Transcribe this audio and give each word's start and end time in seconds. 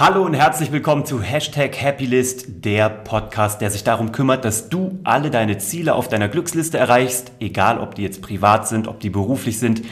Hallo 0.00 0.24
und 0.24 0.32
herzlich 0.32 0.72
willkommen 0.72 1.04
zu 1.04 1.20
Hashtag 1.20 1.76
Happylist, 1.76 2.64
der 2.64 2.88
Podcast, 2.88 3.60
der 3.60 3.70
sich 3.70 3.84
darum 3.84 4.12
kümmert, 4.12 4.46
dass 4.46 4.70
du 4.70 4.98
alle 5.04 5.28
deine 5.28 5.58
Ziele 5.58 5.94
auf 5.94 6.08
deiner 6.08 6.30
Glücksliste 6.30 6.78
erreichst, 6.78 7.32
egal 7.38 7.78
ob 7.78 7.96
die 7.96 8.02
jetzt 8.02 8.22
privat 8.22 8.66
sind, 8.66 8.88
ob 8.88 9.00
die 9.00 9.10
beruflich 9.10 9.58
sind. 9.58 9.82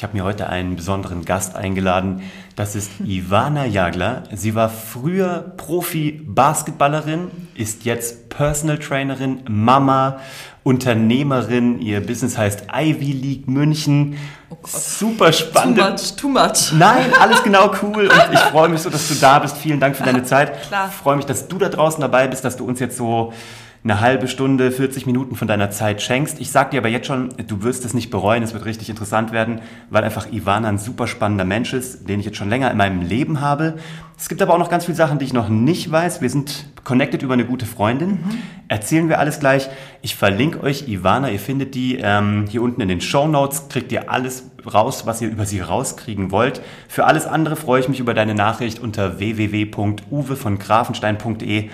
Ich 0.00 0.02
habe 0.02 0.16
mir 0.16 0.24
heute 0.24 0.48
einen 0.48 0.76
besonderen 0.76 1.26
Gast 1.26 1.56
eingeladen. 1.56 2.22
Das 2.56 2.74
ist 2.74 2.90
Ivana 3.04 3.66
Jagler. 3.66 4.22
Sie 4.32 4.54
war 4.54 4.70
früher 4.70 5.52
Profi-Basketballerin, 5.58 7.30
ist 7.54 7.84
jetzt 7.84 8.30
Personal 8.30 8.78
Trainerin, 8.78 9.40
Mama, 9.46 10.20
Unternehmerin. 10.62 11.82
Ihr 11.82 12.00
Business 12.00 12.38
heißt 12.38 12.68
Ivy 12.74 13.12
League 13.12 13.46
München. 13.46 14.16
Oh 14.48 14.56
Super 14.64 15.34
spannend. 15.34 15.76
Too 15.76 15.90
much, 15.90 16.16
too 16.16 16.28
much. 16.30 16.72
Nein, 16.72 17.12
alles 17.20 17.42
genau 17.42 17.70
cool. 17.82 18.04
Und 18.06 18.32
ich 18.32 18.40
freue 18.52 18.70
mich 18.70 18.80
so, 18.80 18.88
dass 18.88 19.06
du 19.06 19.16
da 19.16 19.38
bist. 19.38 19.58
Vielen 19.58 19.80
Dank 19.80 19.96
für 19.96 20.04
deine 20.04 20.22
Zeit. 20.22 20.62
Klar. 20.62 20.88
Ich 20.88 20.96
freue 20.96 21.16
mich, 21.16 21.26
dass 21.26 21.46
du 21.46 21.58
da 21.58 21.68
draußen 21.68 22.00
dabei 22.00 22.26
bist, 22.26 22.42
dass 22.42 22.56
du 22.56 22.64
uns 22.64 22.80
jetzt 22.80 22.96
so 22.96 23.34
eine 23.82 24.00
halbe 24.00 24.28
Stunde, 24.28 24.70
40 24.70 25.06
Minuten 25.06 25.36
von 25.36 25.48
deiner 25.48 25.70
Zeit 25.70 26.02
schenkst. 26.02 26.38
Ich 26.38 26.50
sag 26.50 26.70
dir 26.70 26.78
aber 26.78 26.88
jetzt 26.88 27.06
schon, 27.06 27.30
du 27.46 27.62
wirst 27.62 27.84
es 27.86 27.94
nicht 27.94 28.10
bereuen, 28.10 28.42
es 28.42 28.52
wird 28.52 28.66
richtig 28.66 28.90
interessant 28.90 29.32
werden, 29.32 29.62
weil 29.88 30.04
einfach 30.04 30.30
Ivana 30.30 30.68
ein 30.68 30.76
super 30.76 31.06
spannender 31.06 31.46
Mensch 31.46 31.72
ist, 31.72 32.06
den 32.06 32.20
ich 32.20 32.26
jetzt 32.26 32.36
schon 32.36 32.50
länger 32.50 32.70
in 32.70 32.76
meinem 32.76 33.00
Leben 33.00 33.40
habe. 33.40 33.76
Es 34.18 34.28
gibt 34.28 34.42
aber 34.42 34.52
auch 34.52 34.58
noch 34.58 34.68
ganz 34.68 34.84
viele 34.84 34.96
Sachen, 34.96 35.18
die 35.18 35.24
ich 35.24 35.32
noch 35.32 35.48
nicht 35.48 35.90
weiß. 35.90 36.20
Wir 36.20 36.28
sind 36.28 36.66
connected 36.84 37.22
über 37.22 37.32
eine 37.32 37.46
gute 37.46 37.64
Freundin. 37.64 38.10
Mhm. 38.10 38.38
Erzählen 38.68 39.08
wir 39.08 39.18
alles 39.18 39.40
gleich. 39.40 39.70
Ich 40.02 40.14
verlinke 40.14 40.62
euch 40.62 40.86
Ivana, 40.86 41.30
ihr 41.30 41.38
findet 41.38 41.74
die 41.74 41.96
ähm, 42.02 42.44
hier 42.50 42.60
unten 42.60 42.82
in 42.82 42.88
den 42.88 43.00
Show 43.00 43.26
Notes, 43.26 43.70
kriegt 43.70 43.92
ihr 43.92 44.10
alles 44.10 44.50
raus, 44.70 45.06
was 45.06 45.22
ihr 45.22 45.30
über 45.30 45.46
sie 45.46 45.60
rauskriegen 45.60 46.30
wollt. 46.30 46.60
Für 46.86 47.06
alles 47.06 47.26
andere 47.26 47.56
freue 47.56 47.80
ich 47.80 47.88
mich 47.88 47.98
über 47.98 48.12
deine 48.12 48.34
Nachricht 48.34 48.78
unter 48.78 49.18
www.uwe 49.18 50.36
von 50.36 50.58
grafenstein.de. 50.58 51.70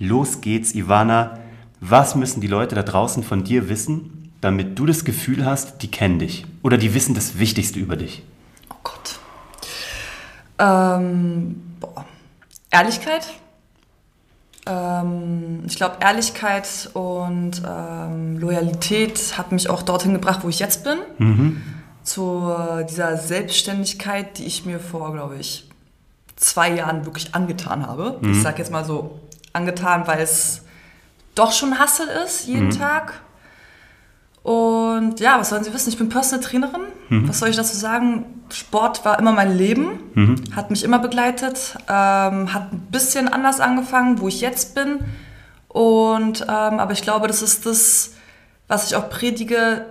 Los 0.00 0.40
geht's, 0.40 0.74
Ivana. 0.74 1.38
Was 1.86 2.14
müssen 2.14 2.40
die 2.40 2.46
Leute 2.46 2.74
da 2.74 2.82
draußen 2.82 3.22
von 3.22 3.44
dir 3.44 3.68
wissen, 3.68 4.32
damit 4.40 4.78
du 4.78 4.86
das 4.86 5.04
Gefühl 5.04 5.44
hast, 5.44 5.82
die 5.82 5.90
kennen 5.90 6.18
dich 6.18 6.46
oder 6.62 6.78
die 6.78 6.94
wissen 6.94 7.14
das 7.14 7.38
Wichtigste 7.38 7.78
über 7.78 7.96
dich? 7.96 8.22
Oh 8.70 8.76
Gott. 8.82 9.18
Ähm, 10.58 11.76
boah. 11.80 12.06
Ehrlichkeit. 12.70 13.26
Ähm, 14.64 15.64
ich 15.66 15.76
glaube, 15.76 15.96
Ehrlichkeit 16.00 16.88
und 16.94 17.60
ähm, 17.68 18.38
Loyalität 18.38 19.36
hat 19.36 19.52
mich 19.52 19.68
auch 19.68 19.82
dorthin 19.82 20.14
gebracht, 20.14 20.40
wo 20.42 20.48
ich 20.48 20.60
jetzt 20.60 20.84
bin. 20.84 20.96
Mhm. 21.18 21.62
Zu 22.02 22.50
dieser 22.88 23.18
Selbstständigkeit, 23.18 24.38
die 24.38 24.46
ich 24.46 24.64
mir 24.64 24.80
vor, 24.80 25.12
glaube 25.12 25.36
ich, 25.36 25.68
zwei 26.36 26.70
Jahren 26.70 27.04
wirklich 27.04 27.34
angetan 27.34 27.86
habe. 27.86 28.18
Mhm. 28.22 28.32
Ich 28.32 28.42
sage 28.42 28.56
jetzt 28.58 28.72
mal 28.72 28.86
so 28.86 29.20
angetan, 29.52 30.06
weil 30.06 30.20
es 30.20 30.63
doch 31.34 31.52
schon 31.52 31.78
Hassel 31.78 32.06
ist, 32.24 32.46
jeden 32.46 32.66
mhm. 32.66 32.78
Tag. 32.78 33.20
Und 34.42 35.20
ja, 35.20 35.38
was 35.38 35.48
sollen 35.48 35.64
Sie 35.64 35.72
wissen? 35.72 35.88
Ich 35.88 35.96
bin 35.96 36.10
Personal 36.10 36.44
Trainerin. 36.44 36.82
Mhm. 37.08 37.28
Was 37.28 37.38
soll 37.38 37.48
ich 37.48 37.56
dazu 37.56 37.76
sagen? 37.76 38.26
Sport 38.52 39.04
war 39.04 39.18
immer 39.18 39.32
mein 39.32 39.56
Leben, 39.56 40.00
mhm. 40.14 40.36
hat 40.54 40.70
mich 40.70 40.84
immer 40.84 40.98
begleitet, 40.98 41.76
ähm, 41.88 42.52
hat 42.52 42.72
ein 42.72 42.86
bisschen 42.90 43.28
anders 43.28 43.60
angefangen, 43.60 44.20
wo 44.20 44.28
ich 44.28 44.42
jetzt 44.42 44.74
bin. 44.74 45.00
Und 45.68 46.42
ähm, 46.42 46.78
aber 46.78 46.92
ich 46.92 47.02
glaube, 47.02 47.26
das 47.26 47.40
ist 47.40 47.64
das, 47.64 48.12
was 48.68 48.86
ich 48.86 48.96
auch 48.96 49.08
predige, 49.08 49.86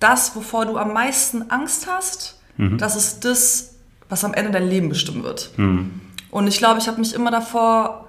das, 0.00 0.34
wovor 0.34 0.66
du 0.66 0.78
am 0.78 0.92
meisten 0.92 1.50
Angst 1.50 1.86
hast, 1.86 2.40
mhm. 2.56 2.78
das 2.78 2.96
ist 2.96 3.24
das, 3.24 3.74
was 4.08 4.24
am 4.24 4.34
Ende 4.34 4.50
dein 4.50 4.68
Leben 4.68 4.88
bestimmen 4.88 5.22
wird. 5.22 5.50
Mhm. 5.58 6.00
Und 6.30 6.46
ich 6.46 6.58
glaube, 6.58 6.80
ich 6.80 6.88
habe 6.88 6.98
mich 6.98 7.14
immer 7.14 7.30
davor 7.30 8.08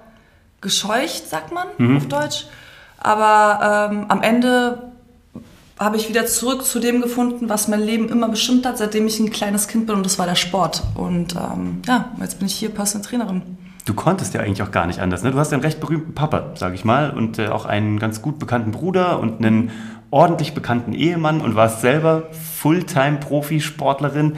gescheucht, 0.60 1.28
sagt 1.28 1.52
man 1.52 1.68
mhm. 1.76 1.98
auf 1.98 2.08
Deutsch. 2.08 2.46
Aber 3.04 3.90
ähm, 3.92 4.06
am 4.08 4.22
Ende 4.22 4.78
habe 5.78 5.96
ich 5.98 6.08
wieder 6.08 6.24
zurück 6.24 6.64
zu 6.64 6.80
dem 6.80 7.02
gefunden, 7.02 7.50
was 7.50 7.68
mein 7.68 7.82
Leben 7.82 8.08
immer 8.08 8.28
bestimmt 8.30 8.64
hat, 8.64 8.78
seitdem 8.78 9.06
ich 9.06 9.20
ein 9.20 9.30
kleines 9.30 9.68
Kind 9.68 9.86
bin 9.86 9.96
und 9.96 10.06
das 10.06 10.18
war 10.18 10.26
der 10.26 10.36
Sport. 10.36 10.82
Und 10.94 11.36
ähm, 11.36 11.82
ja, 11.86 12.12
jetzt 12.18 12.38
bin 12.38 12.46
ich 12.46 12.54
hier 12.54 12.70
Personal 12.70 13.06
Trainerin. 13.06 13.42
Du 13.84 13.92
konntest 13.92 14.32
ja 14.32 14.40
eigentlich 14.40 14.62
auch 14.62 14.70
gar 14.70 14.86
nicht 14.86 15.00
anders. 15.00 15.22
Ne? 15.22 15.32
Du 15.32 15.38
hast 15.38 15.52
einen 15.52 15.60
recht 15.60 15.80
berühmten 15.80 16.14
Papa, 16.14 16.52
sage 16.54 16.74
ich 16.74 16.86
mal, 16.86 17.10
und 17.10 17.38
äh, 17.38 17.48
auch 17.48 17.66
einen 17.66 17.98
ganz 17.98 18.22
gut 18.22 18.38
bekannten 18.38 18.70
Bruder 18.70 19.20
und 19.20 19.44
einen 19.44 19.70
ordentlich 20.10 20.54
bekannten 20.54 20.94
Ehemann 20.94 21.42
und 21.42 21.56
warst 21.56 21.82
selber 21.82 22.30
Fulltime-Profisportlerin. 22.62 24.36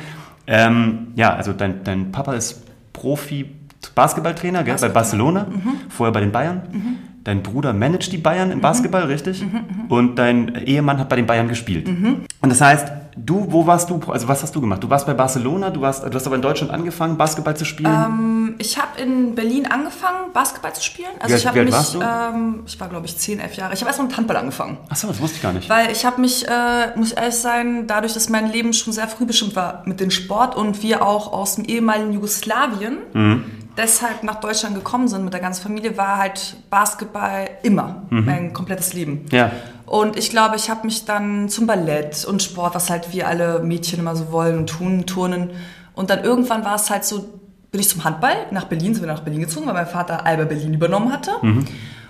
Ähm, 0.48 1.12
ja, 1.14 1.32
also 1.32 1.52
dein, 1.52 1.84
dein 1.84 2.10
Papa 2.10 2.34
ist 2.34 2.62
Profi-Basketballtrainer 2.94 4.64
Basketball. 4.64 4.88
bei 4.88 4.94
Barcelona, 4.94 5.46
mhm. 5.48 5.72
vorher 5.88 6.12
bei 6.12 6.20
den 6.20 6.32
Bayern. 6.32 6.62
Mhm 6.72 6.98
dein 7.26 7.42
Bruder 7.42 7.72
managt 7.72 8.12
die 8.12 8.18
Bayern 8.18 8.52
im 8.52 8.58
mhm. 8.58 8.62
Basketball, 8.62 9.02
richtig? 9.04 9.42
Mhm, 9.42 9.48
mhm, 9.48 9.86
und 9.88 10.16
dein 10.16 10.54
Ehemann 10.64 10.98
hat 10.98 11.08
bei 11.08 11.16
den 11.16 11.26
Bayern 11.26 11.48
gespielt. 11.48 11.88
Mhm. 11.88 12.24
Und 12.40 12.50
das 12.50 12.60
heißt, 12.60 12.86
du, 13.16 13.46
wo 13.50 13.66
warst 13.66 13.90
du, 13.90 14.00
also 14.06 14.28
was 14.28 14.44
hast 14.44 14.54
du 14.54 14.60
gemacht? 14.60 14.84
Du 14.84 14.90
warst 14.90 15.06
bei 15.06 15.14
Barcelona, 15.14 15.70
du, 15.70 15.80
warst, 15.80 16.04
du 16.04 16.14
hast 16.14 16.26
aber 16.26 16.36
in 16.36 16.42
Deutschland 16.42 16.72
angefangen, 16.72 17.16
Basketball 17.16 17.56
zu 17.56 17.64
spielen? 17.64 17.92
Ähm, 17.92 18.54
ich 18.58 18.78
habe 18.78 19.00
in 19.00 19.34
Berlin 19.34 19.66
angefangen, 19.66 20.32
Basketball 20.32 20.72
zu 20.72 20.84
spielen. 20.84 21.10
Also 21.18 21.34
wie, 21.34 21.38
ich 21.38 21.48
alt 21.48 21.64
mich, 21.64 21.74
warst 21.74 21.94
du? 21.94 22.00
Ähm, 22.00 22.62
ich 22.64 22.78
war, 22.78 22.88
glaube 22.88 23.06
ich, 23.06 23.18
10, 23.18 23.40
11 23.40 23.54
Jahre. 23.54 23.74
Ich 23.74 23.80
habe 23.80 23.88
erstmal 23.88 24.06
mit 24.06 24.16
Handball 24.16 24.36
angefangen. 24.36 24.78
Achso, 24.88 25.08
das 25.08 25.20
wusste 25.20 25.36
ich 25.36 25.42
gar 25.42 25.52
nicht. 25.52 25.68
Weil 25.68 25.90
ich 25.90 26.04
habe 26.04 26.20
mich, 26.20 26.46
äh, 26.46 26.96
muss 26.96 27.10
ich 27.10 27.16
ehrlich 27.16 27.34
sein, 27.34 27.88
dadurch, 27.88 28.14
dass 28.14 28.28
mein 28.28 28.52
Leben 28.52 28.72
schon 28.72 28.92
sehr 28.92 29.08
früh 29.08 29.24
bestimmt 29.24 29.56
war 29.56 29.82
mit 29.84 29.98
dem 29.98 30.12
Sport 30.12 30.54
und 30.54 30.80
wir 30.84 31.04
auch 31.04 31.32
aus 31.32 31.56
dem 31.56 31.64
ehemaligen 31.64 32.12
Jugoslawien, 32.12 32.98
mhm 33.12 33.65
deshalb 33.76 34.22
nach 34.22 34.36
Deutschland 34.36 34.74
gekommen 34.74 35.08
sind 35.08 35.24
mit 35.24 35.32
der 35.32 35.40
ganzen 35.40 35.62
Familie, 35.62 35.96
war 35.96 36.18
halt 36.18 36.56
Basketball 36.70 37.48
immer 37.62 38.02
mhm. 38.10 38.24
mein 38.24 38.52
komplettes 38.52 38.92
Leben. 38.92 39.26
Ja. 39.30 39.50
Und 39.86 40.16
ich 40.16 40.30
glaube, 40.30 40.56
ich 40.56 40.68
habe 40.68 40.84
mich 40.86 41.04
dann 41.04 41.48
zum 41.48 41.66
Ballett 41.66 42.24
und 42.24 42.42
Sport, 42.42 42.74
was 42.74 42.90
halt 42.90 43.12
wir 43.12 43.28
alle 43.28 43.60
Mädchen 43.60 44.00
immer 44.00 44.16
so 44.16 44.32
wollen 44.32 44.58
und 44.58 44.66
tun, 44.68 45.06
turnen. 45.06 45.50
Und 45.94 46.10
dann 46.10 46.24
irgendwann 46.24 46.64
war 46.64 46.74
es 46.74 46.90
halt 46.90 47.04
so, 47.04 47.24
bin 47.70 47.80
ich 47.80 47.88
zum 47.88 48.04
Handball 48.04 48.34
nach 48.50 48.64
Berlin, 48.64 48.94
sind 48.94 49.04
wir 49.04 49.12
nach 49.12 49.20
Berlin 49.20 49.40
gezogen, 49.40 49.66
weil 49.66 49.74
mein 49.74 49.86
Vater 49.86 50.26
Alba 50.26 50.44
Berlin 50.44 50.74
übernommen 50.74 51.12
hatte. 51.12 51.32
Mhm. 51.42 51.66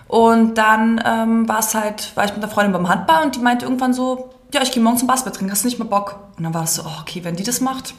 Und 0.08 0.56
dann 0.56 1.02
ähm, 1.04 1.48
war 1.48 1.58
es 1.58 1.74
halt, 1.74 2.12
war 2.16 2.24
ich 2.24 2.30
mit 2.32 2.42
einer 2.42 2.50
Freundin 2.50 2.72
beim 2.72 2.88
Handball 2.88 3.24
und 3.24 3.34
die 3.34 3.40
meinte 3.40 3.64
irgendwann 3.64 3.92
so, 3.92 4.30
ja, 4.54 4.62
ich 4.62 4.70
gehe 4.70 4.82
morgen 4.82 4.96
zum 4.96 5.08
Basketball 5.08 5.36
trinken, 5.36 5.52
hast 5.52 5.64
du 5.64 5.68
nicht 5.68 5.78
mehr 5.78 5.88
Bock? 5.88 6.20
Und 6.36 6.44
dann 6.44 6.54
war 6.54 6.64
es 6.64 6.76
so, 6.76 6.82
oh, 6.82 7.00
okay, 7.00 7.24
wenn 7.24 7.36
die 7.36 7.42
das 7.42 7.60
macht, 7.60 7.94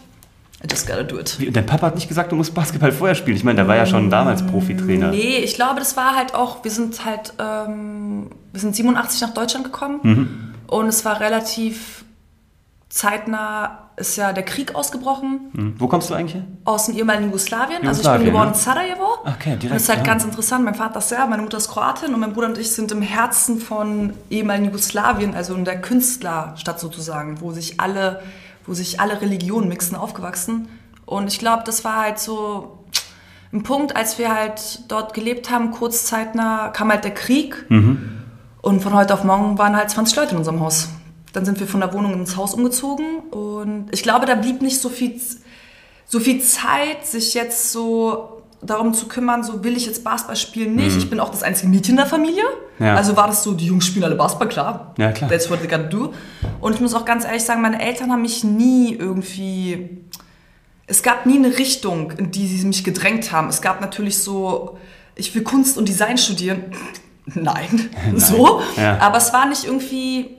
I 0.64 0.68
just 0.70 0.88
gotta 0.88 1.04
do 1.04 1.20
it. 1.20 1.40
Wie, 1.40 1.52
dein 1.52 1.66
Papa 1.68 1.88
hat 1.88 1.96
nicht 1.96 2.08
gesagt, 2.08 2.32
du 2.32 2.36
musst 2.36 2.54
Basketball 2.56 2.92
vorher 2.92 3.14
spielen. 3.14 3.38
Ich 3.38 3.44
meine, 3.44 3.58
der 3.58 3.68
war 3.68 3.76
ja 3.76 3.86
schon 3.86 4.10
damals 4.10 4.46
Profitrainer. 4.46 5.12
Nee, 5.12 5.38
ich 5.38 5.54
glaube, 5.54 5.80
das 5.80 5.96
war 5.96 6.16
halt 6.16 6.34
auch, 6.34 6.64
wir 6.64 6.72
sind 6.72 7.06
halt, 7.06 7.34
ähm, 7.38 8.32
wir 8.52 8.60
sind 8.60 8.76
87 8.76 9.22
nach 9.22 9.34
Deutschland 9.36 9.66
gekommen 9.66 10.00
mhm. 10.02 10.54
und 10.66 10.88
es 10.88 11.06
war 11.06 11.20
relativ 11.20 12.06
zeitnah, 12.90 13.90
ist 13.98 14.16
ja 14.16 14.34
der 14.34 14.44
Krieg 14.44 14.74
ausgebrochen. 14.74 15.52
Mhm. 15.54 15.76
Wo 15.78 15.88
kommst 15.88 16.10
du 16.10 16.16
eigentlich 16.16 16.36
her? 16.36 16.46
Aus 16.66 16.88
dem 16.88 16.96
ehemaligen 16.96 17.26
Jugoslawien. 17.26 17.84
Jugoslawien 17.84 17.88
also 17.88 18.12
ich 18.12 18.18
bin 18.18 18.26
geboren 18.26 18.48
ne? 18.48 18.54
in 18.54 18.60
Sarajevo. 18.60 19.08
Okay, 19.26 19.58
direkt. 19.58 19.64
Und 19.64 19.72
das 19.74 19.82
ist 19.84 19.90
halt 19.90 20.00
ja. 20.00 20.06
ganz 20.06 20.24
interessant. 20.24 20.66
Mein 20.66 20.76
Vater 20.76 21.00
ist 21.00 21.10
Serb, 21.10 21.30
meine 21.30 21.44
Mutter 21.44 21.58
ist 21.58 21.70
Kroatin 21.70 22.14
und 22.14 22.20
mein 22.20 22.34
Bruder 22.34 22.48
und 22.48 22.58
ich 22.58 22.72
sind 22.72 22.92
im 22.92 23.04
Herzen 23.04 23.60
von 23.60 24.14
ehemaligen 24.32 24.66
Jugoslawien, 24.66 25.36
also 25.36 25.54
in 25.54 25.66
der 25.66 25.82
Künstlerstadt 25.82 26.80
sozusagen, 26.80 27.42
wo 27.42 27.52
sich 27.52 27.80
alle 27.80 28.22
wo 28.68 28.74
sich 28.74 29.00
alle 29.00 29.22
Religionen 29.22 29.70
mixen, 29.70 29.96
aufgewachsen. 29.96 30.68
Und 31.06 31.28
ich 31.28 31.40
glaube, 31.40 31.64
das 31.66 31.84
war 31.84 31.96
halt 31.96 32.20
so 32.20 32.86
ein 33.54 33.64
Punkt, 33.64 33.96
als 33.96 34.20
wir 34.20 34.34
halt 34.34 34.92
dort 34.92 35.14
gelebt 35.14 35.50
haben, 35.50 35.72
kurz 35.72 36.06
zeitnah 36.06 36.70
kam 36.70 36.92
halt 36.92 37.06
der 37.06 37.14
Krieg. 37.14 37.66
Mhm. 37.70 38.10
Und 38.62 38.82
von 38.82 38.94
heute 38.94 39.14
auf 39.14 39.24
morgen 39.24 39.58
waren 39.58 39.76
halt 39.76 39.90
20 39.90 40.16
Leute 40.18 40.32
in 40.32 40.38
unserem 40.38 40.60
Haus. 40.60 40.90
Dann 41.32 41.46
sind 41.46 41.60
wir 41.60 41.68
von 41.68 41.80
der 41.80 41.94
Wohnung 41.94 42.14
ins 42.14 42.36
Haus 42.36 42.54
umgezogen. 42.54 43.20
Und 43.32 43.88
ich 43.92 44.04
glaube, 44.04 44.26
da 44.26 44.36
blieb 44.36 44.62
nicht 44.62 44.82
so 44.82 44.90
viel, 44.90 45.20
so 46.06 46.20
viel 46.20 46.42
Zeit, 46.42 47.06
sich 47.06 47.34
jetzt 47.34 47.72
so 47.72 48.37
darum 48.62 48.94
zu 48.94 49.08
kümmern, 49.08 49.44
so 49.44 49.64
will 49.64 49.78
ich 49.78 49.86
jetzt 49.86 50.04
Basketball 50.04 50.36
spielen, 50.36 50.76
nicht. 50.76 50.94
Mhm. 50.94 51.00
Ich 51.00 51.10
bin 51.10 51.20
auch 51.20 51.30
das 51.30 51.44
einzige 51.44 51.70
Mädchen 51.70 51.92
in 51.92 51.98
der 51.98 52.06
Familie. 52.06 52.44
Ja. 52.80 52.96
Also 52.96 53.16
war 53.16 53.28
das 53.28 53.44
so, 53.44 53.54
die 53.54 53.68
Jungs 53.68 53.86
spielen 53.86 54.06
alle 54.06 54.16
Basketball, 54.16 54.50
klar. 54.50 54.94
Ja, 54.98 55.12
klar. 55.12 55.30
That's 55.30 55.50
what 55.50 55.60
they 55.60 55.68
gotta 55.68 55.84
do. 55.84 56.14
Und 56.60 56.74
ich 56.74 56.82
muss 56.82 56.94
auch 56.94 57.06
ganz 57.06 57.26
ehrlich 57.26 57.44
sagen, 57.44 57.62
meine 57.62 57.82
Eltern 57.82 58.12
haben 58.12 58.22
mich 58.22 58.44
nie 58.44 58.96
irgendwie... 58.96 60.02
Es 60.90 61.04
gab 61.04 61.26
nie 61.26 61.38
eine 61.38 61.58
Richtung, 61.58 62.12
in 62.12 62.32
die 62.32 62.48
sie 62.48 62.66
mich 62.66 62.84
gedrängt 62.84 63.32
haben. 63.32 63.50
Es 63.50 63.62
gab 63.62 63.82
natürlich 63.82 64.20
so, 64.20 64.78
ich 65.16 65.36
will 65.36 65.44
Kunst 65.44 65.78
und 65.78 65.88
Design 65.88 66.18
studieren. 66.18 66.64
Nein, 67.26 67.90
Nein. 68.06 68.20
so. 68.20 68.62
Ja. 68.78 69.00
Aber 69.00 69.18
es 69.18 69.34
war 69.34 69.48
nicht 69.48 69.66
irgendwie 69.66 70.38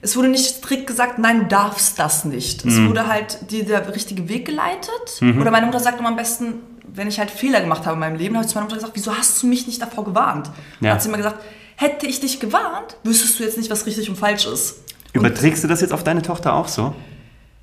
es 0.00 0.16
wurde 0.16 0.28
nicht 0.28 0.44
strikt 0.44 0.86
gesagt, 0.86 1.18
nein, 1.18 1.40
du 1.40 1.46
darfst 1.46 1.98
das 1.98 2.24
nicht. 2.24 2.64
Es 2.64 2.74
mhm. 2.74 2.88
wurde 2.88 3.08
halt 3.08 3.50
dir 3.50 3.64
der 3.64 3.94
richtige 3.94 4.28
Weg 4.28 4.46
geleitet. 4.46 5.20
Mhm. 5.20 5.40
Oder 5.40 5.50
meine 5.50 5.66
Mutter 5.66 5.80
sagt 5.80 5.98
immer 5.98 6.10
am 6.10 6.16
besten, 6.16 6.60
wenn 6.94 7.08
ich 7.08 7.18
halt 7.18 7.30
Fehler 7.30 7.60
gemacht 7.60 7.86
habe 7.86 7.94
in 7.94 8.00
meinem 8.00 8.16
Leben, 8.16 8.34
habe 8.36 8.44
ich 8.44 8.50
zu 8.50 8.56
meiner 8.56 8.66
Mutter 8.66 8.76
gesagt, 8.76 8.94
wieso 8.96 9.14
hast 9.14 9.42
du 9.42 9.46
mich 9.46 9.66
nicht 9.66 9.80
davor 9.80 10.04
gewarnt? 10.04 10.50
Ja. 10.80 10.92
Hat 10.92 11.02
sie 11.02 11.08
immer 11.08 11.16
gesagt, 11.16 11.42
hätte 11.76 12.06
ich 12.06 12.20
dich 12.20 12.40
gewarnt, 12.40 12.96
wüsstest 13.04 13.38
du 13.38 13.44
jetzt 13.44 13.58
nicht, 13.58 13.70
was 13.70 13.86
richtig 13.86 14.08
und 14.08 14.16
falsch 14.16 14.46
ist. 14.46 14.82
Überträgst 15.12 15.62
und, 15.62 15.68
du 15.68 15.72
das 15.72 15.80
jetzt 15.80 15.92
auf 15.92 16.04
deine 16.04 16.22
Tochter 16.22 16.54
auch 16.54 16.68
so? 16.68 16.94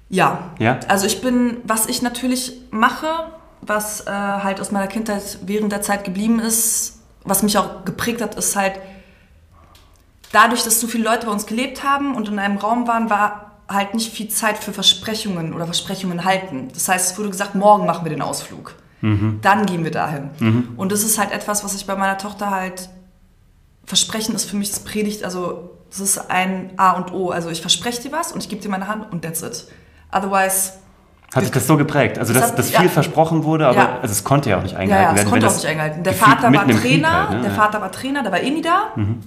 Ja. 0.09 0.51
ja. 0.59 0.79
Also 0.87 1.05
ich 1.05 1.21
bin, 1.21 1.57
was 1.63 1.87
ich 1.87 2.01
natürlich 2.01 2.53
mache, 2.71 3.07
was 3.61 4.01
äh, 4.07 4.11
halt 4.11 4.61
aus 4.61 4.71
meiner 4.71 4.87
Kindheit 4.87 5.39
während 5.45 5.71
der 5.71 5.81
Zeit 5.81 6.03
geblieben 6.03 6.39
ist, 6.39 6.99
was 7.23 7.43
mich 7.43 7.57
auch 7.57 7.85
geprägt 7.85 8.21
hat, 8.21 8.35
ist 8.35 8.55
halt, 8.55 8.79
dadurch, 10.31 10.63
dass 10.63 10.79
so 10.79 10.87
viele 10.87 11.05
Leute 11.05 11.27
bei 11.27 11.31
uns 11.31 11.45
gelebt 11.45 11.83
haben 11.83 12.13
und 12.13 12.27
in 12.27 12.39
einem 12.39 12.57
Raum 12.57 12.87
waren, 12.87 13.09
war 13.09 13.51
halt 13.67 13.93
nicht 13.93 14.13
viel 14.13 14.27
Zeit 14.27 14.57
für 14.57 14.73
Versprechungen 14.73 15.53
oder 15.53 15.65
Versprechungen 15.65 16.25
halten. 16.25 16.69
Das 16.73 16.87
heißt, 16.87 17.11
es 17.11 17.17
wurde 17.17 17.29
gesagt, 17.29 17.55
morgen 17.55 17.85
machen 17.85 18.05
wir 18.05 18.09
den 18.11 18.21
Ausflug. 18.21 18.75
Mhm. 19.01 19.39
Dann 19.41 19.65
gehen 19.65 19.83
wir 19.83 19.91
dahin. 19.91 20.29
Mhm. 20.39 20.69
Und 20.77 20.91
das 20.91 21.03
ist 21.03 21.19
halt 21.19 21.31
etwas, 21.31 21.63
was 21.63 21.75
ich 21.75 21.85
bei 21.85 21.95
meiner 21.95 22.17
Tochter 22.17 22.51
halt 22.51 22.89
Versprechen 23.85 24.33
ist 24.33 24.45
für 24.45 24.55
mich 24.55 24.71
das 24.71 24.79
Predigt, 24.79 25.23
also 25.23 25.69
das 25.91 25.99
ist 25.99 26.31
ein 26.31 26.71
A 26.77 26.93
und 26.93 27.13
O. 27.13 27.29
Also 27.29 27.49
ich 27.49 27.61
verspreche 27.61 28.01
dir 28.01 28.11
was 28.11 28.31
und 28.31 28.41
ich 28.41 28.49
gebe 28.49 28.61
dir 28.61 28.69
meine 28.69 28.87
Hand 28.87 29.11
und 29.11 29.21
that's 29.21 29.43
it. 29.43 29.67
Otherwise 30.11 30.71
hat 31.33 31.43
sich 31.43 31.51
das 31.51 31.67
so 31.67 31.75
geprägt? 31.75 32.17
Also, 32.17 32.33
dass, 32.33 32.55
dass 32.55 32.69
viel 32.69 32.85
ja. 32.85 32.89
versprochen 32.89 33.43
wurde, 33.43 33.67
aber 33.67 33.77
ja. 33.77 33.99
also 34.01 34.11
es 34.11 34.23
konnte 34.23 34.49
ja 34.49 34.57
auch 34.57 34.63
nicht 34.63 34.75
eingehalten 34.75 35.17
ja, 35.17 35.21
ja, 35.21 35.23
es 35.23 35.29
konnte 35.29 35.47
auch 35.47 35.53
nicht 35.53 35.65
eingehalten. 35.65 36.03
Der 36.03 36.13
Vater 36.13 36.53
war 36.53 36.67
Trainer, 36.67 37.29
halt, 37.29 37.31
ne? 37.31 37.41
der 37.41 37.51
Vater 37.51 37.81
war 37.81 37.91
Trainer, 37.91 38.23
der 38.23 38.31
war 38.31 38.41
eh 38.41 38.49
nie 38.49 38.61
da. 38.61 38.91
Mhm. 38.95 39.19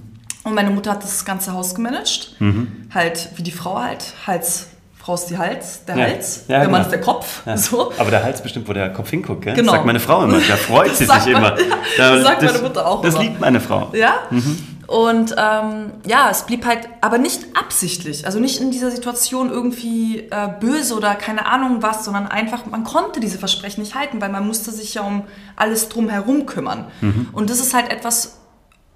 Und 0.43 0.55
meine 0.55 0.71
Mutter 0.71 0.91
hat 0.91 1.03
das 1.03 1.23
ganze 1.25 1.53
Haus 1.53 1.75
gemanagt. 1.75 2.35
Mhm. 2.39 2.87
Halt 2.93 3.29
wie 3.35 3.43
die 3.43 3.51
Frau 3.51 3.79
halt. 3.79 4.15
Hals, 4.25 4.69
Frau 5.09 5.15
ist 5.15 5.25
die 5.25 5.37
Hals, 5.39 5.85
der 5.85 5.95
Hals, 5.95 6.45
der 6.45 6.59
genau. 6.59 6.71
Mann 6.71 6.81
ist 6.83 6.91
der 6.91 7.01
Kopf. 7.01 7.41
So. 7.55 7.91
Aber 7.97 8.11
der 8.11 8.23
Hals 8.23 8.43
bestimmt, 8.43 8.69
wo 8.69 8.73
der 8.73 8.93
Kopf 8.93 9.09
hinguckt, 9.09 9.41
gell? 9.41 9.55
Genau. 9.55 9.71
Das 9.71 9.75
sagt 9.77 9.85
meine 9.87 9.99
Frau 9.99 10.23
immer, 10.23 10.37
da 10.37 10.55
freut 10.55 10.95
sie 10.95 11.05
sich 11.07 11.27
immer. 11.27 11.55
das 11.97 12.23
sagt 12.23 12.43
meine 12.43 12.59
Mutter 12.59 12.85
auch 12.87 13.01
Das 13.01 13.15
immer. 13.15 13.23
liebt 13.23 13.39
meine 13.39 13.59
Frau. 13.59 13.89
Ja? 13.93 14.13
Mhm. 14.29 14.57
Und 14.85 15.35
ähm, 15.35 15.91
ja, 16.05 16.29
es 16.29 16.43
blieb 16.43 16.63
halt, 16.63 16.89
aber 17.01 17.17
nicht 17.17 17.41
absichtlich, 17.59 18.25
also 18.27 18.39
nicht 18.39 18.61
in 18.61 18.69
dieser 18.69 18.91
Situation 18.91 19.49
irgendwie 19.49 20.27
äh, 20.29 20.47
böse 20.59 20.95
oder 20.95 21.15
keine 21.15 21.47
Ahnung 21.47 21.81
was, 21.81 22.05
sondern 22.05 22.27
einfach, 22.27 22.67
man 22.67 22.83
konnte 22.83 23.19
diese 23.19 23.39
Versprechen 23.39 23.81
nicht 23.81 23.95
halten, 23.95 24.21
weil 24.21 24.29
man 24.29 24.45
musste 24.45 24.69
sich 24.71 24.93
ja 24.93 25.01
um 25.01 25.23
alles 25.55 25.89
drumherum 25.89 26.45
kümmern. 26.45 26.85
Mhm. 27.01 27.29
Und 27.33 27.49
das 27.49 27.59
ist 27.59 27.73
halt 27.73 27.91
etwas, 27.91 28.38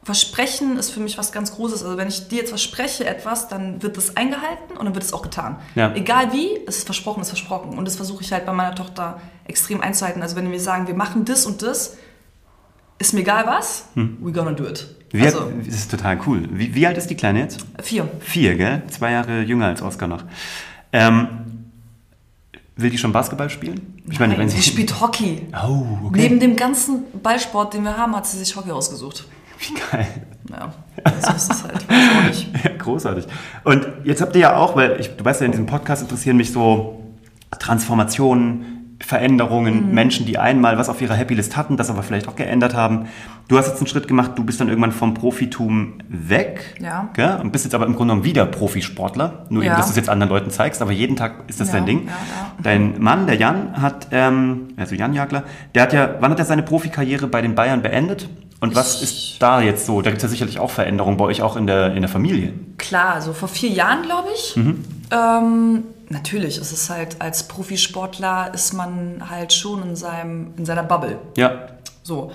Versprechen 0.03 0.77
ist 0.77 0.91
für 0.91 0.99
mich 0.99 1.17
was 1.17 1.31
ganz 1.31 1.55
Großes. 1.55 1.83
Also 1.83 1.97
wenn 1.97 2.09
ich 2.09 2.27
dir 2.27 2.39
jetzt 2.39 2.49
verspreche 2.49 3.05
etwas, 3.05 3.47
dann 3.47 3.81
wird 3.81 3.95
das 3.95 4.17
eingehalten 4.17 4.77
und 4.77 4.85
dann 4.85 4.93
wird 4.95 5.03
es 5.03 5.13
auch 5.13 5.21
getan. 5.21 5.57
Ja. 5.75 5.93
Egal 5.95 6.33
wie, 6.33 6.59
es 6.67 6.79
ist 6.79 6.85
versprochen, 6.85 7.21
ist 7.21 7.29
versprochen. 7.29 7.77
Und 7.77 7.85
das 7.85 7.95
versuche 7.95 8.21
ich 8.21 8.31
halt 8.33 8.45
bei 8.45 8.53
meiner 8.53 8.75
Tochter 8.75 9.21
extrem 9.45 9.81
einzuhalten. 9.81 10.21
Also 10.21 10.35
wenn 10.35 10.51
wir 10.51 10.59
sagen, 10.59 10.87
wir 10.87 10.95
machen 10.95 11.23
das 11.23 11.45
und 11.45 11.61
das, 11.61 11.97
ist 12.99 13.13
mir 13.13 13.21
egal 13.21 13.45
was, 13.45 13.85
hm. 13.95 14.17
we're 14.21 14.31
gonna 14.31 14.51
do 14.51 14.65
it. 14.65 14.87
Wie 15.11 15.21
also, 15.21 15.41
alt, 15.41 15.67
das 15.67 15.75
ist 15.75 15.91
total 15.91 16.19
cool. 16.25 16.47
Wie, 16.51 16.73
wie, 16.73 16.87
alt 16.87 16.97
ist 16.97 17.07
die 17.07 17.15
Kleine 17.15 17.39
jetzt? 17.39 17.65
Vier. 17.81 18.09
Vier, 18.19 18.55
gell? 18.55 18.81
Zwei 18.89 19.11
Jahre 19.11 19.41
jünger 19.41 19.67
als 19.67 19.81
Oscar 19.81 20.07
noch. 20.07 20.23
Ähm, 20.91 21.27
will 22.75 22.89
die 22.89 22.97
schon 22.97 23.11
Basketball 23.11 23.49
spielen? 23.49 24.03
Ich 24.09 24.19
Nein, 24.19 24.29
meine, 24.29 24.41
wenn 24.41 24.49
sie, 24.49 24.57
sie 24.57 24.63
spielt 24.63 24.99
Hockey. 24.99 25.47
Oh, 25.53 26.07
okay. 26.07 26.21
Neben 26.21 26.39
dem 26.39 26.55
ganzen 26.55 27.03
Ballsport, 27.21 27.73
den 27.73 27.83
wir 27.83 27.95
haben, 27.95 28.15
hat 28.15 28.25
sie 28.25 28.37
sich 28.37 28.55
Hockey 28.55 28.71
ausgesucht. 28.71 29.25
Wie 29.63 29.73
geil. 29.73 30.07
Ja, 30.49 30.73
so 31.21 31.33
ist 31.35 31.51
es 31.51 31.63
halt. 31.63 31.85
Ja, 32.63 32.71
großartig. 32.77 33.25
Und 33.63 33.87
jetzt 34.03 34.21
habt 34.21 34.35
ihr 34.35 34.41
ja 34.41 34.55
auch, 34.57 34.75
weil 34.75 34.99
ich, 34.99 35.15
du 35.15 35.23
weißt 35.23 35.41
ja, 35.41 35.45
in 35.45 35.51
diesem 35.51 35.65
Podcast 35.65 36.01
interessieren 36.01 36.37
mich 36.37 36.51
so 36.51 37.01
Transformationen, 37.59 38.97
Veränderungen, 38.99 39.89
mhm. 39.89 39.93
Menschen, 39.93 40.25
die 40.25 40.37
einmal 40.37 40.77
was 40.77 40.87
auf 40.87 41.01
ihrer 41.01 41.17
Happylist 41.17 41.57
hatten, 41.57 41.75
das 41.75 41.89
aber 41.89 42.03
vielleicht 42.03 42.27
auch 42.27 42.35
geändert 42.35 42.73
haben. 42.73 43.07
Du 43.49 43.57
hast 43.57 43.67
jetzt 43.67 43.77
einen 43.77 43.87
Schritt 43.87 44.07
gemacht, 44.07 44.31
du 44.35 44.45
bist 44.45 44.61
dann 44.61 44.69
irgendwann 44.69 44.93
vom 44.93 45.13
Profitum 45.13 45.95
weg 46.07 46.75
ja. 46.79 47.09
gell? 47.13 47.37
und 47.41 47.51
bist 47.51 47.65
jetzt 47.65 47.75
aber 47.75 47.85
im 47.85 47.95
Grunde 47.95 48.13
genommen 48.13 48.25
wieder 48.25 48.45
Profisportler. 48.45 49.45
Nur 49.49 49.63
ja. 49.63 49.71
eben, 49.71 49.77
dass 49.77 49.87
du 49.87 49.91
es 49.91 49.97
jetzt 49.97 50.09
anderen 50.09 50.31
Leuten 50.31 50.51
zeigst, 50.51 50.81
aber 50.81 50.93
jeden 50.93 51.17
Tag 51.17 51.43
ist 51.47 51.59
das 51.59 51.69
ja, 51.69 51.75
dein 51.75 51.85
Ding. 51.85 52.09
Dein 52.61 53.01
Mann, 53.01 53.27
der 53.27 53.35
Jan, 53.35 53.81
hat, 53.81 54.07
ähm, 54.11 54.69
also 54.77 54.95
Jan 54.95 55.13
Jagler, 55.13 55.43
der 55.75 55.83
hat 55.83 55.93
ja, 55.93 56.15
wann 56.21 56.31
hat 56.31 56.39
er 56.39 56.45
seine 56.45 56.63
Profikarriere 56.63 57.27
bei 57.27 57.41
den 57.41 57.55
Bayern 57.55 57.81
beendet? 57.81 58.29
Und 58.63 58.75
was 58.75 59.01
ist 59.01 59.35
da 59.39 59.59
jetzt 59.59 59.85
so? 59.85 60.01
Da 60.01 60.09
gibt 60.09 60.19
es 60.19 60.23
ja 60.23 60.29
sicherlich 60.29 60.57
auch 60.57 60.71
Veränderungen 60.71 61.17
bei 61.17 61.25
euch 61.25 61.41
auch 61.41 61.57
in 61.57 61.67
der, 61.67 61.95
in 61.95 62.01
der 62.01 62.07
Familie. 62.09 62.53
Klar, 62.77 63.15
also 63.15 63.33
vor 63.33 63.49
vier 63.49 63.69
Jahren, 63.69 64.03
glaube 64.03 64.29
ich. 64.33 64.55
Mhm. 64.55 64.85
Ähm, 65.11 65.83
natürlich, 66.07 66.59
es 66.59 66.71
ist 66.71 66.89
halt, 66.89 67.19
als 67.19 67.49
Profisportler 67.49 68.53
ist 68.53 68.71
man 68.71 69.29
halt 69.29 69.51
schon 69.51 69.83
in, 69.83 69.97
seinem, 69.97 70.53
in 70.55 70.65
seiner 70.65 70.83
Bubble. 70.83 71.17
Ja. 71.35 71.67
So, 72.03 72.31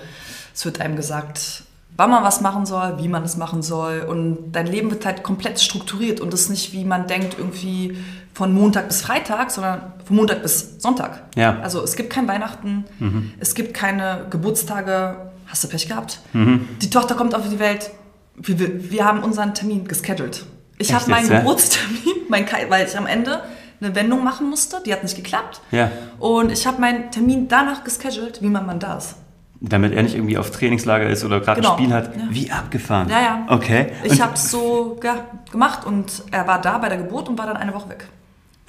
es 0.53 0.63
wird 0.65 0.79
einem 0.81 0.95
gesagt, 0.95 1.63
wann 1.97 2.11
man 2.11 2.23
was 2.23 2.41
machen 2.41 2.67
soll, 2.67 2.99
wie 2.99 3.07
man 3.07 3.23
es 3.23 3.35
machen 3.35 3.63
soll. 3.63 4.01
Und 4.01 4.51
dein 4.51 4.67
Leben 4.67 4.91
wird 4.91 5.07
halt 5.07 5.23
komplett 5.23 5.59
strukturiert 5.59 6.19
und 6.19 6.31
das 6.31 6.41
ist 6.41 6.49
nicht, 6.51 6.73
wie 6.73 6.85
man 6.85 7.07
denkt, 7.07 7.37
irgendwie 7.39 7.97
von 8.35 8.53
Montag 8.53 8.87
bis 8.87 9.01
Freitag, 9.01 9.49
sondern 9.49 9.93
von 10.05 10.15
Montag 10.15 10.43
bis 10.43 10.79
Sonntag. 10.79 11.23
Ja. 11.35 11.59
Also 11.61 11.83
es 11.83 11.95
gibt 11.95 12.11
kein 12.11 12.27
Weihnachten, 12.27 12.85
mhm. 12.99 13.31
es 13.39 13.55
gibt 13.55 13.73
keine 13.73 14.27
Geburtstage. 14.29 15.29
Hast 15.49 15.63
du 15.63 15.67
Pech 15.67 15.87
gehabt? 15.87 16.19
Mhm. 16.33 16.67
Die 16.81 16.89
Tochter 16.89 17.15
kommt 17.15 17.35
auf 17.35 17.49
die 17.49 17.59
Welt. 17.59 17.89
Wir, 18.35 18.91
wir 18.91 19.05
haben 19.05 19.23
unseren 19.23 19.53
Termin 19.53 19.87
gescheduled. 19.87 20.45
Ich 20.77 20.93
habe 20.93 21.09
meinen 21.09 21.29
ja? 21.29 21.39
Geburtstermin, 21.39 21.99
mein, 22.29 22.45
weil 22.69 22.87
ich 22.87 22.97
am 22.97 23.07
Ende 23.07 23.43
eine 23.81 23.95
Wendung 23.95 24.23
machen 24.23 24.49
musste. 24.49 24.81
Die 24.85 24.93
hat 24.93 25.03
nicht 25.03 25.15
geklappt. 25.15 25.61
Ja. 25.71 25.91
Und 26.19 26.51
ich 26.51 26.65
habe 26.67 26.79
meinen 26.79 27.11
Termin 27.11 27.47
danach 27.47 27.83
gescheduled, 27.83 28.41
wie 28.41 28.47
man 28.47 28.65
man 28.65 28.79
das. 28.79 29.15
Damit 29.61 29.91
er 29.93 30.03
nicht 30.03 30.15
irgendwie 30.15 30.37
auf 30.37 30.51
Trainingslager 30.51 31.09
ist 31.09 31.25
oder 31.25 31.41
gerade 31.41 31.59
genau. 31.59 31.73
ein 31.73 31.79
Spiel 31.79 31.93
hat. 31.93 32.15
Ja. 32.15 32.21
Wie 32.29 32.49
abgefahren. 32.49 33.09
Ja, 33.09 33.19
ja. 33.19 33.45
Okay. 33.49 33.87
Ich 34.03 34.21
habe 34.21 34.35
es 34.35 34.51
so 34.51 34.97
ja, 35.03 35.25
gemacht 35.51 35.85
und 35.85 36.23
er 36.31 36.47
war 36.47 36.61
da 36.61 36.77
bei 36.77 36.87
der 36.87 36.99
Geburt 36.99 37.27
und 37.27 37.37
war 37.37 37.45
dann 37.45 37.57
eine 37.57 37.73
Woche 37.73 37.89
weg. 37.89 38.07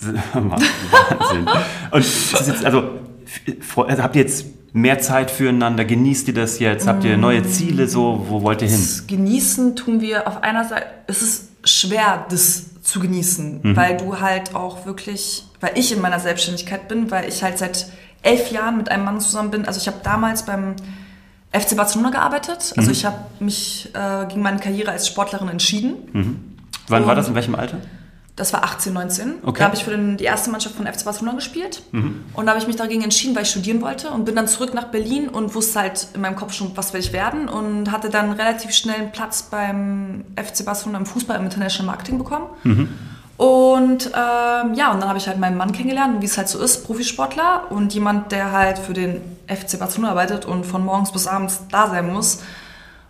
Wahnsinn. 0.33 1.47
und 1.91 2.01
ist 2.01 2.33
jetzt, 2.47 2.65
also, 2.65 2.99
also 3.77 4.03
habt 4.03 4.17
ihr 4.17 4.23
jetzt 4.23 4.47
mehr 4.73 5.01
Zeit 5.01 5.31
füreinander? 5.31 5.85
Genießt 5.85 6.29
ihr 6.29 6.35
das 6.35 6.59
jetzt? 6.59 6.87
Habt 6.87 7.05
ihr 7.05 7.17
neue 7.17 7.43
Ziele? 7.43 7.89
So, 7.89 8.27
wo 8.29 8.43
wollt 8.43 8.63
ihr 8.63 8.69
hin? 8.69 8.79
Das 8.79 9.07
genießen 9.07 9.77
tun 9.77 10.01
wir 10.01 10.29
auf 10.29 10.43
einer 10.43 10.65
Seite. 10.65 10.87
Es 11.07 11.23
ist 11.23 11.51
schwer, 11.65 12.27
das 12.31 12.83
zu 12.83 13.01
genießen, 13.01 13.61
mhm. 13.63 13.77
weil 13.77 13.97
du 13.97 14.21
halt 14.21 14.55
auch 14.55 14.87
wirklich, 14.87 15.45
weil 15.61 15.73
ich 15.75 15.93
in 15.93 16.01
meiner 16.01 16.19
Selbstständigkeit 16.19 16.89
bin, 16.89 17.11
weil 17.11 17.29
ich 17.29 17.43
halt 17.43 17.59
seit 17.59 17.87
elf 18.23 18.51
Jahren 18.51 18.77
mit 18.77 18.91
einem 18.91 19.05
Mann 19.05 19.21
zusammen 19.21 19.51
bin. 19.51 19.67
Also 19.67 19.81
ich 19.81 19.87
habe 19.87 19.99
damals 20.03 20.45
beim 20.45 20.77
FC 21.53 21.77
Barcelona 21.77 22.11
gearbeitet. 22.11 22.73
Also 22.77 22.89
mhm. 22.89 22.91
ich 22.91 23.05
habe 23.05 23.17
mich 23.41 23.91
äh, 23.95 24.27
gegen 24.27 24.43
meine 24.43 24.59
Karriere 24.59 24.93
als 24.93 25.07
Sportlerin 25.07 25.49
entschieden. 25.49 25.95
Mhm. 26.13 26.41
Wann 26.89 27.03
Und 27.03 27.09
war 27.09 27.15
das? 27.15 27.29
In 27.29 27.35
welchem 27.35 27.55
Alter? 27.55 27.79
Das 28.41 28.55
war 28.55 28.65
18, 28.65 28.95
19. 28.95 29.35
Okay. 29.45 29.59
Da 29.59 29.67
habe 29.67 29.77
ich 29.77 29.85
für 29.85 29.91
den, 29.91 30.17
die 30.17 30.25
erste 30.25 30.51
Mannschaft 30.51 30.75
von 30.75 30.87
FC 30.87 31.05
Barcelona 31.05 31.37
gespielt. 31.37 31.83
Mhm. 31.93 32.25
Und 32.33 32.47
da 32.47 32.53
habe 32.53 32.61
ich 32.61 32.67
mich 32.67 32.77
dagegen 32.77 33.03
entschieden, 33.03 33.37
weil 33.37 33.43
ich 33.43 33.51
studieren 33.51 33.83
wollte 33.83 34.09
und 34.09 34.25
bin 34.25 34.35
dann 34.35 34.49
zurück 34.49 34.73
nach 34.73 34.85
Berlin 34.85 35.29
und 35.29 35.55
wusste 35.55 35.81
halt 35.81 36.09
in 36.15 36.23
meinem 36.23 36.37
Kopf 36.37 36.55
schon, 36.55 36.75
was 36.75 36.95
will 36.95 37.01
ich 37.01 37.13
werden 37.13 37.51
und 37.51 37.93
hatte 37.93 38.09
dann 38.09 38.33
relativ 38.33 38.71
schnell 38.73 38.97
einen 38.97 39.13
Platz 39.13 39.43
beim 39.43 40.25
FC 40.37 40.65
Barcelona 40.65 40.97
im 40.97 41.05
Fußball 41.05 41.37
im 41.37 41.45
International 41.45 41.93
Marketing 41.93 42.17
bekommen. 42.17 42.47
Mhm. 42.65 42.89
Und 43.37 44.07
ähm, 44.07 44.75
ja, 44.75 44.91
und 44.91 45.01
dann 45.01 45.09
habe 45.09 45.19
ich 45.19 45.29
halt 45.29 45.39
meinen 45.39 45.59
Mann 45.59 45.73
kennengelernt, 45.73 46.23
wie 46.23 46.27
es 46.27 46.39
halt 46.39 46.49
so 46.49 46.63
ist, 46.63 46.87
Profisportler 46.87 47.65
und 47.69 47.93
jemand, 47.93 48.33
der 48.33 48.53
halt 48.53 48.79
für 48.79 48.95
den 48.95 49.21
FC 49.49 49.79
Barcelona 49.79 50.13
arbeitet 50.13 50.47
und 50.47 50.65
von 50.65 50.83
morgens 50.83 51.13
bis 51.13 51.27
abends 51.27 51.61
da 51.71 51.91
sein 51.91 52.11
muss. 52.11 52.43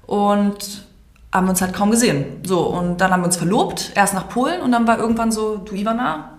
Und 0.06 0.89
haben 1.32 1.46
wir 1.46 1.50
uns 1.50 1.60
halt 1.60 1.74
kaum 1.74 1.90
gesehen. 1.90 2.40
So, 2.44 2.60
und 2.60 2.98
dann 2.98 3.12
haben 3.12 3.20
wir 3.20 3.26
uns 3.26 3.36
verlobt, 3.36 3.92
erst 3.94 4.14
nach 4.14 4.28
Polen 4.28 4.62
und 4.62 4.72
dann 4.72 4.86
war 4.86 4.98
irgendwann 4.98 5.30
so, 5.30 5.58
du 5.58 5.74
Ivana, 5.74 6.38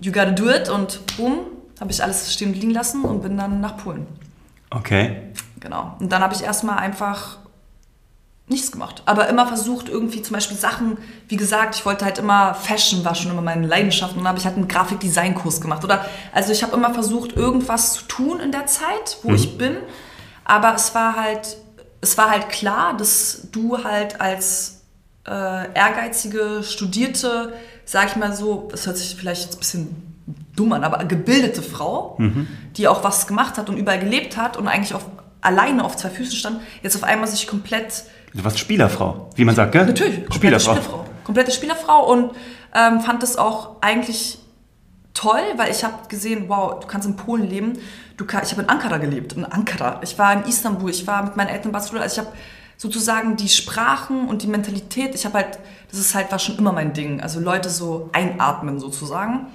you 0.00 0.12
gotta 0.12 0.32
do 0.32 0.48
it 0.50 0.68
und 0.68 1.00
boom, 1.16 1.38
habe 1.80 1.90
ich 1.90 2.02
alles 2.02 2.32
stehen 2.32 2.52
liegen 2.54 2.70
lassen 2.70 3.02
und 3.02 3.22
bin 3.22 3.36
dann 3.36 3.60
nach 3.60 3.76
Polen. 3.76 4.06
Okay. 4.70 5.32
Genau. 5.60 5.96
Und 6.00 6.10
dann 6.10 6.22
habe 6.22 6.34
ich 6.34 6.42
erstmal 6.42 6.78
einfach 6.78 7.38
nichts 8.48 8.70
gemacht. 8.70 9.02
Aber 9.06 9.28
immer 9.28 9.46
versucht, 9.46 9.88
irgendwie 9.88 10.22
zum 10.22 10.34
Beispiel 10.34 10.56
Sachen, 10.56 10.98
wie 11.28 11.36
gesagt, 11.36 11.74
ich 11.74 11.84
wollte 11.84 12.04
halt 12.04 12.18
immer 12.18 12.54
Fashion 12.54 13.04
war 13.04 13.14
schon 13.14 13.32
immer 13.32 13.42
meine 13.42 13.66
Leidenschaft 13.66 14.12
und 14.12 14.18
dann 14.18 14.28
habe 14.28 14.38
ich 14.38 14.44
halt 14.44 14.56
einen 14.56 14.68
Grafikdesign-Kurs 14.68 15.60
gemacht. 15.60 15.82
Oder 15.84 16.04
also 16.32 16.52
ich 16.52 16.62
habe 16.62 16.76
immer 16.76 16.94
versucht, 16.94 17.32
irgendwas 17.32 17.94
zu 17.94 18.04
tun 18.04 18.40
in 18.40 18.52
der 18.52 18.66
Zeit, 18.66 19.18
wo 19.22 19.30
mhm. 19.30 19.34
ich 19.34 19.58
bin. 19.58 19.76
Aber 20.44 20.74
es 20.74 20.94
war 20.94 21.16
halt 21.16 21.56
es 22.06 22.16
war 22.16 22.30
halt 22.30 22.50
klar, 22.50 22.96
dass 22.96 23.48
du 23.50 23.82
halt 23.82 24.20
als 24.20 24.82
äh, 25.26 25.74
ehrgeizige, 25.74 26.62
studierte, 26.62 27.52
sag 27.84 28.10
ich 28.10 28.16
mal 28.16 28.32
so, 28.32 28.68
das 28.70 28.86
hört 28.86 28.96
sich 28.96 29.16
vielleicht 29.16 29.42
jetzt 29.42 29.56
ein 29.56 29.58
bisschen 29.58 30.16
dumm 30.54 30.72
an, 30.72 30.84
aber 30.84 31.04
gebildete 31.04 31.62
Frau, 31.62 32.14
mhm. 32.18 32.46
die 32.76 32.86
auch 32.86 33.02
was 33.02 33.26
gemacht 33.26 33.58
hat 33.58 33.68
und 33.68 33.76
überall 33.76 33.98
gelebt 33.98 34.36
hat 34.36 34.56
und 34.56 34.68
eigentlich 34.68 34.94
auf, 34.94 35.04
alleine 35.40 35.84
auf 35.84 35.96
zwei 35.96 36.10
Füßen 36.10 36.36
stand, 36.36 36.60
jetzt 36.82 36.94
auf 36.94 37.02
einmal 37.02 37.28
sich 37.28 37.48
komplett... 37.48 38.04
Du 38.32 38.44
warst 38.44 38.58
Spielerfrau, 38.60 39.30
wie 39.34 39.44
man 39.44 39.56
sagt, 39.56 39.72
gell? 39.72 39.86
Natürlich, 39.86 40.26
komplette 40.28 40.60
Spielerfrau. 40.60 40.74
Spielerfrau. 40.74 41.04
Komplette 41.24 41.50
Spielerfrau 41.50 42.12
und 42.12 42.30
ähm, 42.72 43.00
fand 43.00 43.22
das 43.22 43.36
auch 43.36 43.80
eigentlich 43.80 44.38
toll, 45.16 45.42
weil 45.56 45.70
ich 45.70 45.82
habe 45.82 46.08
gesehen, 46.08 46.44
wow, 46.48 46.78
du 46.80 46.86
kannst 46.86 47.08
in 47.08 47.16
Polen 47.16 47.48
leben 47.48 47.78
du 48.16 48.24
kann, 48.24 48.42
ich 48.44 48.52
habe 48.52 48.62
in 48.62 48.68
Ankara 48.68 48.98
gelebt, 48.98 49.34
in 49.34 49.44
Ankara. 49.44 50.00
Ich 50.02 50.18
war 50.18 50.32
in 50.32 50.44
Istanbul, 50.44 50.90
ich 50.90 51.06
war 51.06 51.22
mit 51.22 51.36
meinen 51.36 51.48
Eltern 51.48 51.66
in 51.66 51.72
Barcelona. 51.72 52.04
Also 52.04 52.20
ich 52.20 52.26
habe 52.26 52.36
sozusagen 52.76 53.36
die 53.36 53.48
Sprachen 53.48 54.28
und 54.28 54.42
die 54.42 54.46
Mentalität, 54.46 55.14
ich 55.14 55.24
habe 55.24 55.38
halt, 55.38 55.58
das 55.90 56.00
ist 56.00 56.14
halt, 56.14 56.30
war 56.30 56.38
schon 56.38 56.58
immer 56.58 56.72
mein 56.72 56.92
Ding. 56.92 57.20
Also 57.20 57.40
Leute 57.40 57.70
so 57.70 58.10
einatmen 58.12 58.80
sozusagen. 58.80 59.46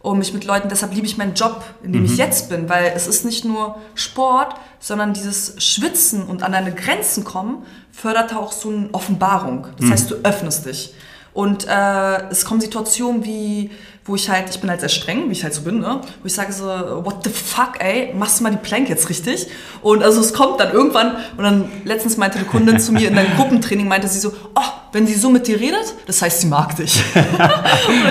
und 0.00 0.18
mich 0.18 0.34
mit 0.34 0.44
Leuten, 0.44 0.68
deshalb 0.68 0.92
liebe 0.92 1.06
ich 1.06 1.16
meinen 1.16 1.32
Job, 1.32 1.64
in 1.82 1.92
dem 1.92 2.02
mhm. 2.02 2.06
ich 2.06 2.18
jetzt 2.18 2.50
bin, 2.50 2.68
weil 2.68 2.92
es 2.94 3.06
ist 3.06 3.24
nicht 3.24 3.46
nur 3.46 3.80
Sport, 3.94 4.54
sondern 4.78 5.14
dieses 5.14 5.62
Schwitzen 5.64 6.24
und 6.24 6.42
an 6.42 6.52
deine 6.52 6.74
Grenzen 6.74 7.24
kommen, 7.24 7.64
fördert 7.90 8.34
auch 8.34 8.52
so 8.52 8.68
eine 8.68 8.90
Offenbarung. 8.92 9.68
Das 9.78 9.86
mhm. 9.86 9.92
heißt, 9.92 10.10
du 10.10 10.16
öffnest 10.16 10.66
dich. 10.66 10.94
Und 11.32 11.66
äh, 11.66 12.28
es 12.28 12.44
kommen 12.44 12.60
Situationen 12.60 13.24
wie, 13.24 13.70
wo 14.06 14.14
ich 14.16 14.28
halt, 14.28 14.50
ich 14.50 14.60
bin 14.60 14.68
halt 14.68 14.80
sehr 14.80 14.90
streng, 14.90 15.28
wie 15.28 15.32
ich 15.32 15.44
halt 15.44 15.54
so 15.54 15.62
bin, 15.62 15.80
ne? 15.80 16.00
wo 16.20 16.26
ich 16.26 16.34
sage 16.34 16.52
so, 16.52 16.64
what 16.66 17.24
the 17.24 17.30
fuck, 17.30 17.80
ey, 17.82 18.12
machst 18.14 18.38
du 18.38 18.44
mal 18.44 18.50
die 18.50 18.58
Plank 18.58 18.90
jetzt 18.90 19.08
richtig? 19.08 19.46
Und 19.80 20.02
also 20.02 20.20
es 20.20 20.34
kommt 20.34 20.60
dann 20.60 20.72
irgendwann, 20.72 21.16
und 21.38 21.42
dann 21.44 21.72
letztens 21.84 22.18
meinte 22.18 22.36
eine 22.36 22.46
Kundin 22.46 22.78
zu 22.78 22.92
mir 22.92 23.08
in 23.08 23.16
einem 23.16 23.34
Gruppentraining, 23.34 23.88
meinte 23.88 24.06
sie 24.06 24.18
so, 24.18 24.32
oh, 24.54 24.60
wenn 24.92 25.06
sie 25.06 25.14
so 25.14 25.30
mit 25.30 25.46
dir 25.46 25.58
redet, 25.58 25.94
das 26.06 26.20
heißt, 26.20 26.42
sie 26.42 26.48
mag 26.48 26.76
dich. 26.76 26.92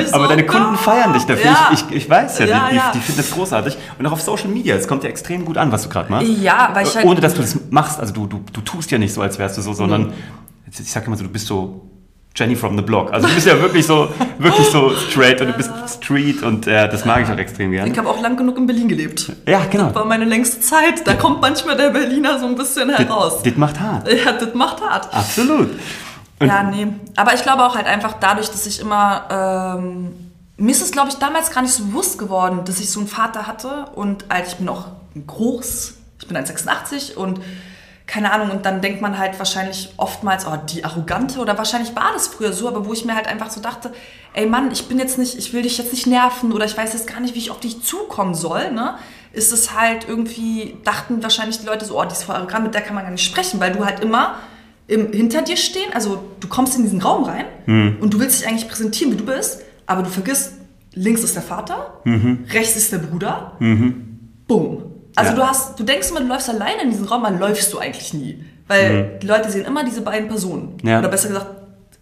so, 0.07 0.13
Aber 0.15 0.27
deine 0.27 0.47
Kunden 0.47 0.73
oh, 0.73 0.77
feiern 0.77 1.13
dich 1.13 1.25
dafür. 1.25 1.45
Ja. 1.45 1.69
Ich, 1.71 1.85
ich, 1.89 1.95
ich, 1.95 2.09
weiß 2.09 2.39
ja, 2.39 2.45
ja 2.45 2.67
die, 2.69 2.75
ja. 2.75 2.91
die, 2.91 3.00
finden 3.00 3.21
das 3.21 3.31
großartig. 3.31 3.77
Und 4.00 4.07
auch 4.07 4.13
auf 4.13 4.21
Social 4.21 4.50
Media, 4.50 4.75
es 4.75 4.88
kommt 4.88 5.03
ja 5.03 5.09
extrem 5.12 5.45
gut 5.45 5.57
an, 5.57 5.71
was 5.71 5.83
du 5.83 5.89
gerade 5.89 6.12
machst. 6.12 6.27
Ja, 6.41 6.71
weil 6.73 6.88
ich 6.88 6.95
halt... 6.95 7.05
Ohne, 7.05 7.21
dass 7.21 7.35
du 7.35 7.41
das 7.41 7.55
machst, 7.69 8.00
also 8.00 8.12
du, 8.12 8.25
du, 8.25 8.41
du 8.51 8.62
tust 8.62 8.89
ja 8.89 8.97
nicht 8.97 9.13
so, 9.13 9.21
als 9.21 9.38
wärst 9.38 9.59
du 9.59 9.62
so, 9.62 9.73
sondern, 9.73 10.07
mhm. 10.07 10.13
ich 10.67 10.91
sag 10.91 11.05
immer 11.05 11.15
so, 11.15 11.23
du 11.23 11.29
bist 11.29 11.45
so 11.45 11.92
Jenny 12.35 12.55
from 12.55 12.75
the 12.75 12.81
Block. 12.81 13.13
Also 13.13 13.27
du 13.27 13.35
bist 13.35 13.45
ja 13.45 13.59
wirklich 13.61 13.85
so, 13.85 14.09
wirklich 14.39 14.67
so 14.67 14.91
straight 15.09 15.39
und 15.41 15.47
du 15.47 15.53
bist 15.53 15.69
Street 15.87 16.41
und 16.41 16.65
äh, 16.65 16.89
das 16.89 17.05
mag 17.05 17.23
ich 17.23 17.29
auch 17.29 17.37
extrem 17.37 17.71
gerne. 17.71 17.91
Ich 17.91 17.97
habe 17.97 18.09
auch 18.09 18.19
lang 18.21 18.35
genug 18.35 18.57
in 18.57 18.65
Berlin 18.65 18.87
gelebt. 18.87 19.31
Ja, 19.47 19.61
genau. 19.69 19.85
Das 19.85 19.95
war 19.95 20.05
meine 20.05 20.25
längste 20.25 20.59
Zeit. 20.59 21.05
Da 21.05 21.13
kommt 21.13 21.41
manchmal 21.41 21.77
der 21.77 21.91
Berliner 21.91 22.39
so 22.39 22.47
ein 22.47 22.55
bisschen 22.55 22.89
heraus. 22.89 23.43
Das 23.43 23.55
macht 23.55 23.79
hart. 23.79 24.11
Ja, 24.11 24.31
das 24.31 24.53
macht 24.55 24.81
hart. 24.81 25.13
Absolut. 25.13 25.69
Und 26.39 26.47
ja, 26.47 26.63
nee. 26.63 26.87
Aber 27.15 27.35
ich 27.35 27.43
glaube 27.43 27.63
auch 27.63 27.75
halt 27.75 27.85
einfach 27.85 28.15
dadurch, 28.19 28.49
dass 28.49 28.65
ich 28.65 28.79
immer... 28.79 29.77
Ähm, 29.79 30.13
mir 30.57 30.71
ist 30.71 30.81
es, 30.81 30.91
glaube 30.91 31.09
ich, 31.09 31.15
damals 31.15 31.51
gar 31.51 31.61
nicht 31.61 31.73
so 31.73 31.83
bewusst 31.85 32.17
geworden, 32.17 32.61
dass 32.65 32.79
ich 32.79 32.89
so 32.89 32.99
einen 32.99 33.09
Vater 33.09 33.47
hatte 33.47 33.87
und 33.95 34.25
halt, 34.29 34.47
ich 34.47 34.55
bin 34.55 34.69
auch 34.69 34.85
groß, 35.25 35.95
ich 36.21 36.27
bin 36.27 36.37
1,86 36.37 37.15
und 37.15 37.41
keine 38.05 38.33
Ahnung, 38.33 38.51
und 38.51 38.65
dann 38.65 38.81
denkt 38.81 39.01
man 39.01 39.17
halt 39.17 39.39
wahrscheinlich 39.39 39.93
oftmals, 39.98 40.45
oh, 40.45 40.57
die 40.69 40.83
Arrogante 40.83 41.39
oder 41.39 41.57
wahrscheinlich 41.57 41.95
war 41.95 42.12
das 42.13 42.27
früher 42.27 42.51
so, 42.51 42.67
aber 42.67 42.86
wo 42.86 42.93
ich 42.93 43.05
mir 43.05 43.15
halt 43.15 43.27
einfach 43.27 43.50
so 43.50 43.62
dachte, 43.62 43.93
ey 44.33 44.45
Mann, 44.45 44.72
ich 44.72 44.88
bin 44.88 45.00
jetzt 45.00 45.17
nicht, 45.17 45.38
ich 45.38 45.53
will 45.53 45.62
dich 45.62 45.77
jetzt 45.77 45.93
nicht 45.93 46.05
nerven 46.05 46.51
oder 46.51 46.65
ich 46.65 46.77
weiß 46.77 46.93
jetzt 46.93 47.07
gar 47.07 47.22
nicht, 47.22 47.33
wie 47.33 47.39
ich 47.39 47.51
auf 47.51 47.60
dich 47.60 47.81
zukommen 47.81 48.36
soll, 48.36 48.72
ne? 48.72 48.95
Ist 49.31 49.51
es 49.51 49.74
halt 49.74 50.07
irgendwie, 50.07 50.77
dachten 50.83 51.24
wahrscheinlich 51.24 51.60
die 51.60 51.65
Leute 51.65 51.86
so, 51.86 52.00
oh, 52.00 52.03
die 52.03 52.12
ist 52.12 52.24
voll 52.24 52.36
arrogant, 52.36 52.65
mit 52.65 52.74
der 52.75 52.81
kann 52.81 52.93
man 52.93 53.03
gar 53.03 53.12
nicht 53.12 53.24
sprechen, 53.24 53.60
weil 53.60 53.72
du 53.72 53.83
halt 53.86 54.01
immer 54.01 54.36
im, 54.88 55.12
hinter 55.12 55.41
dir 55.41 55.57
stehen, 55.57 55.91
also 55.93 56.24
du 56.39 56.48
kommst 56.48 56.75
in 56.75 56.83
diesen 56.83 57.01
Raum 57.01 57.24
rein 57.24 57.45
mhm. 57.65 57.98
und 58.01 58.13
du 58.13 58.19
willst 58.19 58.41
dich 58.41 58.48
eigentlich 58.48 58.67
präsentieren, 58.67 59.13
wie 59.13 59.17
du 59.17 59.25
bist, 59.25 59.62
aber 59.86 60.03
du 60.03 60.10
vergisst, 60.10 60.55
links 60.93 61.24
ist 61.24 61.36
der 61.36 61.41
Vater, 61.41 62.01
mhm. 62.03 62.45
rechts 62.51 62.75
ist 62.75 62.91
der 62.91 63.00
Bruder, 63.00 63.53
mhm. 63.60 64.19
boom 64.45 64.92
also 65.15 65.32
ja. 65.32 65.36
du 65.36 65.43
hast, 65.43 65.79
du 65.79 65.84
denkst 65.84 66.10
immer, 66.10 66.22
du 66.22 66.27
läufst 66.27 66.50
alleine 66.50 66.84
in 66.84 66.89
diesem 66.89 67.05
Raum, 67.08 67.25
aber 67.25 67.38
läufst 67.38 67.72
du 67.74 67.79
eigentlich 67.79 68.13
nie. 68.13 68.43
Weil 68.67 68.93
mhm. 68.93 69.20
die 69.20 69.27
Leute 69.27 69.51
sehen 69.51 69.65
immer 69.65 69.84
diese 69.84 70.01
beiden 70.01 70.27
Personen. 70.27 70.77
Ja. 70.84 71.00
Oder 71.00 71.10
besser 71.10 71.27
gesagt, 71.27 71.48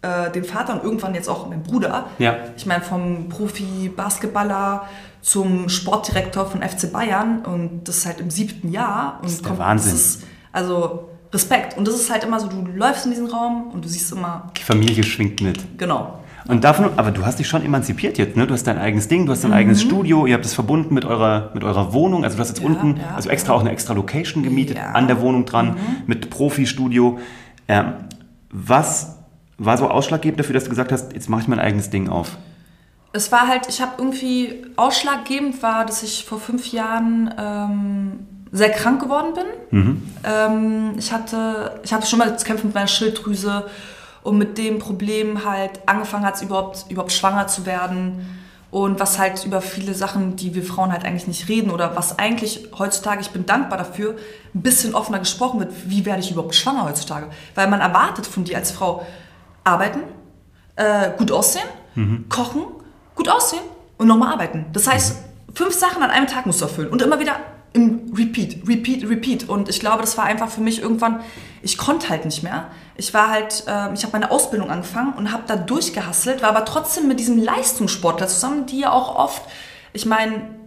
äh, 0.01 0.31
den 0.31 0.43
Vater 0.43 0.73
und 0.73 0.83
irgendwann 0.83 1.13
jetzt 1.15 1.29
auch 1.29 1.47
meinen 1.49 1.63
Bruder. 1.63 2.07
Ja. 2.19 2.35
Ich 2.57 2.65
meine, 2.65 2.83
vom 2.83 3.29
Profi-Basketballer 3.29 4.87
zum 5.21 5.69
Sportdirektor 5.69 6.47
von 6.47 6.61
FC 6.61 6.91
Bayern 6.91 7.45
und 7.45 7.87
das 7.87 7.97
ist 7.97 8.05
halt 8.05 8.19
im 8.19 8.31
siebten 8.31 8.71
Jahr. 8.71 9.17
Und 9.17 9.25
das 9.25 9.33
ist 9.33 9.41
der 9.41 9.49
kommt, 9.49 9.59
Wahnsinn. 9.59 9.93
Ist, 9.93 10.23
also 10.51 11.09
Respekt. 11.33 11.77
Und 11.77 11.87
das 11.87 11.95
ist 11.95 12.11
halt 12.11 12.23
immer 12.23 12.39
so, 12.39 12.47
du 12.47 12.61
läufst 12.73 13.05
in 13.05 13.11
diesen 13.11 13.27
Raum 13.27 13.71
und 13.71 13.85
du 13.85 13.89
siehst 13.89 14.11
immer... 14.11 14.51
Die 14.57 14.63
Familie 14.63 15.03
schwingt 15.03 15.41
mit. 15.41 15.77
Genau. 15.77 16.20
Und 16.51 16.65
davon, 16.65 16.89
aber 16.97 17.11
du 17.11 17.25
hast 17.25 17.39
dich 17.39 17.47
schon 17.47 17.63
emanzipiert 17.63 18.17
jetzt, 18.17 18.35
ne? 18.35 18.45
Du 18.45 18.53
hast 18.53 18.67
dein 18.67 18.77
eigenes 18.77 19.07
Ding, 19.07 19.25
du 19.25 19.31
hast 19.31 19.41
dein 19.45 19.51
mhm. 19.51 19.57
eigenes 19.57 19.81
Studio, 19.81 20.25
ihr 20.25 20.33
habt 20.33 20.43
es 20.43 20.53
verbunden 20.53 20.93
mit 20.93 21.05
eurer, 21.05 21.49
mit 21.53 21.63
eurer 21.63 21.93
Wohnung. 21.93 22.25
Also 22.25 22.35
du 22.35 22.41
hast 22.41 22.49
jetzt 22.49 22.59
ja, 22.59 22.65
unten, 22.65 22.97
ja, 22.97 23.15
also 23.15 23.29
extra 23.29 23.53
auch 23.53 23.61
eine 23.61 23.71
extra 23.71 23.93
Location 23.93 24.43
gemietet 24.43 24.75
ja. 24.75 24.91
an 24.91 25.07
der 25.07 25.21
Wohnung 25.21 25.45
dran, 25.45 25.67
mhm. 25.67 25.77
mit 26.07 26.29
Profi-Studio. 26.29 27.19
Ähm, 27.69 27.93
was 28.49 29.19
war 29.59 29.77
so 29.77 29.89
ausschlaggebend 29.89 30.41
dafür, 30.41 30.53
dass 30.53 30.65
du 30.65 30.69
gesagt 30.69 30.91
hast, 30.91 31.13
jetzt 31.13 31.29
mache 31.29 31.43
ich 31.43 31.47
mein 31.47 31.59
eigenes 31.59 31.89
Ding 31.89 32.09
auf? 32.09 32.37
Es 33.13 33.31
war 33.31 33.47
halt, 33.47 33.69
ich 33.69 33.81
habe 33.81 33.93
irgendwie, 33.97 34.65
ausschlaggebend 34.75 35.63
war, 35.63 35.85
dass 35.85 36.03
ich 36.03 36.25
vor 36.25 36.41
fünf 36.41 36.73
Jahren 36.73 37.33
ähm, 37.39 38.11
sehr 38.51 38.71
krank 38.71 39.01
geworden 39.01 39.33
bin. 39.33 39.79
Mhm. 39.79 40.03
Ähm, 40.25 40.93
ich, 40.97 41.13
hatte, 41.13 41.79
ich 41.85 41.93
hatte 41.93 42.07
schon 42.07 42.19
mal 42.19 42.37
zu 42.37 42.45
kämpfen 42.45 42.67
mit 42.67 42.75
meiner 42.75 42.87
Schilddrüse 42.87 43.67
und 44.23 44.37
mit 44.37 44.57
dem 44.57 44.79
Problem 44.79 45.45
halt 45.45 45.87
angefangen 45.87 46.25
hat, 46.25 46.41
überhaupt, 46.41 46.85
überhaupt 46.89 47.11
schwanger 47.11 47.47
zu 47.47 47.65
werden 47.65 48.39
und 48.71 49.01
was 49.01 49.19
halt 49.19 49.45
über 49.45 49.61
viele 49.61 49.93
Sachen, 49.93 50.37
die 50.37 50.55
wir 50.55 50.63
Frauen 50.63 50.93
halt 50.93 51.03
eigentlich 51.03 51.27
nicht 51.27 51.49
reden 51.49 51.71
oder 51.71 51.95
was 51.97 52.17
eigentlich 52.17 52.69
heutzutage, 52.79 53.19
ich 53.19 53.31
bin 53.31 53.45
dankbar 53.45 53.77
dafür, 53.77 54.15
ein 54.55 54.61
bisschen 54.61 54.95
offener 54.95 55.19
gesprochen 55.19 55.59
wird, 55.59 55.73
wie 55.85 56.05
werde 56.05 56.21
ich 56.21 56.31
überhaupt 56.31 56.55
schwanger 56.55 56.85
heutzutage? 56.85 57.27
Weil 57.53 57.67
man 57.67 57.81
erwartet 57.81 58.25
von 58.25 58.45
dir 58.45 58.57
als 58.57 58.71
Frau 58.71 59.05
arbeiten, 59.65 59.99
äh, 60.77 61.11
gut 61.17 61.31
aussehen, 61.31 61.67
mhm. 61.95 62.29
kochen, 62.29 62.63
gut 63.15 63.27
aussehen 63.27 63.63
und 63.97 64.07
nochmal 64.07 64.31
arbeiten. 64.33 64.65
Das 64.71 64.87
heißt, 64.87 65.17
mhm. 65.47 65.53
fünf 65.53 65.73
Sachen 65.73 66.01
an 66.01 66.09
einem 66.09 66.27
Tag 66.27 66.45
musst 66.45 66.61
du 66.61 66.65
erfüllen 66.65 66.89
und 66.89 67.01
immer 67.01 67.19
wieder 67.19 67.35
im 67.73 68.13
Repeat, 68.15 68.67
Repeat, 68.67 69.07
Repeat. 69.09 69.49
Und 69.49 69.69
ich 69.69 69.79
glaube, 69.79 70.01
das 70.01 70.17
war 70.17 70.25
einfach 70.25 70.49
für 70.49 70.61
mich 70.61 70.81
irgendwann, 70.81 71.21
ich 71.61 71.77
konnte 71.77 72.09
halt 72.09 72.25
nicht 72.25 72.43
mehr. 72.43 72.67
Ich 72.95 73.13
war 73.13 73.29
halt, 73.29 73.63
äh, 73.67 73.93
ich 73.93 74.03
habe 74.03 74.13
meine 74.13 74.31
Ausbildung 74.31 74.69
angefangen 74.69 75.13
und 75.13 75.31
habe 75.31 75.43
da 75.47 75.55
durchgehasselt, 75.55 76.41
war 76.41 76.49
aber 76.49 76.65
trotzdem 76.65 77.07
mit 77.07 77.19
diesem 77.19 77.41
Leistungssportler 77.41 78.27
zusammen, 78.27 78.65
die 78.65 78.79
ja 78.79 78.91
auch 78.91 79.15
oft, 79.15 79.43
ich 79.93 80.05
meine, 80.05 80.60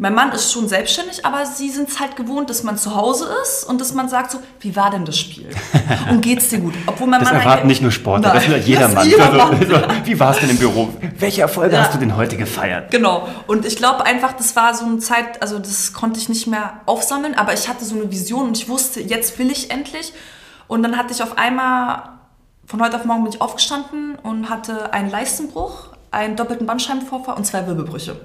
mein 0.00 0.14
Mann 0.14 0.32
ist 0.32 0.50
schon 0.50 0.66
selbstständig, 0.66 1.26
aber 1.26 1.44
sie 1.44 1.68
sind 1.68 1.90
es 1.90 2.00
halt 2.00 2.16
gewohnt, 2.16 2.48
dass 2.48 2.62
man 2.62 2.78
zu 2.78 2.96
Hause 2.96 3.28
ist 3.42 3.64
und 3.64 3.82
dass 3.82 3.92
man 3.92 4.08
sagt 4.08 4.30
so, 4.30 4.38
wie 4.60 4.74
war 4.74 4.90
denn 4.90 5.04
das 5.04 5.18
Spiel? 5.18 5.50
Und 6.10 6.22
geht's 6.22 6.48
dir 6.48 6.58
gut? 6.58 6.72
Obwohl 6.86 7.06
mein 7.06 7.20
das 7.20 7.30
Mann 7.30 7.40
erwarten 7.40 7.66
nicht 7.66 7.82
nur 7.82 7.90
Sportler, 7.90 8.32
das 8.32 8.48
will 8.48 8.56
jeder 8.56 8.88
Mann. 8.88 9.06
Mann. 9.10 9.60
Also, 9.60 9.82
wie 10.04 10.18
war 10.18 10.30
es 10.30 10.38
denn 10.38 10.48
im 10.48 10.56
Büro? 10.56 10.88
Welche 11.18 11.42
Erfolge 11.42 11.76
ja. 11.76 11.82
hast 11.82 11.92
du 11.92 11.98
denn 11.98 12.16
heute 12.16 12.38
gefeiert? 12.38 12.90
Genau. 12.90 13.28
Und 13.46 13.66
ich 13.66 13.76
glaube 13.76 14.06
einfach, 14.06 14.32
das 14.32 14.56
war 14.56 14.72
so 14.72 14.86
eine 14.86 15.00
Zeit, 15.00 15.42
also 15.42 15.58
das 15.58 15.92
konnte 15.92 16.18
ich 16.18 16.30
nicht 16.30 16.46
mehr 16.46 16.80
aufsammeln, 16.86 17.34
aber 17.34 17.52
ich 17.52 17.68
hatte 17.68 17.84
so 17.84 17.94
eine 17.94 18.10
Vision 18.10 18.46
und 18.48 18.56
ich 18.56 18.70
wusste, 18.70 19.02
jetzt 19.02 19.38
will 19.38 19.50
ich 19.50 19.70
endlich. 19.70 20.14
Und 20.66 20.82
dann 20.82 20.96
hatte 20.96 21.12
ich 21.12 21.22
auf 21.22 21.36
einmal, 21.36 22.04
von 22.64 22.82
heute 22.82 22.96
auf 22.96 23.04
morgen 23.04 23.24
bin 23.24 23.34
ich 23.34 23.42
aufgestanden 23.42 24.16
und 24.22 24.48
hatte 24.48 24.94
einen 24.94 25.10
Leistenbruch, 25.10 25.88
einen 26.10 26.36
doppelten 26.36 26.66
Bandscheibenvorfall 26.66 27.36
und 27.36 27.44
zwei 27.44 27.66
Wirbelbrüche. 27.66 28.16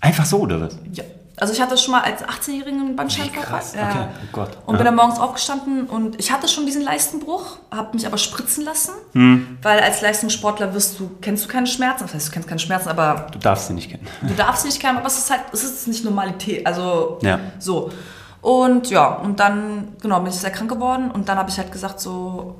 Einfach 0.00 0.24
so, 0.24 0.40
oder 0.40 0.60
was? 0.60 0.76
Ja. 0.92 1.04
Also 1.40 1.52
ich 1.52 1.60
hatte 1.60 1.76
schon 1.76 1.92
mal 1.92 2.02
als 2.02 2.24
18-Jährigen 2.24 2.80
einen 2.80 2.96
Bandscheibenvorfall. 2.96 3.62
Ja. 3.76 3.90
Okay, 3.90 4.08
oh 4.22 4.28
Gott. 4.32 4.58
Und 4.66 4.74
ja. 4.74 4.78
bin 4.78 4.84
dann 4.86 4.96
morgens 4.96 5.20
aufgestanden 5.20 5.84
und 5.84 6.18
ich 6.18 6.32
hatte 6.32 6.48
schon 6.48 6.66
diesen 6.66 6.82
Leistenbruch, 6.82 7.58
habe 7.70 7.94
mich 7.94 8.06
aber 8.06 8.18
spritzen 8.18 8.64
lassen, 8.64 8.92
hm. 9.12 9.58
weil 9.62 9.78
als 9.80 10.00
Leistungssportler 10.00 10.74
wirst 10.74 10.98
du, 10.98 11.10
kennst 11.20 11.44
du 11.44 11.48
keine 11.48 11.66
Schmerzen, 11.66 12.04
das 12.04 12.14
heißt, 12.14 12.28
du 12.28 12.32
kennst 12.32 12.48
keine 12.48 12.58
Schmerzen, 12.58 12.88
aber... 12.88 13.28
Du 13.30 13.38
darfst 13.38 13.68
sie 13.68 13.74
nicht 13.74 13.90
kennen. 13.90 14.06
Du 14.22 14.34
darfst 14.34 14.62
sie 14.62 14.68
nicht 14.68 14.80
kennen, 14.80 14.98
aber 14.98 15.06
es 15.06 15.18
ist 15.18 15.30
halt, 15.30 15.42
es 15.52 15.62
ist 15.62 15.86
nicht 15.86 16.04
Normalität, 16.04 16.66
also 16.66 17.18
ja. 17.22 17.38
so. 17.58 17.92
Und 18.40 18.90
ja, 18.90 19.06
und 19.06 19.38
dann, 19.38 19.96
genau, 20.00 20.20
bin 20.20 20.32
ich 20.32 20.38
sehr 20.38 20.50
krank 20.50 20.70
geworden 20.70 21.10
und 21.10 21.28
dann 21.28 21.38
habe 21.38 21.50
ich 21.50 21.58
halt 21.58 21.70
gesagt 21.70 22.00
so, 22.00 22.56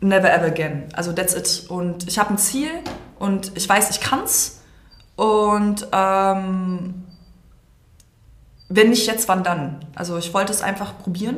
never 0.00 0.30
ever 0.30 0.46
again, 0.46 0.84
also 0.94 1.12
that's 1.12 1.34
it. 1.34 1.70
Und 1.70 2.08
ich 2.08 2.18
habe 2.18 2.30
ein 2.30 2.38
Ziel 2.38 2.70
und 3.18 3.52
ich 3.56 3.68
weiß, 3.68 3.90
ich 3.90 4.00
kann's 4.00 4.59
und 5.20 5.86
ähm, 5.92 6.94
wenn 8.70 8.88
nicht 8.88 9.06
jetzt, 9.06 9.28
wann 9.28 9.44
dann? 9.44 9.84
Also 9.94 10.16
ich 10.16 10.32
wollte 10.32 10.50
es 10.50 10.62
einfach 10.62 10.96
probieren. 10.96 11.36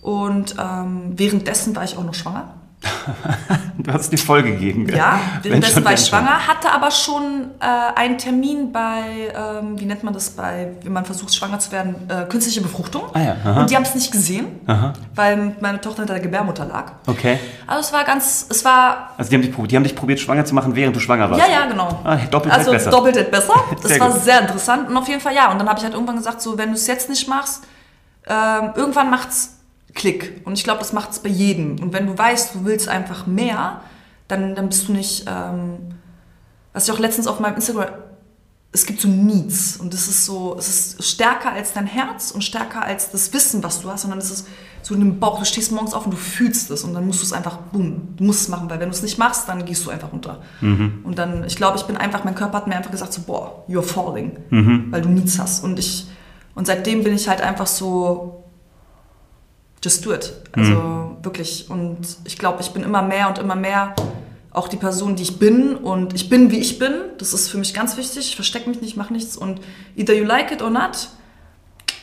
Und 0.00 0.54
ähm, 0.60 1.18
währenddessen 1.18 1.74
war 1.74 1.82
ich 1.82 1.96
auch 1.96 2.04
noch 2.04 2.14
schwanger. 2.14 2.54
du 3.78 3.92
hast 3.92 4.12
die 4.12 4.16
voll 4.16 4.42
gegeben. 4.42 4.86
Gell? 4.86 4.96
Ja, 4.96 5.18
währenddessen 5.42 5.84
war 5.84 5.92
ich 5.94 6.00
schwanger, 6.00 6.46
hatte 6.46 6.70
aber 6.70 6.90
schon 6.90 7.50
äh, 7.60 7.98
einen 7.98 8.18
Termin 8.18 8.72
bei, 8.72 9.32
ähm, 9.34 9.78
wie 9.78 9.86
nennt 9.86 10.02
man 10.04 10.14
das, 10.14 10.30
bei, 10.30 10.72
wenn 10.82 10.92
man 10.92 11.04
versucht 11.04 11.34
schwanger 11.34 11.58
zu 11.58 11.72
werden, 11.72 11.94
äh, 12.08 12.24
künstliche 12.24 12.60
Befruchtung. 12.60 13.04
Ah 13.14 13.20
ja, 13.20 13.60
und 13.60 13.70
die 13.70 13.76
haben 13.76 13.82
es 13.82 13.94
nicht 13.94 14.12
gesehen, 14.12 14.46
aha. 14.66 14.92
weil 15.14 15.56
meine 15.60 15.80
Tochter 15.80 16.02
hinter 16.02 16.14
der 16.14 16.22
Gebärmutter 16.22 16.66
lag. 16.66 16.92
Okay. 17.06 17.38
Also 17.66 17.80
es 17.80 17.92
war 17.92 18.04
ganz, 18.04 18.46
es 18.48 18.64
war... 18.64 19.10
Also 19.16 19.30
die 19.30 19.36
haben, 19.36 19.42
dich 19.42 19.52
probiert, 19.52 19.72
die 19.72 19.76
haben 19.76 19.84
dich 19.84 19.96
probiert 19.96 20.20
schwanger 20.20 20.44
zu 20.44 20.54
machen, 20.54 20.74
während 20.76 20.94
du 20.94 21.00
schwanger 21.00 21.30
warst? 21.30 21.40
Ja, 21.40 21.52
ja, 21.52 21.66
genau. 21.66 22.00
Ah, 22.04 22.16
doppelt 22.30 22.54
also 22.54 22.70
besser. 22.70 22.90
doppelt 22.90 23.30
besser. 23.30 23.54
Das 23.82 23.90
sehr 23.90 24.00
war 24.00 24.10
gut. 24.10 24.24
sehr 24.24 24.40
interessant 24.40 24.88
und 24.88 24.96
auf 24.96 25.08
jeden 25.08 25.20
Fall 25.20 25.34
ja. 25.34 25.50
Und 25.50 25.58
dann 25.58 25.68
habe 25.68 25.78
ich 25.78 25.84
halt 25.84 25.94
irgendwann 25.94 26.16
gesagt, 26.16 26.40
so 26.40 26.56
wenn 26.58 26.70
du 26.70 26.74
es 26.74 26.86
jetzt 26.86 27.08
nicht 27.08 27.28
machst, 27.28 27.64
ähm, 28.26 28.70
irgendwann 28.74 29.10
macht's 29.10 29.55
Klick. 29.96 30.42
Und 30.44 30.52
ich 30.52 30.62
glaube, 30.62 30.78
das 30.78 30.92
macht 30.92 31.10
es 31.10 31.18
bei 31.18 31.28
jedem. 31.28 31.80
Und 31.80 31.92
wenn 31.92 32.06
du 32.06 32.16
weißt, 32.16 32.54
du 32.54 32.64
willst 32.64 32.88
einfach 32.88 33.26
mehr, 33.26 33.80
dann, 34.28 34.54
dann 34.54 34.68
bist 34.68 34.86
du 34.86 34.92
nicht, 34.92 35.24
ähm, 35.26 35.78
was 36.72 36.86
ich 36.86 36.94
auch 36.94 36.98
letztens 36.98 37.26
auf 37.26 37.40
meinem 37.40 37.56
Instagram, 37.56 37.88
es 38.72 38.84
gibt 38.84 39.00
so 39.00 39.08
Needs 39.08 39.78
und 39.78 39.94
das 39.94 40.06
ist 40.06 40.26
so, 40.26 40.54
es 40.58 40.68
ist 40.68 41.04
stärker 41.04 41.52
als 41.52 41.72
dein 41.72 41.86
Herz 41.86 42.30
und 42.30 42.44
stärker 42.44 42.84
als 42.84 43.10
das 43.10 43.32
Wissen, 43.32 43.62
was 43.62 43.80
du 43.80 43.90
hast, 43.90 44.02
sondern 44.02 44.18
es 44.18 44.30
ist 44.30 44.48
so 44.82 44.94
in 44.94 45.00
dem 45.00 45.18
Bauch, 45.18 45.38
du 45.38 45.46
stehst 45.46 45.72
morgens 45.72 45.94
auf 45.94 46.04
und 46.04 46.12
du 46.12 46.18
fühlst 46.18 46.70
es 46.70 46.84
und 46.84 46.92
dann 46.92 47.06
musst 47.06 47.22
du 47.22 47.24
es 47.24 47.32
einfach, 47.32 47.56
boom, 47.56 48.14
du 48.16 48.24
musst 48.24 48.42
es 48.42 48.48
machen, 48.48 48.68
weil 48.68 48.78
wenn 48.78 48.90
du 48.90 48.94
es 48.94 49.02
nicht 49.02 49.16
machst, 49.16 49.48
dann 49.48 49.64
gehst 49.64 49.86
du 49.86 49.90
einfach 49.90 50.12
runter. 50.12 50.42
Mhm. 50.60 51.00
Und 51.04 51.18
dann, 51.18 51.44
ich 51.44 51.56
glaube, 51.56 51.78
ich 51.78 51.84
bin 51.84 51.96
einfach, 51.96 52.24
mein 52.24 52.34
Körper 52.34 52.58
hat 52.58 52.66
mir 52.66 52.76
einfach 52.76 52.90
gesagt 52.90 53.14
so, 53.14 53.22
boah, 53.22 53.64
you're 53.66 53.82
falling, 53.82 54.36
mhm. 54.50 54.88
weil 54.90 55.00
du 55.00 55.08
Needs 55.08 55.38
hast 55.38 55.64
und 55.64 55.78
ich, 55.78 56.06
und 56.54 56.66
seitdem 56.66 57.02
bin 57.02 57.14
ich 57.14 57.28
halt 57.28 57.40
einfach 57.40 57.66
so, 57.66 58.45
do 60.00 60.12
it. 60.12 60.32
Also 60.52 60.72
mhm. 60.72 61.24
wirklich 61.24 61.70
und 61.70 61.98
ich 62.24 62.38
glaube, 62.38 62.60
ich 62.60 62.70
bin 62.70 62.82
immer 62.82 63.02
mehr 63.02 63.28
und 63.28 63.38
immer 63.38 63.56
mehr 63.56 63.94
auch 64.56 64.68
die 64.68 64.76
Person, 64.76 65.16
die 65.16 65.22
ich 65.22 65.38
bin 65.38 65.76
und 65.76 66.14
ich 66.14 66.30
bin, 66.30 66.50
wie 66.50 66.58
ich 66.58 66.78
bin. 66.78 66.94
Das 67.18 67.34
ist 67.34 67.48
für 67.48 67.58
mich 67.58 67.74
ganz 67.74 67.96
wichtig. 67.96 68.28
Ich 68.28 68.36
verstecke 68.36 68.68
mich 68.68 68.80
nicht, 68.80 68.96
mache 68.96 69.12
nichts 69.12 69.36
und 69.36 69.60
either 69.96 70.14
you 70.14 70.24
like 70.24 70.50
it 70.50 70.62
or 70.62 70.70
not, 70.70 71.08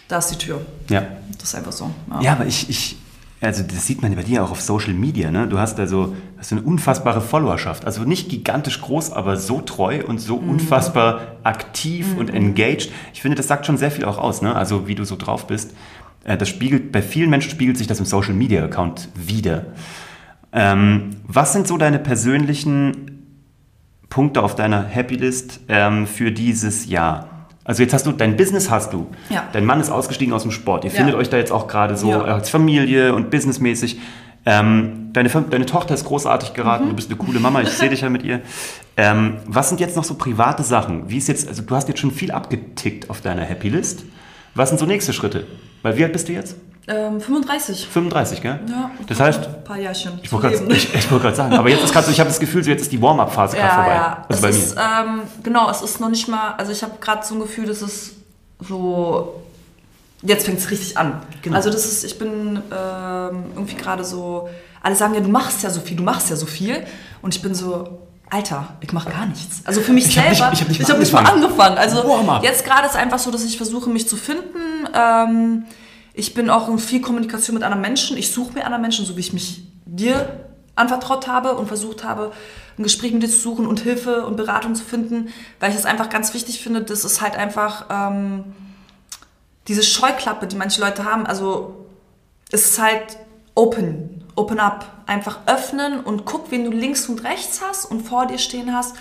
da 0.07 0.19
ist 0.19 0.29
die 0.29 0.37
Tür. 0.37 0.61
Ja. 0.89 1.07
Das 1.39 1.49
ist 1.49 1.55
einfach 1.55 1.71
so. 1.71 1.89
Ja, 2.11 2.21
ja 2.21 2.31
aber 2.33 2.45
ich, 2.45 2.69
ich, 2.69 2.97
also 3.41 3.63
das 3.63 3.87
sieht 3.87 4.01
man 4.01 4.15
bei 4.15 4.21
dir 4.21 4.43
auch 4.43 4.51
auf 4.51 4.61
Social 4.61 4.93
Media, 4.93 5.31
ne? 5.31 5.47
Du 5.47 5.57
hast 5.57 5.79
also 5.79 6.15
hast 6.37 6.51
eine 6.51 6.61
unfassbare 6.61 7.21
Followerschaft. 7.21 7.85
Also 7.85 8.03
nicht 8.03 8.29
gigantisch 8.29 8.81
groß, 8.81 9.11
aber 9.11 9.37
so 9.37 9.61
treu 9.61 10.03
und 10.05 10.19
so 10.19 10.39
mhm. 10.39 10.51
unfassbar 10.51 11.37
aktiv 11.43 12.13
mhm. 12.13 12.19
und 12.19 12.29
engaged. 12.29 12.91
Ich 13.13 13.21
finde, 13.21 13.35
das 13.35 13.47
sagt 13.47 13.65
schon 13.65 13.77
sehr 13.77 13.91
viel 13.91 14.05
auch 14.05 14.19
aus, 14.19 14.41
ne? 14.41 14.55
Also 14.55 14.87
wie 14.87 14.95
du 14.95 15.03
so 15.03 15.15
drauf 15.15 15.47
bist. 15.47 15.71
Äh, 16.23 16.37
das 16.37 16.49
spiegelt, 16.49 16.91
bei 16.91 17.01
vielen 17.01 17.29
Menschen 17.29 17.51
spiegelt 17.51 17.77
sich 17.77 17.87
das 17.87 17.99
im 17.99 18.05
Social 18.05 18.33
Media 18.33 18.63
Account 18.63 19.09
wieder. 19.15 19.65
Ähm, 20.51 21.17
was 21.25 21.53
sind 21.53 21.67
so 21.67 21.77
deine 21.77 21.99
persönlichen 21.99 23.35
Punkte 24.09 24.43
auf 24.43 24.55
deiner 24.55 24.83
Happy 24.83 25.15
List 25.15 25.61
ähm, 25.67 26.05
für 26.05 26.31
dieses 26.31 26.87
Jahr? 26.87 27.47
Also 27.65 27.81
jetzt 27.81 27.93
hast 27.93 28.05
du, 28.05 28.11
dein 28.11 28.35
Business 28.35 28.69
hast 28.69 28.93
du. 28.93 29.07
Ja. 29.29 29.47
Dein 29.53 29.65
Mann 29.65 29.79
ist 29.79 29.89
ausgestiegen 29.89 30.33
aus 30.33 30.43
dem 30.43 30.51
Sport. 30.51 30.83
Ihr 30.83 30.91
ja. 30.91 30.97
findet 30.97 31.15
euch 31.15 31.29
da 31.29 31.37
jetzt 31.37 31.51
auch 31.51 31.67
gerade 31.67 31.95
so 31.95 32.11
ja. 32.11 32.21
als 32.21 32.49
Familie 32.49 33.15
und 33.15 33.31
businessmäßig. 33.31 33.99
Ähm, 34.45 35.09
deine, 35.13 35.29
deine 35.29 35.65
Tochter 35.65 35.93
ist 35.93 36.03
großartig 36.03 36.53
geraten, 36.53 36.85
mhm. 36.85 36.89
du 36.89 36.95
bist 36.97 37.09
eine 37.09 37.17
coole 37.17 37.39
Mama, 37.39 37.61
ich 37.61 37.69
sehe 37.69 37.89
dich 37.89 38.01
ja 38.01 38.09
mit 38.09 38.23
ihr. 38.23 38.41
Ähm, 38.97 39.37
was 39.47 39.69
sind 39.69 39.79
jetzt 39.79 39.95
noch 39.95 40.03
so 40.03 40.15
private 40.15 40.63
Sachen? 40.63 41.09
Wie 41.09 41.17
ist 41.17 41.29
jetzt, 41.29 41.47
also 41.47 41.61
du 41.61 41.73
hast 41.73 41.87
jetzt 41.87 42.01
schon 42.01 42.11
viel 42.11 42.31
abgetickt 42.31 43.09
auf 43.09 43.21
deiner 43.21 43.43
Happy 43.43 43.69
List. 43.69 44.03
Was 44.55 44.69
sind 44.69 44.77
so 44.77 44.85
nächste 44.85 45.13
Schritte? 45.13 45.45
Weil 45.81 45.97
wie 45.97 46.03
alt 46.03 46.13
bist 46.13 46.27
du 46.27 46.33
jetzt? 46.33 46.55
Ähm, 46.87 47.21
35. 47.21 47.87
35, 47.87 48.41
gell? 48.41 48.59
Ja. 48.69 48.91
Das 49.07 49.19
heißt, 49.19 49.47
ein 49.47 49.63
paar 49.63 49.77
Jährchen. 49.77 50.19
Ich 50.21 50.31
wollte 50.31 50.49
gerade 50.49 51.35
sagen, 51.35 51.53
aber 51.53 51.69
jetzt 51.69 51.83
ist 51.83 51.93
gerade 51.93 52.05
so, 52.05 52.11
ich 52.11 52.19
habe 52.19 52.29
das 52.29 52.39
Gefühl, 52.39 52.63
so 52.63 52.69
jetzt 52.69 52.81
ist 52.81 52.91
die 52.91 53.01
Warm-up-Phase 53.01 53.55
gerade 53.55 53.67
ja, 53.67 53.75
vorbei. 53.75 53.95
Ja. 53.95 54.25
Also 54.27 54.33
es 54.33 54.41
bei 54.41 54.47
mir. 54.49 54.63
Ist, 54.63 54.75
ähm, 54.77 55.21
genau, 55.43 55.69
es 55.69 55.81
ist 55.81 55.99
noch 56.01 56.09
nicht 56.09 56.27
mal, 56.27 56.55
also 56.57 56.73
ich 56.73 56.83
habe 56.83 56.93
gerade 56.99 57.25
so 57.25 57.35
ein 57.35 57.39
Gefühl, 57.39 57.67
dass 57.67 57.81
es 57.81 58.15
so, 58.59 59.41
jetzt 60.21 60.45
fängt 60.45 60.59
es 60.59 60.69
richtig 60.71 60.97
an. 60.97 61.21
Genau. 61.41 61.55
Also 61.55 61.69
das 61.69 61.85
ist, 61.85 62.03
ich 62.03 62.19
bin 62.19 62.57
ähm, 62.57 63.45
irgendwie 63.55 63.75
gerade 63.75 64.03
so, 64.03 64.49
alle 64.81 64.95
sagen 64.97 65.13
ja, 65.13 65.21
du 65.21 65.29
machst 65.29 65.63
ja 65.63 65.69
so 65.69 65.79
viel, 65.79 65.95
du 65.95 66.03
machst 66.03 66.29
ja 66.29 66.35
so 66.35 66.45
viel. 66.45 66.85
Und 67.21 67.33
ich 67.33 67.41
bin 67.41 67.55
so, 67.55 67.99
Alter, 68.33 68.77
ich 68.81 68.91
mache 68.91 69.11
gar 69.11 69.27
nichts. 69.27 69.61
Also 69.63 69.81
für 69.81 69.93
mich 69.93 70.07
ich 70.07 70.15
selber, 70.15 70.29
hab 70.29 70.49
nicht, 70.49 70.53
ich 70.53 70.61
habe 70.61 70.71
nicht, 70.71 70.89
hab 70.89 70.97
nicht, 70.97 71.13
mal 71.13 71.23
angefangen. 71.23 71.77
Also 71.77 72.01
Boah, 72.01 72.41
jetzt 72.41 72.65
gerade 72.65 72.87
ist 72.87 72.95
einfach 72.95 73.19
so, 73.19 73.29
dass 73.29 73.43
ich 73.43 73.57
versuche, 73.57 73.91
mich 73.91 74.07
zu 74.09 74.17
finden. 74.17 74.87
Ähm, 74.91 75.65
ich 76.15 76.33
bin 76.33 76.49
auch 76.49 76.67
in 76.67 76.79
viel 76.79 76.99
Kommunikation 76.99 77.53
mit 77.53 77.63
anderen 77.63 77.81
Menschen. 77.81 78.17
Ich 78.17 78.31
suche 78.31 78.53
mir 78.53 78.65
andere 78.65 78.81
Menschen, 78.81 79.05
so 79.05 79.15
wie 79.17 79.19
ich 79.19 79.33
mich 79.33 79.61
dir 79.85 80.47
anvertraut 80.73 81.27
habe 81.27 81.53
und 81.53 81.67
versucht 81.67 82.03
habe, 82.03 82.31
ein 82.79 82.81
Gespräch 82.81 83.13
mit 83.13 83.21
dir 83.21 83.29
zu 83.29 83.39
suchen 83.39 83.67
und 83.67 83.81
Hilfe 83.81 84.25
und 84.25 84.35
Beratung 84.35 84.73
zu 84.73 84.83
finden, 84.83 85.29
weil 85.59 85.69
ich 85.69 85.77
es 85.77 85.85
einfach 85.85 86.09
ganz 86.09 86.33
wichtig 86.33 86.59
finde, 86.59 86.81
dass 86.81 87.03
es 87.03 87.21
halt 87.21 87.35
einfach 87.35 87.85
ähm, 87.91 88.45
diese 89.67 89.83
Scheuklappe, 89.83 90.47
die 90.47 90.55
manche 90.55 90.81
Leute 90.81 91.05
haben, 91.05 91.27
also 91.27 91.85
es 92.51 92.71
ist 92.71 92.81
halt 92.81 93.19
open, 93.53 94.22
open 94.35 94.59
up, 94.59 94.85
einfach 95.05 95.39
öffnen 95.45 95.99
und 95.99 96.25
guck, 96.25 96.51
wen 96.51 96.65
du 96.65 96.71
links 96.71 97.07
und 97.09 97.23
rechts 97.23 97.61
hast 97.67 97.85
und 97.85 98.07
vor 98.07 98.25
dir 98.25 98.37
stehen 98.37 98.75
hast 98.75 98.95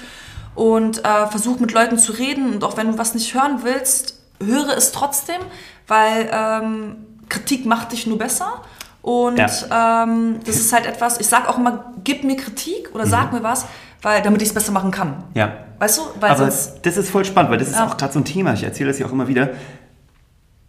und 0.55 1.05
äh, 1.05 1.27
versuch 1.27 1.59
mit 1.59 1.73
Leuten 1.73 1.99
zu 1.99 2.13
reden 2.13 2.53
und 2.55 2.65
auch 2.65 2.77
wenn 2.77 2.93
du 2.93 2.99
was 2.99 3.15
nicht 3.15 3.35
hören 3.35 3.61
willst, 3.63 4.21
höre 4.43 4.77
es 4.77 4.93
trotzdem, 4.93 5.41
weil 5.87 6.31
ähm, 6.33 6.97
Kritik 7.29 7.65
macht 7.67 7.93
dich 7.93 8.07
nur 8.07 8.19
besser. 8.19 8.63
Und 9.01 9.39
ja. 9.39 10.05
ähm, 10.05 10.39
das 10.47 10.57
ist 10.57 10.73
halt 10.73 10.87
etwas, 10.87 11.19
ich 11.19 11.27
sage 11.27 11.49
auch 11.49 11.59
immer, 11.59 11.93
gib 12.05 12.23
mir 12.23 12.37
Kritik 12.37 12.95
oder 12.95 13.05
sag 13.05 13.33
mhm. 13.33 13.39
mir 13.39 13.45
was, 13.45 13.67
weil, 14.01 14.23
damit 14.23 14.43
ich 14.43 14.49
es 14.49 14.55
besser 14.55 14.73
machen 14.73 14.91
kann. 14.91 15.25
Ja. 15.35 15.53
Weißt 15.79 15.99
du? 15.99 16.03
Weil 16.21 16.31
Aber 16.31 16.45
das 16.45 16.77
ist 16.85 17.11
voll 17.11 17.25
spannend, 17.25 17.51
weil 17.51 17.59
das 17.59 17.69
ist 17.69 17.77
ja. 17.77 17.87
auch 17.87 17.97
gerade 17.97 18.13
so 18.13 18.21
ein 18.21 18.25
Thema. 18.25 18.53
Ich 18.53 18.63
erzähle 18.63 18.91
das 18.91 19.01
ja 19.01 19.07
auch 19.07 19.13
immer 19.13 19.27
wieder. 19.27 19.51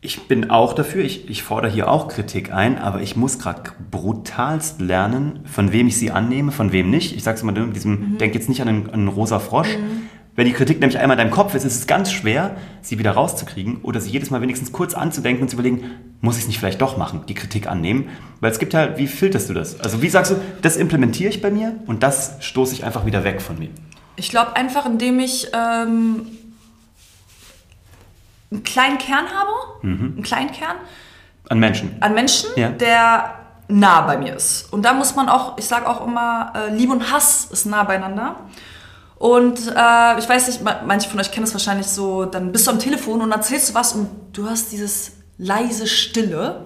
Ich 0.05 0.27
bin 0.27 0.49
auch 0.49 0.73
dafür, 0.73 1.03
ich, 1.03 1.29
ich 1.29 1.43
fordere 1.43 1.71
hier 1.71 1.89
auch 1.89 2.09
Kritik 2.09 2.53
ein, 2.53 2.77
aber 2.77 3.01
ich 3.01 3.15
muss 3.15 3.39
gerade 3.39 3.71
brutalst 3.89 4.81
lernen, 4.81 5.39
von 5.45 5.71
wem 5.71 5.87
ich 5.87 5.97
sie 5.97 6.11
annehme, 6.11 6.51
von 6.51 6.73
wem 6.73 6.89
nicht. 6.89 7.15
Ich 7.15 7.23
sage 7.23 7.37
es 7.37 7.41
immer 7.41 7.53
mit 7.53 7.75
diesem, 7.75 7.91
mhm. 8.13 8.17
denk 8.17 8.35
jetzt 8.35 8.49
nicht 8.49 8.61
an 8.61 8.67
einen, 8.67 8.87
an 8.87 8.93
einen 8.93 9.07
rosa 9.07 9.39
Frosch, 9.39 9.77
mhm. 9.77 10.09
Wenn 10.35 10.47
die 10.47 10.53
Kritik 10.53 10.79
nämlich 10.79 10.97
einmal 10.97 11.15
in 11.15 11.19
deinem 11.19 11.31
Kopf 11.31 11.53
ist, 11.53 11.63
ist 11.63 11.75
es 11.75 11.85
ganz 11.85 12.11
schwer, 12.11 12.55
sie 12.81 12.97
wieder 12.97 13.11
rauszukriegen 13.11 13.81
oder 13.83 14.01
sie 14.01 14.09
jedes 14.09 14.31
Mal 14.31 14.41
wenigstens 14.41 14.71
kurz 14.71 14.95
anzudenken 14.95 15.43
und 15.43 15.49
zu 15.49 15.55
überlegen, 15.55 15.91
muss 16.21 16.37
ich 16.37 16.43
es 16.43 16.47
nicht 16.47 16.57
vielleicht 16.57 16.81
doch 16.81 16.97
machen, 16.97 17.21
die 17.27 17.35
Kritik 17.35 17.67
annehmen? 17.67 18.09
Weil 18.39 18.51
es 18.51 18.57
gibt 18.57 18.73
ja, 18.73 18.97
wie 18.97 19.05
filterst 19.05 19.49
du 19.49 19.53
das? 19.53 19.79
Also 19.79 20.01
wie 20.01 20.09
sagst 20.09 20.31
du, 20.31 20.35
das 20.63 20.75
implementiere 20.75 21.29
ich 21.29 21.41
bei 21.41 21.51
mir 21.51 21.75
und 21.85 22.01
das 22.01 22.37
stoße 22.39 22.73
ich 22.73 22.83
einfach 22.83 23.05
wieder 23.05 23.23
weg 23.23 23.41
von 23.41 23.59
mir? 23.59 23.69
Ich 24.15 24.29
glaube 24.29 24.55
einfach, 24.55 24.87
indem 24.87 25.19
ich 25.19 25.49
ähm, 25.53 26.25
einen 28.53 28.63
kleinen 28.63 28.97
Kern 28.97 29.25
habe, 29.25 29.51
mhm. 29.81 30.13
einen 30.15 30.23
kleinen 30.23 30.51
Kern. 30.51 30.77
An 31.49 31.59
Menschen. 31.59 31.97
An 31.99 32.13
Menschen, 32.13 32.49
ja. 32.55 32.69
der 32.69 33.39
nah 33.67 34.01
bei 34.01 34.17
mir 34.17 34.35
ist. 34.35 34.71
Und 34.71 34.83
da 34.83 34.93
muss 34.93 35.15
man 35.15 35.29
auch, 35.29 35.57
ich 35.57 35.65
sage 35.65 35.87
auch 35.87 36.05
immer, 36.05 36.53
äh, 36.55 36.73
Liebe 36.73 36.91
und 36.91 37.11
Hass 37.11 37.45
ist 37.51 37.65
nah 37.65 37.83
beieinander. 37.83 38.35
Und 39.17 39.59
äh, 39.67 40.19
ich 40.19 40.27
weiß 40.27 40.47
nicht, 40.47 40.61
manche 40.85 41.09
von 41.09 41.19
euch 41.19 41.31
kennen 41.31 41.45
das 41.45 41.53
wahrscheinlich 41.53 41.87
so, 41.87 42.25
dann 42.25 42.51
bist 42.51 42.67
du 42.67 42.71
am 42.71 42.79
Telefon 42.79 43.21
und 43.21 43.31
erzählst 43.31 43.69
du 43.69 43.73
was 43.73 43.93
und 43.93 44.09
du 44.33 44.47
hörst 44.47 44.71
dieses 44.71 45.13
leise 45.37 45.87
Stille. 45.87 46.65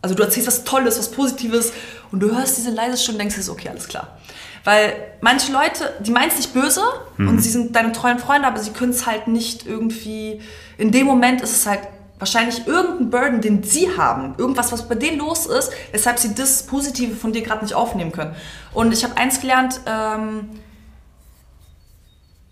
Also 0.00 0.14
du 0.14 0.22
erzählst 0.22 0.46
was 0.46 0.64
Tolles, 0.64 0.98
was 0.98 1.10
Positives 1.10 1.72
und 2.10 2.20
du 2.20 2.34
hörst 2.34 2.56
diese 2.56 2.70
leise 2.70 2.96
Stille 2.96 3.16
und 3.16 3.20
denkst 3.20 3.36
so, 3.36 3.52
okay, 3.52 3.68
alles 3.68 3.88
klar. 3.88 4.18
Weil 4.64 4.94
manche 5.20 5.52
Leute, 5.52 5.94
die 6.00 6.10
meinen 6.10 6.28
es 6.28 6.36
nicht 6.36 6.54
böse 6.54 6.82
mhm. 7.16 7.28
und 7.28 7.42
sie 7.42 7.50
sind 7.50 7.74
deine 7.74 7.92
treuen 7.92 8.18
Freunde, 8.18 8.46
aber 8.46 8.58
sie 8.58 8.70
können 8.70 8.90
es 8.90 9.06
halt 9.06 9.28
nicht 9.28 9.66
irgendwie, 9.66 10.40
in 10.76 10.90
dem 10.90 11.06
Moment 11.06 11.40
ist 11.40 11.52
es 11.52 11.66
halt 11.66 11.80
wahrscheinlich 12.18 12.66
irgendein 12.66 13.10
Burden, 13.10 13.40
den 13.40 13.62
sie 13.62 13.96
haben, 13.96 14.34
irgendwas, 14.38 14.72
was 14.72 14.88
bei 14.88 14.94
denen 14.94 15.18
los 15.18 15.46
ist, 15.46 15.70
weshalb 15.92 16.18
sie 16.18 16.34
das 16.34 16.64
Positive 16.64 17.14
von 17.14 17.32
dir 17.32 17.42
gerade 17.42 17.64
nicht 17.64 17.74
aufnehmen 17.74 18.12
können. 18.12 18.34
Und 18.72 18.92
ich 18.92 19.04
habe 19.04 19.16
eins 19.16 19.40
gelernt, 19.40 19.80
ähm, 19.86 20.48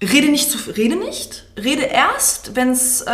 Rede 0.02 0.30
nicht 0.30 0.50
zu 0.50 0.58
rede 0.72 0.94
nicht, 0.96 1.46
rede 1.56 1.82
erst, 1.82 2.54
wenn's, 2.54 3.00
äh, 3.00 3.06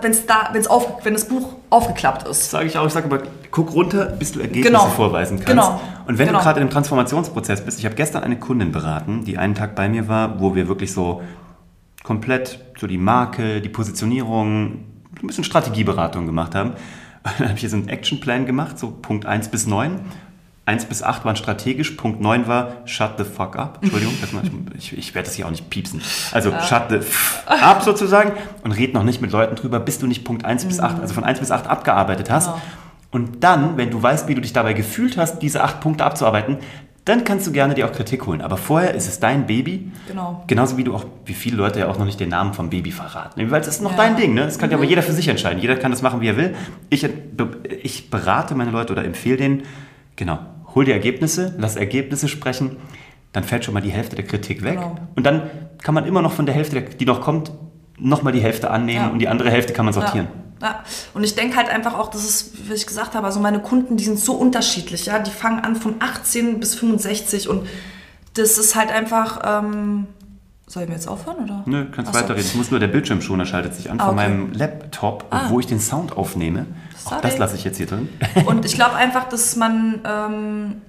wenn's 0.00 0.24
da, 0.24 0.48
wenn's 0.52 0.66
auf, 0.66 1.04
wenn 1.04 1.12
das 1.12 1.28
Buch 1.28 1.56
aufgeklappt 1.68 2.26
ist. 2.26 2.50
Sage 2.50 2.66
ich 2.68 2.78
auch, 2.78 2.86
ich 2.86 2.92
sage 2.94 3.04
aber, 3.04 3.22
guck 3.50 3.74
runter, 3.74 4.06
bis 4.06 4.32
du 4.32 4.40
Ergebnisse 4.40 4.68
genau. 4.68 4.86
vorweisen 4.86 5.36
kannst. 5.36 5.50
Genau. 5.50 5.80
Und 6.06 6.16
wenn 6.16 6.28
genau. 6.28 6.38
du 6.38 6.44
gerade 6.44 6.58
in 6.60 6.62
einem 6.62 6.70
Transformationsprozess 6.70 7.62
bist, 7.62 7.78
ich 7.78 7.84
habe 7.84 7.96
gestern 7.96 8.24
eine 8.24 8.38
Kundin 8.38 8.72
beraten, 8.72 9.26
die 9.26 9.36
einen 9.36 9.54
Tag 9.54 9.74
bei 9.74 9.90
mir 9.90 10.08
war, 10.08 10.40
wo 10.40 10.54
wir 10.54 10.68
wirklich 10.68 10.94
so 10.94 11.20
komplett 12.02 12.60
so 12.80 12.86
die 12.86 12.98
Marke, 12.98 13.60
die 13.60 13.68
Positionierung, 13.68 14.84
ein 15.20 15.26
bisschen 15.26 15.44
Strategieberatung 15.44 16.24
gemacht 16.24 16.54
haben. 16.54 16.72
dann 17.24 17.48
habe 17.48 17.54
ich 17.54 17.60
hier 17.60 17.68
so 17.68 17.76
einen 17.76 17.88
Actionplan 17.88 18.46
gemacht, 18.46 18.78
so 18.78 18.90
Punkt 18.90 19.26
1 19.26 19.48
bis 19.48 19.66
9. 19.66 20.00
1 20.72 20.86
bis 20.86 21.02
8 21.02 21.24
waren 21.24 21.36
strategisch, 21.36 21.92
Punkt 21.92 22.20
9 22.20 22.48
war 22.48 22.72
shut 22.86 23.12
the 23.18 23.24
fuck 23.24 23.56
up. 23.56 23.78
Entschuldigung, 23.82 24.14
ich, 24.78 24.96
ich 24.96 25.14
werde 25.14 25.26
das 25.26 25.36
hier 25.36 25.46
auch 25.46 25.50
nicht 25.50 25.68
piepsen. 25.68 26.00
Also 26.32 26.50
ja. 26.50 26.62
shut 26.62 26.84
the 26.88 26.96
f 26.96 27.42
up 27.46 27.82
sozusagen 27.82 28.32
und 28.64 28.72
red 28.72 28.94
noch 28.94 29.04
nicht 29.04 29.20
mit 29.20 29.32
Leuten 29.32 29.54
drüber, 29.54 29.78
bis 29.80 29.98
du 29.98 30.06
nicht 30.06 30.24
Punkt 30.24 30.44
1 30.44 30.64
mhm. 30.64 30.68
bis 30.68 30.80
8, 30.80 31.00
also 31.00 31.14
von 31.14 31.24
1 31.24 31.40
bis 31.40 31.50
8 31.50 31.66
abgearbeitet 31.66 32.30
hast. 32.30 32.46
Genau. 32.46 32.60
Und 33.10 33.44
dann, 33.44 33.76
wenn 33.76 33.90
du 33.90 34.02
weißt, 34.02 34.26
wie 34.28 34.34
du 34.34 34.40
dich 34.40 34.54
dabei 34.54 34.72
gefühlt 34.72 35.18
hast, 35.18 35.40
diese 35.40 35.62
8 35.62 35.80
Punkte 35.80 36.04
abzuarbeiten, 36.04 36.56
dann 37.04 37.24
kannst 37.24 37.46
du 37.48 37.52
gerne 37.52 37.74
dir 37.74 37.86
auch 37.86 37.92
Kritik 37.92 38.26
holen. 38.26 38.40
Aber 38.40 38.56
vorher 38.56 38.94
ist 38.94 39.08
es 39.08 39.18
dein 39.18 39.46
Baby. 39.46 39.90
Genau. 40.06 40.44
Genauso 40.46 40.76
wie 40.76 40.84
du 40.84 40.94
auch, 40.94 41.04
wie 41.26 41.34
viele 41.34 41.56
Leute 41.56 41.80
ja 41.80 41.88
auch 41.88 41.98
noch 41.98 42.04
nicht 42.04 42.20
den 42.20 42.28
Namen 42.28 42.54
vom 42.54 42.70
Baby 42.70 42.92
verraten. 42.92 43.50
Weil 43.50 43.60
es 43.60 43.66
ist 43.66 43.82
noch 43.82 43.90
ja. 43.92 43.96
dein 43.96 44.16
Ding, 44.16 44.34
ne? 44.34 44.42
Das 44.44 44.58
kann 44.58 44.68
mhm. 44.68 44.72
ja 44.72 44.78
aber 44.78 44.86
jeder 44.86 45.02
für 45.02 45.12
sich 45.12 45.26
entscheiden. 45.26 45.60
Jeder 45.60 45.76
kann 45.76 45.90
das 45.90 46.00
machen, 46.02 46.20
wie 46.20 46.28
er 46.28 46.36
will. 46.36 46.54
Ich, 46.90 47.06
ich 47.82 48.08
berate 48.08 48.54
meine 48.54 48.70
Leute 48.70 48.92
oder 48.92 49.04
empfehle 49.04 49.36
denen, 49.36 49.62
genau, 50.14 50.38
hol 50.74 50.84
die 50.84 50.92
Ergebnisse, 50.92 51.54
lass 51.58 51.76
Ergebnisse 51.76 52.28
sprechen, 52.28 52.76
dann 53.32 53.44
fällt 53.44 53.64
schon 53.64 53.74
mal 53.74 53.80
die 53.80 53.90
Hälfte 53.90 54.16
der 54.16 54.26
Kritik 54.26 54.62
weg. 54.62 54.74
Genau. 54.74 54.96
Und 55.16 55.24
dann 55.24 55.50
kann 55.82 55.94
man 55.94 56.06
immer 56.06 56.22
noch 56.22 56.32
von 56.32 56.46
der 56.46 56.54
Hälfte, 56.54 56.82
die 56.82 57.06
noch 57.06 57.20
kommt, 57.20 57.52
nochmal 57.98 58.32
die 58.32 58.40
Hälfte 58.40 58.70
annehmen 58.70 59.04
ja. 59.04 59.08
und 59.08 59.18
die 59.18 59.28
andere 59.28 59.50
Hälfte 59.50 59.72
kann 59.72 59.84
man 59.84 59.94
sortieren. 59.94 60.28
Ja. 60.60 60.68
ja. 60.68 60.84
Und 61.14 61.24
ich 61.24 61.34
denke 61.34 61.56
halt 61.56 61.68
einfach 61.68 61.98
auch, 61.98 62.08
das 62.08 62.24
ist, 62.24 62.68
wie 62.68 62.74
ich 62.74 62.86
gesagt 62.86 63.14
habe, 63.14 63.26
also 63.26 63.40
meine 63.40 63.60
Kunden, 63.60 63.96
die 63.96 64.04
sind 64.04 64.18
so 64.18 64.34
unterschiedlich, 64.34 65.06
ja, 65.06 65.18
die 65.18 65.30
fangen 65.30 65.60
an 65.60 65.76
von 65.76 65.96
18 66.00 66.60
bis 66.60 66.74
65 66.74 67.48
und 67.48 67.66
das 68.34 68.58
ist 68.58 68.74
halt 68.76 68.90
einfach, 68.90 69.40
ähm, 69.44 70.06
Sollen 70.72 70.88
wir 70.88 70.94
jetzt 70.94 71.06
aufhören, 71.06 71.44
oder? 71.44 71.62
Nö, 71.66 71.84
kannst 71.90 72.08
Achso. 72.08 72.22
weiterreden. 72.22 72.46
Ich 72.46 72.54
muss 72.54 72.70
nur, 72.70 72.80
der 72.80 72.88
Bildschirmschoner 72.88 73.44
schaltet 73.44 73.74
sich 73.74 73.90
an 73.90 74.00
ah, 74.00 74.06
von 74.06 74.14
okay. 74.18 74.26
meinem 74.26 74.52
Laptop, 74.54 75.26
ah. 75.28 75.50
wo 75.50 75.60
ich 75.60 75.66
den 75.66 75.80
Sound 75.80 76.16
aufnehme. 76.16 76.64
Sorry. 76.96 77.16
Auch 77.16 77.20
das 77.20 77.36
lasse 77.36 77.56
ich 77.56 77.64
jetzt 77.64 77.76
hier 77.76 77.84
drin. 77.84 78.08
Und 78.46 78.64
ich 78.64 78.74
glaube 78.74 78.94
einfach, 78.94 79.28
dass 79.28 79.54
man 79.56 80.00
ähm, 80.06 80.80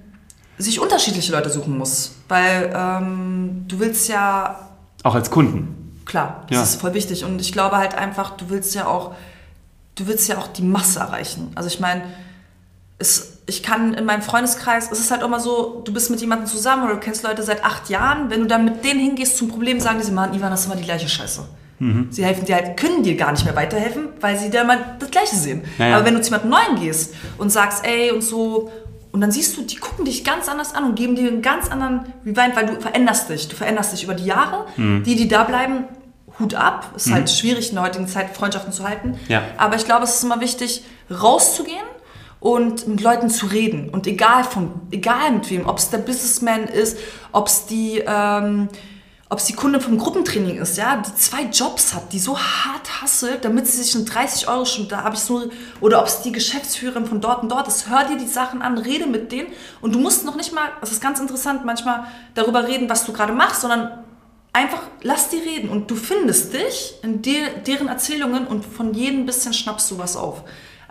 sich 0.56 0.80
unterschiedliche 0.80 1.32
Leute 1.32 1.50
suchen 1.50 1.76
muss. 1.76 2.14
Weil 2.28 2.72
ähm, 2.74 3.66
du 3.68 3.78
willst 3.78 4.08
ja... 4.08 4.70
Auch 5.02 5.14
als 5.14 5.30
Kunden. 5.30 6.00
Klar, 6.06 6.44
das 6.48 6.56
ja. 6.56 6.62
ist 6.62 6.80
voll 6.80 6.94
wichtig. 6.94 7.26
Und 7.26 7.38
ich 7.42 7.52
glaube 7.52 7.76
halt 7.76 7.94
einfach, 7.94 8.38
du 8.38 8.48
willst 8.48 8.74
ja 8.74 8.86
auch, 8.86 9.14
du 9.96 10.06
willst 10.06 10.30
ja 10.30 10.38
auch 10.38 10.46
die 10.46 10.62
Masse 10.62 11.00
erreichen. 11.00 11.52
Also 11.56 11.68
ich 11.68 11.78
meine, 11.78 12.04
es 12.98 13.33
ich 13.46 13.62
kann 13.62 13.94
in 13.94 14.04
meinem 14.04 14.22
Freundeskreis, 14.22 14.90
es 14.90 15.00
ist 15.00 15.10
halt 15.10 15.22
immer 15.22 15.38
so, 15.38 15.82
du 15.84 15.92
bist 15.92 16.10
mit 16.10 16.20
jemandem 16.20 16.46
zusammen 16.46 16.84
oder 16.84 16.94
du 16.94 17.00
kennst 17.00 17.22
Leute 17.22 17.42
seit 17.42 17.64
acht 17.64 17.90
Jahren, 17.90 18.30
wenn 18.30 18.40
du 18.40 18.46
dann 18.46 18.64
mit 18.64 18.84
denen 18.84 19.00
hingehst 19.00 19.36
zum 19.36 19.48
Problem, 19.48 19.80
sagen 19.80 20.00
die, 20.04 20.10
Mann, 20.12 20.32
Ivan, 20.34 20.50
das 20.50 20.60
ist 20.60 20.66
immer 20.66 20.76
die 20.76 20.84
gleiche 20.84 21.08
Scheiße. 21.08 21.44
Mhm. 21.78 22.08
Sie 22.10 22.24
helfen 22.24 22.46
dir 22.46 22.54
halt, 22.54 22.76
können 22.78 23.02
dir 23.02 23.16
gar 23.16 23.32
nicht 23.32 23.44
mehr 23.44 23.54
weiterhelfen, 23.54 24.08
weil 24.20 24.38
sie 24.38 24.48
da 24.48 24.64
mal 24.64 24.96
das 24.98 25.10
Gleiche 25.10 25.36
sehen. 25.36 25.62
Naja. 25.78 25.96
Aber 25.96 26.06
wenn 26.06 26.14
du 26.14 26.22
zu 26.22 26.30
jemandem 26.30 26.50
Neuen 26.50 26.80
gehst 26.80 27.14
und 27.36 27.50
sagst, 27.50 27.84
ey 27.84 28.12
und 28.12 28.22
so, 28.22 28.70
und 29.12 29.20
dann 29.20 29.30
siehst 29.30 29.56
du, 29.56 29.62
die 29.62 29.76
gucken 29.76 30.04
dich 30.04 30.24
ganz 30.24 30.48
anders 30.48 30.74
an 30.74 30.84
und 30.84 30.96
geben 30.96 31.14
dir 31.14 31.28
einen 31.28 31.42
ganz 31.42 31.70
anderen 31.70 32.00
Rewind, 32.24 32.56
weil 32.56 32.66
du 32.66 32.80
veränderst 32.80 33.28
dich. 33.28 33.46
Du 33.46 33.54
veränderst 33.54 33.92
dich 33.92 34.02
über 34.02 34.14
die 34.14 34.24
Jahre. 34.24 34.66
Mhm. 34.76 35.04
Die, 35.04 35.14
die 35.14 35.28
da 35.28 35.44
bleiben, 35.44 35.84
Hut 36.40 36.54
ab. 36.54 36.92
Ist 36.96 37.08
mhm. 37.08 37.14
halt 37.14 37.30
schwierig 37.30 37.68
in 37.68 37.76
der 37.76 37.84
heutigen 37.84 38.08
Zeit, 38.08 38.34
Freundschaften 38.36 38.72
zu 38.72 38.88
halten. 38.88 39.16
Ja. 39.28 39.42
Aber 39.56 39.76
ich 39.76 39.84
glaube, 39.84 40.02
es 40.02 40.16
ist 40.16 40.24
immer 40.24 40.40
wichtig, 40.40 40.82
rauszugehen 41.10 41.84
und 42.44 42.86
mit 42.86 43.00
Leuten 43.00 43.30
zu 43.30 43.46
reden. 43.46 43.88
Und 43.88 44.06
egal 44.06 44.44
von, 44.44 44.70
egal 44.90 45.32
mit 45.32 45.48
wem, 45.48 45.66
ob 45.66 45.78
es 45.78 45.88
der 45.88 45.96
Businessman 45.96 46.64
ist, 46.64 46.98
ob 47.32 47.46
es 47.46 47.64
die, 47.64 48.04
ähm, 48.06 48.68
ob 49.30 49.38
es 49.38 49.56
Kunde 49.56 49.80
vom 49.80 49.96
Gruppentraining 49.96 50.58
ist, 50.58 50.76
ja, 50.76 50.98
die 50.98 51.14
zwei 51.14 51.44
Jobs 51.44 51.94
hat, 51.94 52.12
die 52.12 52.18
so 52.18 52.38
hart 52.38 53.00
hasselt, 53.00 53.46
damit 53.46 53.66
sie 53.66 53.82
sich 53.82 53.94
eine 53.94 54.04
30 54.04 54.46
Euro 54.46 54.66
schon, 54.66 54.88
da 54.88 55.04
habe 55.04 55.14
ich 55.14 55.22
so, 55.22 55.44
oder 55.80 56.00
ob 56.00 56.06
es 56.06 56.20
die 56.20 56.32
Geschäftsführerin 56.32 57.06
von 57.06 57.22
dort 57.22 57.42
und 57.42 57.50
dort 57.50 57.66
ist, 57.66 57.88
hör 57.88 58.04
dir 58.04 58.18
die 58.18 58.28
Sachen 58.28 58.60
an, 58.60 58.76
rede 58.76 59.06
mit 59.06 59.32
denen 59.32 59.48
und 59.80 59.94
du 59.94 59.98
musst 59.98 60.26
noch 60.26 60.36
nicht 60.36 60.52
mal, 60.52 60.68
das 60.82 60.92
ist 60.92 61.00
ganz 61.00 61.20
interessant, 61.20 61.64
manchmal 61.64 62.04
darüber 62.34 62.68
reden, 62.68 62.90
was 62.90 63.06
du 63.06 63.14
gerade 63.14 63.32
machst, 63.32 63.62
sondern 63.62 64.04
einfach 64.52 64.82
lass 65.00 65.30
die 65.30 65.38
reden 65.38 65.70
und 65.70 65.90
du 65.90 65.96
findest 65.96 66.52
dich 66.52 66.96
in 67.02 67.22
de 67.22 67.62
deren 67.66 67.88
Erzählungen 67.88 68.46
und 68.46 68.66
von 68.66 68.92
jedem 68.92 69.24
bisschen 69.24 69.54
schnappst 69.54 69.90
du 69.90 69.96
was 69.96 70.14
auf. 70.14 70.44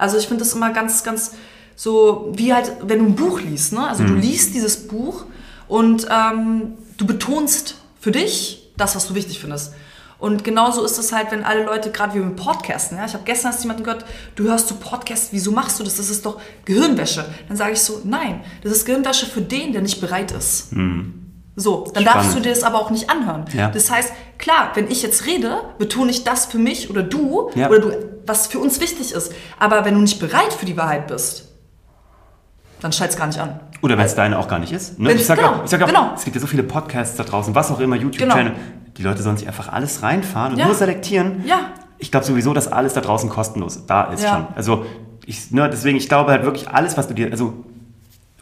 Also 0.03 0.17
ich 0.17 0.27
finde 0.27 0.43
das 0.43 0.51
immer 0.51 0.73
ganz, 0.73 1.05
ganz 1.05 1.31
so, 1.77 2.29
wie 2.35 2.53
halt, 2.53 2.73
wenn 2.81 2.99
du 2.99 3.05
ein 3.05 3.15
Buch 3.15 3.39
liest. 3.39 3.71
Ne? 3.71 3.87
Also 3.87 4.03
mhm. 4.03 4.07
du 4.07 4.13
liest 4.15 4.53
dieses 4.53 4.85
Buch 4.89 5.23
und 5.69 6.05
ähm, 6.11 6.73
du 6.97 7.07
betonst 7.07 7.75
für 8.01 8.11
dich 8.11 8.69
das, 8.75 8.97
was 8.97 9.07
du 9.07 9.15
wichtig 9.15 9.39
findest. 9.39 9.73
Und 10.19 10.43
genauso 10.43 10.83
ist 10.83 10.97
es 10.97 11.13
halt, 11.13 11.31
wenn 11.31 11.45
alle 11.45 11.63
Leute, 11.63 11.89
gerade 11.89 12.15
wie 12.15 12.19
mit 12.19 12.35
Podcasten, 12.35 12.97
ja, 12.97 13.05
ich 13.05 13.13
habe 13.13 13.23
gestern 13.23 13.51
erst 13.51 13.63
jemanden 13.63 13.85
gehört, 13.85 14.03
du 14.35 14.43
hörst 14.43 14.69
du 14.69 14.75
Podcasts, 14.75 15.29
wieso 15.31 15.53
machst 15.53 15.79
du 15.79 15.85
das? 15.85 15.95
Das 15.95 16.09
ist 16.09 16.25
doch 16.25 16.41
Gehirnwäsche. 16.65 17.23
Dann 17.47 17.55
sage 17.55 17.71
ich 17.71 17.79
so, 17.79 18.01
nein, 18.03 18.41
das 18.61 18.73
ist 18.73 18.85
Gehirnwäsche 18.85 19.25
für 19.25 19.41
den, 19.41 19.71
der 19.71 19.81
nicht 19.81 20.01
bereit 20.01 20.33
ist. 20.33 20.73
Mhm. 20.73 21.22
So, 21.55 21.85
dann 21.93 22.03
Spannend. 22.03 22.07
darfst 22.07 22.35
du 22.35 22.41
dir 22.41 22.49
das 22.49 22.63
aber 22.63 22.79
auch 22.79 22.89
nicht 22.89 23.09
anhören. 23.09 23.45
Ja. 23.53 23.69
Das 23.69 23.91
heißt, 23.91 24.11
klar, 24.39 24.71
wenn 24.73 24.89
ich 24.89 25.03
jetzt 25.03 25.25
rede, 25.27 25.61
betone 25.77 26.09
ich 26.09 26.23
das 26.23 26.45
für 26.47 26.57
mich 26.57 26.89
oder 26.89 27.03
du 27.03 27.51
ja. 27.53 27.69
oder 27.69 27.79
du, 27.79 27.91
was 28.25 28.47
für 28.47 28.59
uns 28.59 28.79
wichtig 28.79 29.11
ist. 29.11 29.31
Aber 29.59 29.85
wenn 29.85 29.93
du 29.93 30.01
nicht 30.01 30.19
bereit 30.19 30.51
für 30.53 30.65
die 30.65 30.77
Wahrheit 30.77 31.07
bist, 31.07 31.49
dann 32.81 32.91
schalt 32.91 33.11
es 33.11 33.17
gar 33.17 33.27
nicht 33.27 33.39
an. 33.39 33.59
Oder 33.81 33.97
wenn 33.97 34.05
es 34.05 34.15
deine 34.15 34.39
auch 34.39 34.47
gar 34.47 34.59
nicht 34.59 34.71
ist. 34.71 34.97
Ne? 34.97 35.11
Ich 35.13 35.25
sage 35.25 35.41
genau, 35.41 35.53
auch, 35.55 35.67
sag 35.67 35.81
auch 35.83 35.87
genau. 35.87 36.11
es 36.15 36.23
gibt 36.23 36.35
ja 36.35 36.41
so 36.41 36.47
viele 36.47 36.63
Podcasts 36.63 37.17
da 37.17 37.23
draußen, 37.23 37.53
was 37.53 37.69
auch 37.69 37.79
immer, 37.79 37.97
YouTube-Channel. 37.97 38.53
Genau. 38.53 38.57
Die 38.97 39.03
Leute 39.03 39.21
sollen 39.21 39.37
sich 39.37 39.47
einfach 39.47 39.71
alles 39.71 40.01
reinfahren 40.01 40.53
und 40.53 40.59
ja. 40.59 40.65
nur 40.65 40.75
selektieren. 40.75 41.43
Ja. 41.45 41.71
Ich 41.99 42.09
glaube 42.09 42.25
sowieso, 42.25 42.53
dass 42.53 42.67
alles 42.67 42.93
da 42.93 43.01
draußen 43.01 43.29
kostenlos 43.29 43.85
da 43.85 44.05
ist 44.05 44.27
schon. 44.27 44.47
Also 44.55 44.85
ich, 45.25 45.51
ne, 45.51 45.69
deswegen, 45.69 45.97
ich 45.97 46.09
glaube 46.09 46.31
halt 46.31 46.43
wirklich 46.43 46.69
alles, 46.69 46.97
was 46.97 47.07
du 47.07 47.13
dir, 47.13 47.31
also 47.31 47.53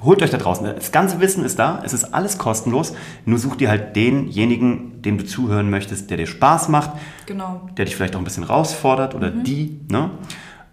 Holt 0.03 0.21
euch 0.23 0.31
da 0.31 0.37
draußen. 0.37 0.65
Das 0.65 0.91
ganze 0.91 1.19
Wissen 1.19 1.45
ist 1.45 1.59
da, 1.59 1.81
es 1.83 1.93
ist 1.93 2.13
alles 2.13 2.37
kostenlos. 2.37 2.93
Nur 3.25 3.37
such 3.37 3.55
dir 3.55 3.69
halt 3.69 3.95
denjenigen, 3.95 5.01
dem 5.01 5.17
du 5.17 5.25
zuhören 5.25 5.69
möchtest, 5.69 6.09
der 6.09 6.17
dir 6.17 6.27
Spaß 6.27 6.69
macht, 6.69 6.91
genau. 7.27 7.69
der 7.77 7.85
dich 7.85 7.95
vielleicht 7.95 8.15
auch 8.15 8.19
ein 8.19 8.23
bisschen 8.23 8.47
herausfordert 8.47 9.13
oder 9.13 9.31
mhm. 9.31 9.43
die. 9.43 9.79
Ne? 9.89 10.09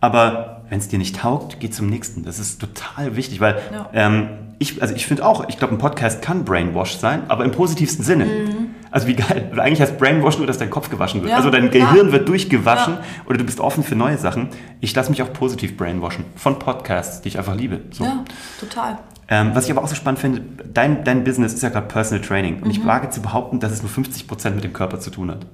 Aber 0.00 0.62
wenn 0.70 0.78
es 0.78 0.88
dir 0.88 0.98
nicht 0.98 1.16
taugt, 1.16 1.60
geh 1.60 1.70
zum 1.70 1.88
nächsten. 1.88 2.24
Das 2.24 2.38
ist 2.38 2.60
total 2.60 3.16
wichtig, 3.16 3.40
weil 3.40 3.58
ja. 3.72 3.90
ähm, 3.92 4.28
ich, 4.58 4.80
also 4.80 4.94
ich 4.94 5.06
finde 5.06 5.24
auch, 5.24 5.48
ich 5.48 5.58
glaube, 5.58 5.74
ein 5.74 5.78
Podcast 5.78 6.22
kann 6.22 6.44
Brainwash 6.44 6.96
sein, 6.96 7.22
aber 7.28 7.44
im 7.44 7.52
positivsten 7.52 8.04
Sinne. 8.04 8.24
Mhm. 8.24 8.68
Also 8.90 9.06
wie 9.06 9.14
geil. 9.14 9.52
Eigentlich 9.56 9.80
heißt 9.80 9.98
Brainwash 9.98 10.38
nur, 10.38 10.46
dass 10.46 10.58
dein 10.58 10.70
Kopf 10.70 10.88
gewaschen 10.88 11.20
wird. 11.20 11.30
Ja. 11.30 11.36
Also 11.36 11.50
dein 11.50 11.70
Gehirn 11.70 12.06
ja. 12.06 12.12
wird 12.12 12.28
durchgewaschen 12.28 12.94
ja. 12.94 13.02
oder 13.26 13.38
du 13.38 13.44
bist 13.44 13.60
offen 13.60 13.84
für 13.84 13.94
neue 13.94 14.16
Sachen. 14.16 14.48
Ich 14.80 14.94
lasse 14.94 15.10
mich 15.10 15.22
auch 15.22 15.32
positiv 15.32 15.76
brainwashen 15.76 16.24
von 16.36 16.58
Podcasts, 16.58 17.20
die 17.20 17.28
ich 17.28 17.38
einfach 17.38 17.54
liebe. 17.54 17.82
So. 17.90 18.04
Ja, 18.04 18.24
total. 18.58 18.98
Ähm, 19.30 19.50
was 19.54 19.66
ich 19.66 19.70
aber 19.70 19.82
auch 19.82 19.88
so 19.88 19.94
spannend 19.94 20.20
finde, 20.20 20.42
dein, 20.72 21.04
dein 21.04 21.22
Business 21.22 21.52
ist 21.52 21.62
ja 21.62 21.68
gerade 21.68 21.86
Personal 21.86 22.24
Training. 22.24 22.56
Und 22.56 22.64
mhm. 22.64 22.70
ich 22.70 22.84
wage 22.84 23.10
zu 23.10 23.20
behaupten, 23.20 23.60
dass 23.60 23.72
es 23.72 23.82
nur 23.82 23.90
50% 23.90 24.50
mit 24.50 24.64
dem 24.64 24.72
Körper 24.72 25.00
zu 25.00 25.10
tun 25.10 25.30
hat. 25.30 25.46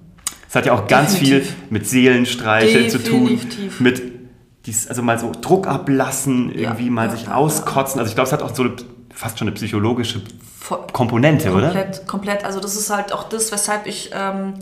Es 0.48 0.54
hat 0.54 0.66
ja 0.66 0.72
auch 0.72 0.87
ganz 0.87 1.14
Definitiv. 1.18 1.48
viel 1.48 1.56
mit 1.70 1.88
Seelenstreicheln 1.88 2.88
zu 2.88 3.02
tun, 3.02 3.40
mit 3.80 4.02
dies, 4.66 4.87
also 4.87 5.02
mal 5.02 5.18
so 5.18 5.32
Druck 5.40 5.66
ablassen, 5.66 6.54
irgendwie 6.54 6.90
mal 6.90 7.10
sich 7.10 7.28
auskotzen. 7.28 7.98
Also 7.98 8.10
ich 8.10 8.14
glaube, 8.14 8.28
es 8.28 8.32
hat 8.32 8.42
auch 8.42 8.54
so 8.54 8.62
eine, 8.62 8.76
fast 9.12 9.38
schon 9.38 9.48
eine 9.48 9.54
psychologische 9.56 10.22
Komponente, 10.92 11.50
komplett, 11.50 11.70
oder? 11.70 11.80
Komplett, 11.80 12.06
komplett. 12.06 12.44
Also 12.44 12.60
das 12.60 12.76
ist 12.76 12.88
halt 12.90 13.12
auch 13.12 13.24
das, 13.24 13.50
weshalb 13.50 13.87
ich, 13.87 14.10
ähm, 14.14 14.54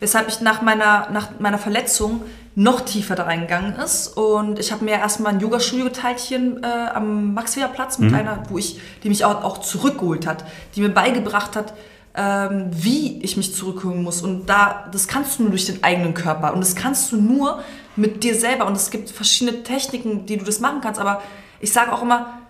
weshalb 0.00 0.28
ich 0.28 0.40
nach 0.40 0.62
meiner, 0.62 1.10
nach 1.10 1.38
meiner 1.38 1.58
Verletzung 1.58 2.22
noch 2.56 2.80
tiefer 2.80 3.14
da 3.14 3.24
reingegangen 3.24 3.76
ist. 3.76 4.08
Und 4.08 4.58
ich 4.58 4.72
habe 4.72 4.84
mir 4.84 4.92
erstmal 4.92 5.34
ein 5.34 5.40
Yoga-Studio 5.40 5.84
geteilt 5.84 6.18
hier 6.18 6.58
äh, 6.62 6.66
am 6.66 7.34
Maxwiller-Platz 7.34 7.98
mit 7.98 8.10
mhm. 8.10 8.16
einer, 8.16 8.42
wo 8.48 8.56
ich, 8.56 8.80
die 9.04 9.10
mich 9.10 9.24
auch, 9.24 9.44
auch 9.44 9.58
zurückgeholt 9.58 10.26
hat, 10.26 10.44
die 10.74 10.80
mir 10.80 10.88
beigebracht 10.88 11.54
hat, 11.54 11.74
ähm, 12.14 12.70
wie 12.72 13.20
ich 13.22 13.36
mich 13.36 13.54
zurückholen 13.54 14.02
muss. 14.02 14.22
Und 14.22 14.46
da, 14.46 14.88
das 14.90 15.06
kannst 15.06 15.38
du 15.38 15.42
nur 15.42 15.50
durch 15.50 15.66
den 15.66 15.84
eigenen 15.84 16.14
Körper. 16.14 16.54
Und 16.54 16.60
das 16.60 16.74
kannst 16.74 17.12
du 17.12 17.20
nur 17.20 17.62
mit 17.94 18.24
dir 18.24 18.34
selber. 18.34 18.66
Und 18.66 18.74
es 18.74 18.90
gibt 18.90 19.10
verschiedene 19.10 19.62
Techniken, 19.62 20.24
die 20.24 20.38
du 20.38 20.44
das 20.46 20.58
machen 20.58 20.80
kannst. 20.80 20.98
Aber 20.98 21.22
ich 21.60 21.74
sage 21.74 21.92
auch 21.92 22.00
immer, 22.00 22.40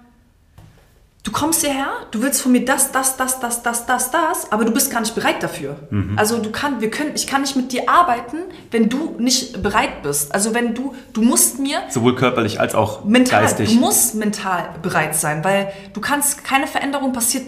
du 1.27 1.33
kommst 1.33 1.65
hierher, 1.65 1.89
du 2.13 2.23
willst 2.23 2.41
von 2.41 2.53
mir 2.53 2.65
das, 2.65 2.93
das, 2.93 3.17
das, 3.17 3.41
das, 3.41 3.61
das, 3.61 3.85
das, 3.85 4.13
das, 4.13 4.53
aber 4.53 4.65
du 4.65 4.71
bist 4.71 4.93
gar 4.93 5.01
nicht 5.01 5.15
bereit 5.15 5.43
dafür. 5.43 5.77
Mhm. 5.91 6.17
Also 6.17 6.39
du 6.39 6.53
kannst, 6.53 6.81
wir 6.81 6.91
können, 6.91 7.13
ich 7.17 7.27
kann 7.27 7.41
nicht 7.41 7.57
mit 7.57 7.73
dir 7.73 7.89
arbeiten, 7.89 8.39
wenn 8.71 8.89
du 8.89 9.17
nicht 9.19 9.61
bereit 9.61 10.03
bist. 10.05 10.33
Also 10.33 10.55
wenn 10.55 10.75
du, 10.75 10.95
du 11.13 11.23
musst 11.23 11.59
mir 11.59 11.83
sowohl 11.89 12.15
körperlich 12.15 12.61
als 12.61 12.77
auch 12.77 13.05
mental, 13.05 13.43
geistig. 13.43 13.75
Du 13.75 13.81
musst 13.81 14.15
mental 14.15 14.69
bereit 14.83 15.17
sein, 15.17 15.43
weil 15.43 15.73
du 15.95 16.01
kannst 16.01 16.45
keine 16.45 16.69
Veränderung 16.69 17.13
passiert 17.13 17.45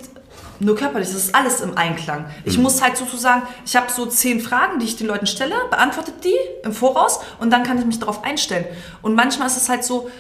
nur 0.59 0.75
körperlich. 0.75 1.07
Das 1.07 1.17
ist 1.17 1.35
alles 1.37 1.61
im 1.61 1.79
Einklang. 1.79 2.25
Ich 2.45 2.57
mhm. 2.57 2.65
muss 2.65 2.83
halt 2.83 2.97
sozusagen, 2.97 3.43
ich 3.65 3.77
habe 3.77 3.93
so 3.93 4.07
zehn 4.07 4.41
Fragen, 4.41 4.81
die 4.81 4.87
ich 4.87 4.97
den 4.97 5.07
Leuten 5.07 5.29
stelle, 5.29 5.55
beantwortet 5.71 6.15
die 6.25 6.35
im 6.65 6.73
Voraus 6.73 7.21
und 7.39 7.51
dann 7.53 7.63
kann 7.63 7.79
ich 7.79 7.85
mich 7.85 8.01
darauf 8.01 8.25
einstellen. 8.25 8.65
Und 9.03 9.15
manchmal 9.15 9.47
ist 9.47 9.57
es 9.57 9.69
halt 9.69 9.85
so, 9.85 10.11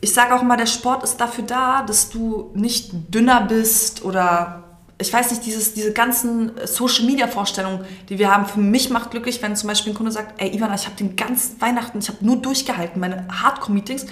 ich 0.00 0.14
sage 0.14 0.34
auch 0.34 0.42
immer, 0.42 0.56
der 0.56 0.66
Sport 0.66 1.02
ist 1.02 1.18
dafür 1.18 1.44
da, 1.44 1.82
dass 1.82 2.08
du 2.08 2.50
nicht 2.54 2.90
dünner 3.14 3.42
bist 3.42 4.04
oder 4.04 4.64
ich 4.98 5.12
weiß 5.12 5.30
nicht, 5.30 5.46
dieses, 5.46 5.72
diese 5.72 5.92
ganzen 5.92 6.52
Social 6.64 7.06
Media 7.06 7.26
Vorstellungen, 7.26 7.84
die 8.08 8.18
wir 8.18 8.30
haben, 8.30 8.44
für 8.44 8.60
mich 8.60 8.90
macht 8.90 9.10
glücklich, 9.10 9.40
wenn 9.42 9.56
zum 9.56 9.68
Beispiel 9.68 9.92
ein 9.92 9.96
Kunde 9.96 10.12
sagt, 10.12 10.40
ey 10.40 10.54
Ivana, 10.54 10.74
ich 10.74 10.84
habe 10.84 10.96
den 10.96 11.16
ganzen 11.16 11.60
Weihnachten, 11.60 11.98
ich 11.98 12.08
habe 12.08 12.18
nur 12.20 12.36
durchgehalten, 12.36 13.00
meine 13.00 13.26
Hardcore-Meetings, 13.28 14.06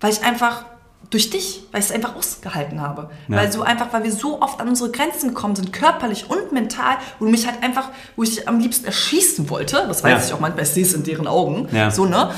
weil 0.00 0.12
ich 0.12 0.22
einfach 0.22 0.64
durch 1.10 1.28
dich, 1.28 1.64
weil 1.72 1.80
ich 1.80 1.86
es 1.86 1.92
einfach 1.92 2.16
ausgehalten 2.16 2.80
habe. 2.80 3.10
Ja. 3.28 3.36
Weil 3.36 3.52
so 3.52 3.62
einfach, 3.62 3.92
weil 3.92 4.04
wir 4.04 4.12
so 4.12 4.40
oft 4.40 4.60
an 4.60 4.68
unsere 4.68 4.90
Grenzen 4.90 5.30
gekommen 5.30 5.56
sind, 5.56 5.72
körperlich 5.72 6.30
und 6.30 6.52
mental, 6.52 6.96
wo 7.18 7.24
du 7.26 7.30
mich 7.30 7.46
halt 7.46 7.62
einfach, 7.62 7.88
wo 8.16 8.22
ich 8.22 8.36
dich 8.36 8.48
am 8.48 8.60
liebsten 8.60 8.86
erschießen 8.86 9.50
wollte, 9.50 9.84
das 9.88 10.02
weiß 10.04 10.22
ja. 10.22 10.26
ich 10.26 10.32
auch 10.32 10.40
manchmal, 10.40 10.64
ich 10.64 10.70
sehe 10.70 10.84
es 10.84 10.94
in 10.94 11.02
deren 11.02 11.26
Augen, 11.26 11.68
ja. 11.72 11.90
so, 11.90 12.06
ne? 12.06 12.30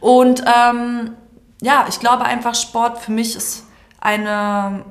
Und 0.00 0.44
ähm, 0.46 1.12
ja, 1.60 1.86
ich 1.88 2.00
glaube 2.00 2.24
einfach, 2.24 2.54
Sport 2.54 2.98
für 2.98 3.12
mich 3.12 3.36
ist 3.36 3.64
eine, 4.00 4.84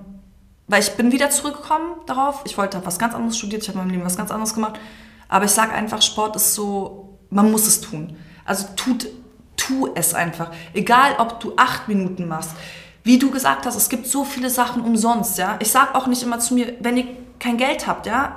weil 0.67 0.81
ich 0.81 0.91
bin 0.91 1.11
wieder 1.11 1.29
zurückgekommen 1.29 1.95
darauf. 2.05 2.41
Ich 2.45 2.57
wollte 2.57 2.85
was 2.85 2.99
ganz 2.99 3.13
anderes 3.13 3.37
studiert, 3.37 3.63
ich 3.63 3.69
habe 3.69 3.79
in 3.79 3.85
meinem 3.85 3.93
Leben 3.93 4.05
was 4.05 4.17
ganz 4.17 4.31
anderes 4.31 4.53
gemacht. 4.53 4.79
Aber 5.29 5.45
ich 5.45 5.51
sage 5.51 5.73
einfach, 5.73 6.01
Sport 6.01 6.35
ist 6.35 6.53
so, 6.53 7.17
man 7.29 7.51
muss 7.51 7.67
es 7.67 7.81
tun. 7.81 8.17
Also 8.45 8.65
tut, 8.75 9.07
tu 9.55 9.89
es 9.95 10.13
einfach. 10.13 10.51
Egal, 10.73 11.15
ob 11.19 11.39
du 11.39 11.53
acht 11.57 11.87
Minuten 11.87 12.27
machst. 12.27 12.51
Wie 13.03 13.19
du 13.19 13.31
gesagt 13.31 13.65
hast, 13.65 13.75
es 13.75 13.87
gibt 13.87 14.07
so 14.07 14.25
viele 14.25 14.49
Sachen 14.49 14.83
umsonst, 14.83 15.37
ja. 15.37 15.55
Ich 15.59 15.71
sage 15.71 15.95
auch 15.95 16.07
nicht 16.07 16.23
immer 16.23 16.39
zu 16.39 16.53
mir, 16.53 16.73
wenn 16.81 16.97
ihr 16.97 17.07
kein 17.39 17.57
Geld 17.57 17.87
habt, 17.87 18.05
ja, 18.05 18.35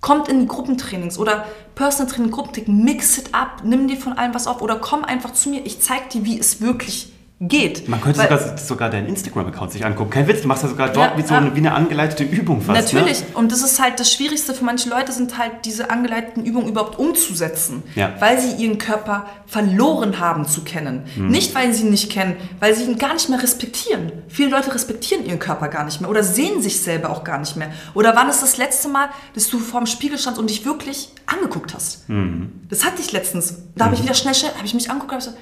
kommt 0.00 0.28
in 0.28 0.40
die 0.40 0.46
Gruppentrainings 0.46 1.18
oder 1.18 1.46
Personal 1.74 2.12
Training, 2.12 2.30
Gruppentraining, 2.30 2.84
mix 2.84 3.18
it 3.18 3.34
up, 3.34 3.62
nimm 3.64 3.88
dir 3.88 3.96
von 3.96 4.12
allem 4.12 4.34
was 4.34 4.46
auf 4.46 4.62
oder 4.62 4.76
komm 4.76 5.04
einfach 5.04 5.32
zu 5.32 5.48
mir, 5.48 5.66
ich 5.66 5.80
zeig 5.80 6.10
dir, 6.10 6.24
wie 6.24 6.38
es 6.38 6.60
wirklich 6.60 7.12
geht. 7.38 7.86
Man 7.86 8.00
könnte 8.00 8.22
sogar, 8.22 8.56
sogar 8.56 8.90
deinen 8.90 9.08
Instagram-Account 9.08 9.72
sich 9.72 9.84
angucken. 9.84 10.08
Kein 10.08 10.26
Witz, 10.26 10.40
du 10.40 10.48
machst 10.48 10.62
ja 10.62 10.70
sogar 10.70 10.88
dort 10.88 11.12
ja, 11.12 11.18
wie, 11.18 11.26
so 11.26 11.34
eine, 11.34 11.54
wie 11.54 11.58
eine 11.58 11.74
angeleitete 11.74 12.24
Übung 12.24 12.62
fast. 12.62 12.94
Ne? 12.94 13.00
Natürlich. 13.00 13.20
Ne? 13.20 13.26
Und 13.34 13.52
das 13.52 13.62
ist 13.62 13.78
halt 13.78 14.00
das 14.00 14.10
Schwierigste 14.10 14.54
für 14.54 14.64
manche 14.64 14.88
Leute, 14.88 15.12
sind 15.12 15.36
halt 15.36 15.66
diese 15.66 15.90
angeleiteten 15.90 16.46
Übungen 16.46 16.68
überhaupt 16.68 16.98
umzusetzen. 16.98 17.82
Ja. 17.94 18.14
Weil 18.20 18.40
sie 18.40 18.52
ihren 18.52 18.78
Körper 18.78 19.26
verloren 19.46 20.18
haben 20.18 20.46
zu 20.46 20.62
kennen. 20.64 21.04
Hm. 21.14 21.28
Nicht, 21.28 21.54
weil 21.54 21.74
sie 21.74 21.84
ihn 21.84 21.90
nicht 21.90 22.10
kennen, 22.10 22.36
weil 22.58 22.74
sie 22.74 22.84
ihn 22.84 22.96
gar 22.96 23.12
nicht 23.12 23.28
mehr 23.28 23.42
respektieren. 23.42 24.12
Viele 24.28 24.48
Leute 24.48 24.74
respektieren 24.74 25.26
ihren 25.26 25.38
Körper 25.38 25.68
gar 25.68 25.84
nicht 25.84 26.00
mehr 26.00 26.08
oder 26.08 26.22
sehen 26.22 26.62
sich 26.62 26.80
selber 26.80 27.10
auch 27.10 27.22
gar 27.22 27.38
nicht 27.38 27.56
mehr. 27.56 27.70
Oder 27.92 28.16
wann 28.16 28.30
ist 28.30 28.42
das 28.42 28.56
letzte 28.56 28.88
Mal, 28.88 29.10
dass 29.34 29.50
du 29.50 29.58
vorm 29.58 29.84
Spiegel 29.84 30.18
standst 30.18 30.40
und 30.40 30.48
dich 30.48 30.64
wirklich 30.64 31.10
angeguckt 31.26 31.74
hast? 31.74 32.08
Hm. 32.08 32.62
Das 32.70 32.86
hatte 32.86 33.02
ich 33.02 33.12
letztens. 33.12 33.56
Da 33.74 33.84
habe 33.84 33.94
ich 33.94 34.00
hm. 34.00 34.06
wieder 34.06 34.14
schnell, 34.14 34.34
schnell, 34.34 34.52
habe 34.52 34.64
ich 34.64 34.72
mich 34.72 34.90
angeguckt 34.90 35.12
und 35.12 35.18
gesagt, 35.18 35.36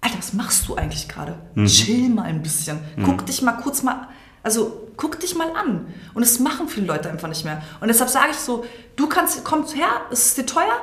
Alter, 0.00 0.18
was 0.18 0.32
machst 0.32 0.68
du 0.68 0.76
eigentlich 0.76 1.08
gerade? 1.08 1.38
Mhm. 1.54 1.66
Chill 1.66 2.08
mal 2.08 2.22
ein 2.22 2.42
bisschen. 2.42 2.78
Mhm. 2.96 3.04
Guck 3.04 3.26
dich 3.26 3.42
mal 3.42 3.52
kurz 3.52 3.82
mal, 3.82 4.08
also 4.42 4.88
guck 4.96 5.18
dich 5.20 5.34
mal 5.34 5.48
an. 5.56 5.86
Und 6.14 6.22
das 6.22 6.38
machen 6.38 6.68
viele 6.68 6.86
Leute 6.86 7.10
einfach 7.10 7.28
nicht 7.28 7.44
mehr. 7.44 7.62
Und 7.80 7.88
deshalb 7.88 8.10
sage 8.10 8.28
ich 8.30 8.36
so, 8.36 8.64
du 8.96 9.08
kannst, 9.08 9.44
komm 9.44 9.64
her, 9.74 9.88
es 10.10 10.26
ist 10.26 10.38
dir 10.38 10.46
teuer, 10.46 10.76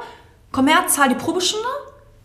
komm 0.51 0.67
her, 0.67 0.85
zahl 0.87 1.09
die 1.09 1.15
Probestunde, 1.15 1.67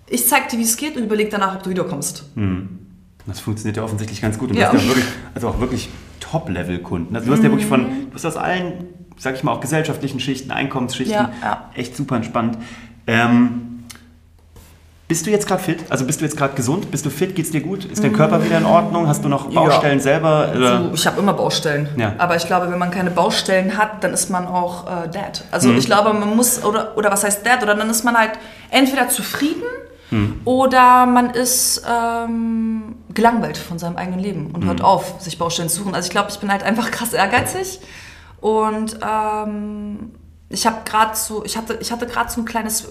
ich 0.09 0.27
zeig 0.27 0.48
dir, 0.48 0.59
wie 0.59 0.62
es 0.62 0.77
geht 0.77 0.96
und 0.96 1.05
überleg 1.05 1.31
danach, 1.31 1.57
ob 1.57 1.62
du 1.62 1.70
wiederkommst. 1.70 2.24
Mhm. 2.37 2.79
Das 3.27 3.40
funktioniert 3.40 3.77
ja 3.77 3.83
offensichtlich 3.83 4.22
ganz 4.22 4.38
gut. 4.38 4.51
Und 4.51 4.57
ja. 4.57 4.70
du 4.70 4.79
hast 4.79 4.85
ja 4.85 4.88
wirklich, 4.88 5.07
also 5.35 5.48
auch 5.48 5.61
wirklich 5.61 5.90
Top-Level-Kunden. 6.20 7.14
Also 7.14 7.27
du 7.27 7.33
hast 7.33 7.42
ja 7.42 7.51
wirklich 7.51 7.66
von, 7.66 7.83
mhm. 7.83 8.11
du 8.11 8.14
hast 8.14 8.24
aus 8.24 8.37
allen, 8.37 8.87
sag 9.18 9.35
ich 9.35 9.42
mal, 9.42 9.53
auch 9.53 9.61
gesellschaftlichen 9.61 10.18
Schichten, 10.18 10.51
Einkommensschichten, 10.51 11.14
ja, 11.14 11.33
ja. 11.42 11.70
echt 11.74 11.94
super 11.94 12.16
entspannt. 12.16 12.57
Ähm, 13.07 13.77
bist 15.08 15.26
du 15.26 15.30
jetzt 15.30 15.48
gerade 15.48 15.62
fit? 15.62 15.84
Also 15.88 16.04
bist 16.04 16.20
du 16.20 16.26
jetzt 16.26 16.36
gerade 16.36 16.54
gesund? 16.54 16.90
Bist 16.90 17.06
du 17.06 17.10
fit? 17.10 17.34
Geht's 17.34 17.50
dir 17.50 17.62
gut? 17.62 17.86
Ist 17.86 18.04
dein 18.04 18.12
Körper 18.12 18.44
wieder 18.44 18.58
in 18.58 18.66
Ordnung? 18.66 19.08
Hast 19.08 19.24
du 19.24 19.28
noch 19.30 19.48
Baustellen 19.50 19.98
ja. 19.98 20.02
selber? 20.02 20.50
Also, 20.52 20.90
ich 20.92 21.06
habe 21.06 21.18
immer 21.18 21.32
Baustellen. 21.32 21.88
Ja. 21.96 22.14
Aber 22.18 22.36
ich 22.36 22.46
glaube, 22.46 22.70
wenn 22.70 22.78
man 22.78 22.90
keine 22.90 23.10
Baustellen 23.10 23.78
hat, 23.78 24.04
dann 24.04 24.12
ist 24.12 24.28
man 24.28 24.46
auch 24.46 24.86
äh, 24.86 25.08
dead. 25.08 25.44
Also 25.50 25.70
mhm. 25.70 25.78
ich 25.78 25.86
glaube, 25.86 26.12
man 26.12 26.36
muss, 26.36 26.62
oder, 26.62 26.96
oder 26.98 27.10
was 27.10 27.24
heißt 27.24 27.44
dead? 27.46 27.62
Oder 27.62 27.74
dann 27.74 27.88
ist 27.88 28.04
man 28.04 28.18
halt 28.18 28.32
entweder 28.70 29.08
zufrieden 29.08 29.62
mhm. 30.10 30.42
oder 30.44 31.06
man 31.06 31.30
ist 31.30 31.82
ähm, 31.88 32.96
gelangweilt 33.14 33.56
von 33.56 33.78
seinem 33.78 33.96
eigenen 33.96 34.20
Leben 34.20 34.50
und 34.52 34.64
mhm. 34.64 34.68
hört 34.68 34.82
auf, 34.82 35.14
sich 35.20 35.38
Baustellen 35.38 35.70
zu 35.70 35.84
suchen. 35.84 35.94
Also 35.94 36.08
ich 36.08 36.12
glaube, 36.12 36.28
ich 36.30 36.38
bin 36.38 36.52
halt 36.52 36.62
einfach 36.62 36.90
krass 36.90 37.14
ehrgeizig 37.14 37.80
und 38.42 38.98
ähm, 39.02 40.12
ich 40.50 40.66
habe 40.66 40.76
gerade 40.84 41.16
so, 41.16 41.44
ich 41.46 41.56
hatte, 41.56 41.78
ich 41.80 41.90
hatte 41.92 42.06
gerade 42.06 42.30
so 42.30 42.42
ein 42.42 42.44
kleines 42.44 42.88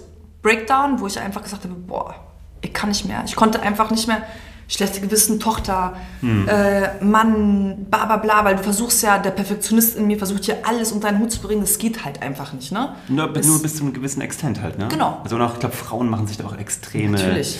Breakdown, 0.47 1.01
wo 1.01 1.07
ich 1.07 1.19
einfach 1.19 1.43
gesagt 1.43 1.65
habe, 1.65 1.75
boah, 1.75 2.15
ich 2.61 2.73
kann 2.73 2.87
nicht 2.87 3.05
mehr. 3.05 3.21
Ich 3.25 3.35
konnte 3.35 3.61
einfach 3.61 3.91
nicht 3.91 4.07
mehr 4.07 4.21
schlechte 4.69 5.01
Gewissen, 5.01 5.41
Tochter, 5.41 5.95
hm. 6.21 6.47
äh, 6.47 7.03
Mann, 7.03 7.85
bla 7.89 8.05
bla 8.05 8.17
bla, 8.17 8.45
weil 8.45 8.55
du 8.55 8.63
versuchst 8.63 9.03
ja, 9.03 9.17
der 9.17 9.31
Perfektionist 9.31 9.97
in 9.97 10.07
mir 10.07 10.17
versucht 10.17 10.45
hier 10.45 10.57
alles 10.65 10.93
unter 10.93 11.09
deinen 11.09 11.19
Hut 11.19 11.31
zu 11.31 11.41
bringen, 11.41 11.61
das 11.61 11.77
geht 11.77 12.05
halt 12.05 12.21
einfach 12.21 12.53
nicht, 12.53 12.71
ne? 12.71 12.95
Nur, 13.09 13.27
nur 13.27 13.61
bis 13.61 13.75
zu 13.75 13.83
einem 13.83 13.93
gewissen 13.93 14.21
Extent 14.21 14.61
halt, 14.61 14.77
ne? 14.77 14.87
Genau. 14.89 15.19
Also 15.23 15.37
auch, 15.37 15.53
ich 15.53 15.59
glaube, 15.59 15.75
Frauen 15.75 16.09
machen 16.09 16.27
sich 16.27 16.37
da 16.37 16.45
auch 16.45 16.57
extreme... 16.57 17.17
Natürlich. 17.17 17.59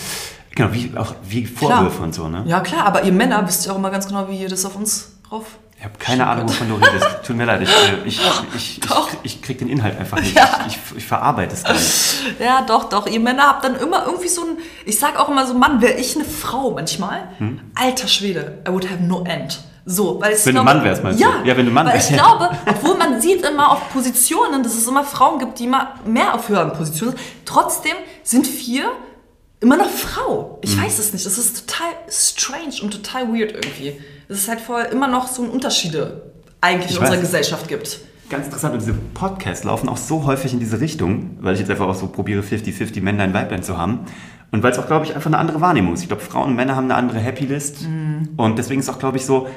Genau, 0.56 0.74
wie, 0.74 0.98
auch 0.98 1.14
wie 1.28 1.46
Vorwürfe 1.46 1.98
klar. 1.98 2.04
und 2.04 2.16
so, 2.16 2.28
ne? 2.30 2.44
Ja, 2.48 2.62
klar, 2.62 2.86
aber 2.86 3.04
ihr 3.04 3.12
Männer 3.12 3.46
wisst 3.48 3.66
ja 3.66 3.74
auch 3.74 3.78
immer 3.78 3.92
ganz 3.92 4.08
genau, 4.08 4.28
wie 4.30 4.42
ihr 4.42 4.50
das 4.50 4.66
auf 4.66 4.76
uns 4.76 5.12
drauf 5.28 5.46
ich 5.78 5.84
habe 5.84 5.94
keine 6.00 6.26
Ahnung, 6.26 6.50
wovon 6.50 6.70
du 6.70 6.76
redest. 6.76 7.06
Tut 7.24 7.36
mir 7.36 7.46
leid, 7.46 7.62
ich, 7.62 7.70
äh, 7.70 8.08
ich, 8.08 8.20
ich, 8.56 8.80
ich, 8.82 9.18
ich 9.22 9.42
krieg 9.44 9.60
den 9.60 9.70
Inhalt 9.70 10.00
einfach 10.00 10.20
nicht. 10.20 10.36
Ja. 10.36 10.66
Ich, 10.68 10.80
ich, 10.96 11.06
verarbeite 11.06 11.54
es 11.54 11.64
gar 11.64 11.74
nicht. 11.74 12.16
Ja, 12.40 12.64
doch, 12.64 12.86
doch. 12.86 13.06
Ihr 13.06 13.20
Männer 13.20 13.44
habt 13.44 13.64
dann 13.64 13.76
immer 13.76 14.06
irgendwie 14.06 14.28
so 14.28 14.42
ein. 14.42 14.58
Ich 14.86 14.98
sag 14.98 15.20
auch 15.20 15.30
immer 15.30 15.46
so, 15.46 15.54
Mann, 15.54 15.80
wäre 15.82 15.94
ich 15.94 16.16
eine 16.16 16.26
Frau 16.26 16.72
manchmal? 16.72 17.30
Hm? 17.38 17.60
Alter 17.76 18.08
Schwede, 18.08 18.58
I 18.68 18.72
would 18.72 18.90
have 18.90 19.04
no 19.04 19.24
end. 19.24 19.60
So, 19.86 20.20
weil 20.20 20.34
ich 20.34 20.46
wenn 20.46 20.56
glaube, 20.56 20.68
du 20.68 20.76
Mann 20.76 20.84
wärst, 20.84 21.04
meinst 21.04 21.20
ja, 21.20 21.28
du? 21.42 21.48
Ja, 21.48 21.56
wenn 21.56 21.66
du 21.66 21.72
Mann 21.72 21.88
wärst. 21.88 22.10
Ich 22.10 22.18
glaube, 22.18 22.50
obwohl 22.66 22.98
man 22.98 23.22
sieht 23.22 23.46
immer 23.46 23.72
auf 23.72 23.94
Positionen, 23.94 24.64
dass 24.64 24.76
es 24.76 24.86
immer 24.88 25.04
Frauen 25.04 25.40
gibt, 25.40 25.60
die 25.60 25.66
immer 25.66 25.94
mehr 26.06 26.34
auf 26.34 26.50
höheren 26.50 26.74
Positionen 26.74 27.16
sind, 27.16 27.46
trotzdem 27.46 27.94
sind 28.24 28.48
vier 28.48 28.92
immer 29.60 29.78
noch 29.78 29.90
Frau. 29.90 30.60
Ich 30.62 30.74
hm. 30.76 30.84
weiß 30.84 31.00
es 31.00 31.14
nicht. 31.14 31.26
Es 31.26 31.38
ist 31.38 31.68
total 31.68 31.94
strange 32.10 32.82
und 32.82 32.92
total 32.92 33.28
weird 33.30 33.54
irgendwie 33.54 33.96
es 34.30 34.48
halt 34.48 34.62
voll 34.62 34.84
immer 34.92 35.08
noch 35.08 35.28
so 35.28 35.44
Unterschiede 35.44 36.22
eigentlich 36.62 36.92
ich 36.92 36.98
in 36.98 37.04
unserer 37.04 37.22
Gesellschaft 37.22 37.68
gibt. 37.68 38.00
Ganz 38.30 38.46
interessant, 38.46 38.74
und 38.74 38.82
diese 38.82 38.94
Podcasts 39.14 39.64
laufen 39.64 39.88
auch 39.88 39.98
so 39.98 40.26
häufig 40.26 40.52
in 40.52 40.60
diese 40.60 40.82
Richtung, 40.82 41.38
weil 41.40 41.54
ich 41.54 41.62
jetzt 41.62 41.72
einfach 41.72 41.88
auch 41.88 41.96
so 41.96 42.08
probiere, 42.08 42.42
50-50 42.42 43.02
Männlein, 43.02 43.34
Weiblein 43.34 43.64
zu 43.64 43.78
haben. 43.78 44.00
Und 44.52 44.64
weil 44.64 44.72
es 44.72 44.80
auch, 44.80 44.88
glaube 44.88 45.06
ich, 45.06 45.16
einfach 45.16 45.28
eine 45.28 45.38
andere 45.38 45.62
Wahrnehmung 45.62 45.94
ist. 45.94 46.02
Ich 46.02 46.08
glaube, 46.08 46.24
Frauen 46.24 46.50
und 46.50 46.56
Männer 46.56 46.76
haben 46.76 46.86
eine 46.86 46.96
andere 46.96 47.20
Happy 47.20 47.46
List. 47.46 47.84
Mm. 47.84 48.30
Und 48.38 48.58
deswegen 48.58 48.80
ist 48.80 48.90
auch, 48.90 49.00
glaube 49.00 49.18
ich, 49.18 49.26
so, 49.26 49.48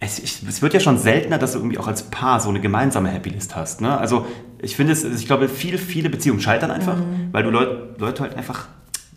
es, 0.00 0.18
ich, 0.18 0.42
es, 0.48 0.62
wird 0.62 0.74
ja 0.74 0.80
schon 0.80 0.98
seltener, 0.98 1.38
dass 1.38 1.52
du 1.52 1.58
irgendwie 1.58 1.78
auch 1.78 1.86
als 1.86 2.04
Paar 2.04 2.40
so 2.40 2.48
eine 2.48 2.60
gemeinsame 2.60 3.08
Happy 3.08 3.30
List 3.30 3.54
hast. 3.54 3.80
Ne? 3.80 3.96
Also 3.98 4.26
ich 4.62 4.74
finde 4.76 4.92
es, 4.92 5.04
ich 5.04 5.26
glaube, 5.26 5.48
viele, 5.48 5.78
viele 5.78 6.08
Beziehungen 6.08 6.40
scheitern 6.40 6.70
einfach, 6.70 6.96
mm. 6.96 7.32
weil 7.32 7.42
du 7.42 7.50
Leut, 7.50 8.00
Leute 8.00 8.22
halt 8.22 8.36
einfach 8.36 8.68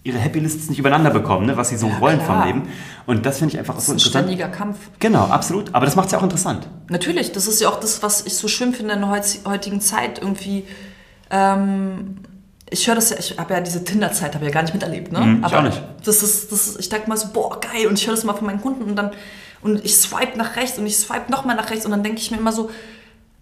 ihre 0.03 0.17
Happy 0.17 0.39
Lists 0.39 0.69
nicht 0.69 0.79
übereinander 0.79 1.11
bekommen, 1.11 1.45
ne, 1.45 1.55
was 1.55 1.69
sie 1.69 1.77
so 1.77 1.87
ja, 1.87 2.01
wollen 2.01 2.19
klar. 2.19 2.41
vom 2.41 2.47
Leben. 2.47 2.69
Und 3.05 3.25
das 3.25 3.39
finde 3.39 3.53
ich 3.53 3.59
einfach 3.59 3.75
das 3.75 3.85
so 3.85 3.93
ist 3.93 4.05
ein 4.05 4.09
ständiger 4.09 4.49
Kampf. 4.49 4.77
Genau, 4.99 5.23
absolut. 5.25 5.73
Aber 5.73 5.85
das 5.85 5.95
macht 5.95 6.07
es 6.07 6.11
ja 6.11 6.19
auch 6.19 6.23
interessant. 6.23 6.67
Natürlich, 6.89 7.31
das 7.31 7.47
ist 7.47 7.61
ja 7.61 7.69
auch 7.69 7.79
das, 7.79 8.03
was 8.03 8.25
ich 8.25 8.35
so 8.35 8.47
schön 8.47 8.73
finde 8.73 8.93
in 8.95 9.01
der 9.01 9.09
heutigen 9.45 9.79
Zeit 9.79 10.19
irgendwie. 10.19 10.65
Ähm, 11.29 12.17
ich 12.69 12.87
höre 12.87 12.95
das 12.95 13.11
ja, 13.11 13.17
ich 13.19 13.37
habe 13.37 13.53
ja 13.53 13.61
diese 13.61 13.83
Tinder-Zeit, 13.83 14.35
habe 14.35 14.45
ja 14.45 14.51
gar 14.51 14.63
nicht 14.63 14.73
miterlebt, 14.73 15.11
ne? 15.11 15.19
Mhm, 15.19 15.45
ich 15.45 15.55
auch 15.55 15.61
nicht. 15.61 15.81
Das 16.03 16.23
ist, 16.23 16.51
das 16.51 16.67
ist, 16.67 16.79
ich 16.79 16.89
denke 16.89 17.07
mal 17.07 17.17
so, 17.17 17.27
boah, 17.31 17.59
geil, 17.59 17.87
und 17.87 17.99
ich 17.99 18.07
höre 18.07 18.15
das 18.15 18.23
mal 18.23 18.33
von 18.33 18.47
meinen 18.47 18.61
Kunden 18.61 18.83
und 18.83 18.95
dann, 18.95 19.11
und 19.61 19.85
ich 19.85 19.95
swipe 19.95 20.37
nach 20.37 20.55
rechts 20.55 20.77
und 20.79 20.85
ich 20.85 20.97
swipe 20.97 21.31
nochmal 21.31 21.55
nach 21.55 21.69
rechts 21.69 21.85
und 21.85 21.91
dann 21.91 22.03
denke 22.03 22.19
ich 22.19 22.31
mir 22.31 22.37
immer 22.37 22.51
so, 22.51 22.69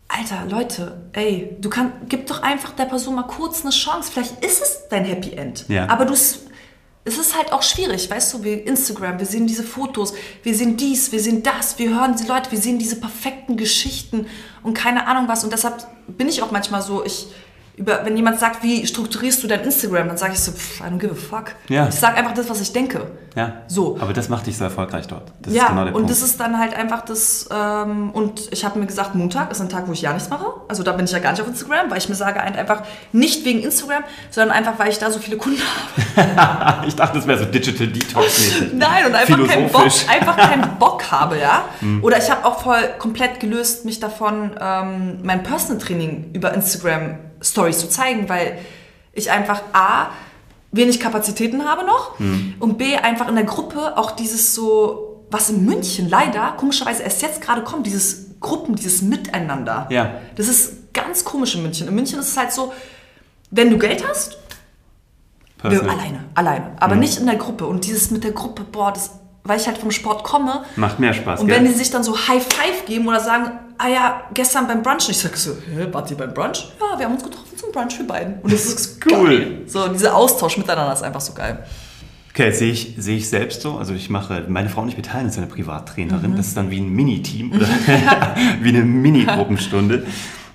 Alter, 0.09 0.45
Leute, 0.49 0.97
ey, 1.13 1.55
du 1.61 1.69
kannst, 1.69 1.93
gib 2.09 2.27
doch 2.27 2.43
einfach 2.43 2.71
der 2.71 2.85
Person 2.85 3.15
mal 3.15 3.23
kurz 3.23 3.61
eine 3.61 3.71
Chance. 3.71 4.11
Vielleicht 4.11 4.43
ist 4.43 4.61
es 4.61 4.81
dein 4.89 5.05
Happy 5.05 5.31
End. 5.31 5.65
Ja. 5.69 5.87
Aber 5.87 6.03
du 6.03 6.13
es 7.03 7.17
ist 7.17 7.35
halt 7.35 7.51
auch 7.51 7.63
schwierig, 7.63 8.09
weißt 8.09 8.33
du, 8.33 8.43
wir 8.43 8.65
Instagram, 8.65 9.17
wir 9.17 9.25
sehen 9.25 9.47
diese 9.47 9.63
Fotos, 9.63 10.13
wir 10.43 10.53
sehen 10.53 10.77
dies, 10.77 11.11
wir 11.11 11.19
sehen 11.19 11.41
das, 11.41 11.79
wir 11.79 11.89
hören 11.89 12.15
die 12.15 12.27
Leute, 12.27 12.51
wir 12.51 12.59
sehen 12.59 12.77
diese 12.77 12.97
perfekten 12.97 13.57
Geschichten 13.57 14.27
und 14.61 14.75
keine 14.75 15.07
Ahnung 15.07 15.27
was. 15.27 15.43
Und 15.43 15.51
deshalb 15.51 15.87
bin 16.07 16.29
ich 16.29 16.43
auch 16.43 16.51
manchmal 16.51 16.83
so, 16.83 17.03
ich, 17.03 17.27
über, 17.77 18.05
wenn 18.05 18.17
jemand 18.17 18.39
sagt, 18.39 18.63
wie 18.63 18.85
strukturierst 18.85 19.41
du 19.43 19.47
dein 19.47 19.61
Instagram, 19.61 20.07
dann 20.07 20.17
sage 20.17 20.33
ich 20.33 20.39
so, 20.39 20.51
pff, 20.51 20.81
I 20.81 20.83
don't 20.83 20.99
give 20.99 21.11
a 21.11 21.15
fuck. 21.15 21.55
Ja. 21.69 21.87
Ich 21.87 21.95
sage 21.95 22.17
einfach 22.17 22.33
das, 22.33 22.49
was 22.49 22.59
ich 22.61 22.73
denke. 22.73 23.07
Ja. 23.35 23.53
So. 23.67 23.97
Aber 23.99 24.11
das 24.11 24.27
macht 24.27 24.45
dich 24.45 24.57
so 24.57 24.65
erfolgreich 24.65 25.07
dort. 25.07 25.31
Das 25.41 25.53
ja, 25.53 25.69
genau 25.69 25.85
und 25.85 25.93
Punkt. 25.93 26.09
das 26.09 26.21
ist 26.21 26.39
dann 26.39 26.59
halt 26.59 26.73
einfach 26.75 27.05
das, 27.05 27.47
ähm, 27.51 28.11
und 28.11 28.51
ich 28.51 28.65
habe 28.65 28.77
mir 28.77 28.85
gesagt, 28.85 29.15
Montag 29.15 29.51
ist 29.51 29.61
ein 29.61 29.69
Tag, 29.69 29.87
wo 29.87 29.93
ich 29.93 30.01
ja 30.01 30.11
nichts 30.11 30.29
mache. 30.29 30.47
Also 30.67 30.83
da 30.83 30.91
bin 30.91 31.05
ich 31.05 31.11
ja 31.11 31.19
gar 31.19 31.31
nicht 31.31 31.41
auf 31.41 31.47
Instagram, 31.47 31.89
weil 31.89 31.97
ich 31.97 32.09
mir 32.09 32.15
sage 32.15 32.41
halt 32.41 32.57
einfach, 32.57 32.83
nicht 33.13 33.45
wegen 33.45 33.63
Instagram, 33.63 34.03
sondern 34.29 34.55
einfach, 34.55 34.77
weil 34.77 34.89
ich 34.89 34.99
da 34.99 35.09
so 35.09 35.19
viele 35.19 35.37
Kunden 35.37 35.61
habe. 36.15 36.85
ich 36.87 36.95
dachte, 36.95 37.19
das 37.19 37.27
wäre 37.27 37.39
so 37.39 37.45
Digital 37.45 37.87
Detox-mäßig. 37.87 38.73
Nein, 38.73 39.05
und 39.05 39.15
einfach 39.15 39.47
keinen 39.47 39.69
Bock, 39.71 39.87
einfach 40.09 40.37
keinen 40.37 40.77
Bock 40.77 41.09
habe, 41.09 41.39
ja. 41.39 41.63
Hm. 41.79 42.03
Oder 42.03 42.17
ich 42.17 42.29
habe 42.29 42.45
auch 42.45 42.61
voll 42.61 42.81
komplett 42.99 43.39
gelöst, 43.39 43.85
mich 43.85 44.01
davon, 44.01 44.51
ähm, 44.59 45.19
mein 45.23 45.41
Personal 45.43 45.81
Training 45.81 46.31
über 46.33 46.53
Instagram 46.53 47.30
Stories 47.41 47.79
zu 47.79 47.89
zeigen, 47.89 48.29
weil 48.29 48.59
ich 49.13 49.31
einfach 49.31 49.61
A, 49.73 50.11
wenig 50.71 50.99
Kapazitäten 50.99 51.65
habe 51.65 51.85
noch 51.85 52.17
mhm. 52.19 52.55
und 52.59 52.77
B, 52.77 52.95
einfach 52.95 53.27
in 53.27 53.35
der 53.35 53.43
Gruppe 53.43 53.97
auch 53.97 54.11
dieses 54.11 54.55
so, 54.55 55.25
was 55.29 55.49
in 55.49 55.65
München 55.65 56.09
leider 56.09 56.53
komischerweise 56.57 57.03
erst 57.03 57.21
jetzt 57.21 57.41
gerade 57.41 57.63
kommt, 57.63 57.85
dieses 57.85 58.39
Gruppen, 58.39 58.75
dieses 58.75 59.01
Miteinander. 59.01 59.87
Ja. 59.89 60.15
Das 60.35 60.47
ist 60.47 60.93
ganz 60.93 61.23
komisch 61.23 61.55
in 61.55 61.63
München. 61.63 61.87
In 61.87 61.95
München 61.95 62.19
ist 62.19 62.29
es 62.29 62.37
halt 62.37 62.51
so, 62.51 62.73
wenn 63.51 63.69
du 63.69 63.77
Geld 63.77 64.07
hast, 64.07 64.37
wir, 65.61 65.81
alleine, 65.83 66.23
alleine, 66.33 66.71
aber 66.79 66.95
mhm. 66.95 67.01
nicht 67.01 67.19
in 67.19 67.27
der 67.27 67.35
Gruppe. 67.35 67.67
Und 67.67 67.85
dieses 67.85 68.09
mit 68.09 68.23
der 68.23 68.31
Gruppe, 68.31 68.63
boah, 68.63 68.91
das, 68.91 69.11
weil 69.43 69.59
ich 69.59 69.67
halt 69.67 69.77
vom 69.77 69.91
Sport 69.91 70.23
komme. 70.23 70.63
Macht 70.75 70.99
mehr 70.99 71.13
Spaß. 71.13 71.41
Und 71.41 71.47
gell? 71.47 71.57
wenn 71.57 71.65
die 71.65 71.73
sich 71.73 71.89
dann 71.89 72.03
so 72.03 72.15
High 72.15 72.43
Five 72.43 72.85
geben 72.85 73.07
oder 73.07 73.19
sagen, 73.19 73.51
ah 73.77 73.87
ja, 73.87 74.21
gestern 74.33 74.67
beim 74.67 74.83
Brunch. 74.83 75.09
Ich 75.09 75.17
sag 75.17 75.35
so, 75.35 75.51
hä, 75.51 75.87
wart 75.91 76.11
ihr 76.11 76.17
beim 76.17 76.33
Brunch? 76.33 76.71
Ja, 76.79 76.97
wir 76.97 77.05
haben 77.05 77.13
uns 77.13 77.23
getroffen 77.23 77.57
zum 77.57 77.71
Brunch, 77.71 77.97
wir 77.97 78.07
beiden. 78.07 78.35
Und 78.41 78.53
das 78.53 78.65
ist 78.65 79.05
cool. 79.11 79.27
Geil. 79.27 79.61
So, 79.65 79.87
dieser 79.87 80.15
Austausch 80.15 80.57
miteinander 80.57 80.93
ist 80.93 81.03
einfach 81.03 81.21
so 81.21 81.33
geil. 81.33 81.65
Okay, 82.33 82.51
sehe 82.51 82.71
ich, 82.71 82.95
sehe 82.97 83.17
ich 83.17 83.27
selbst 83.27 83.61
so. 83.61 83.77
Also 83.77 83.93
ich 83.93 84.09
mache, 84.09 84.45
meine 84.47 84.69
Frau 84.69 84.81
und 84.81 84.87
ich 84.87 84.95
beteilen 84.95 85.25
uns 85.25 85.37
eine 85.37 85.47
Privattrainerin. 85.47 86.31
Mhm. 86.31 86.37
Das 86.37 86.47
ist 86.47 86.57
dann 86.57 86.71
wie 86.71 86.79
ein 86.79 86.89
Mini-Team 86.89 87.51
oder 87.55 87.67
wie 88.61 88.69
eine 88.69 88.83
Mini-Gruppenstunde. 88.83 90.05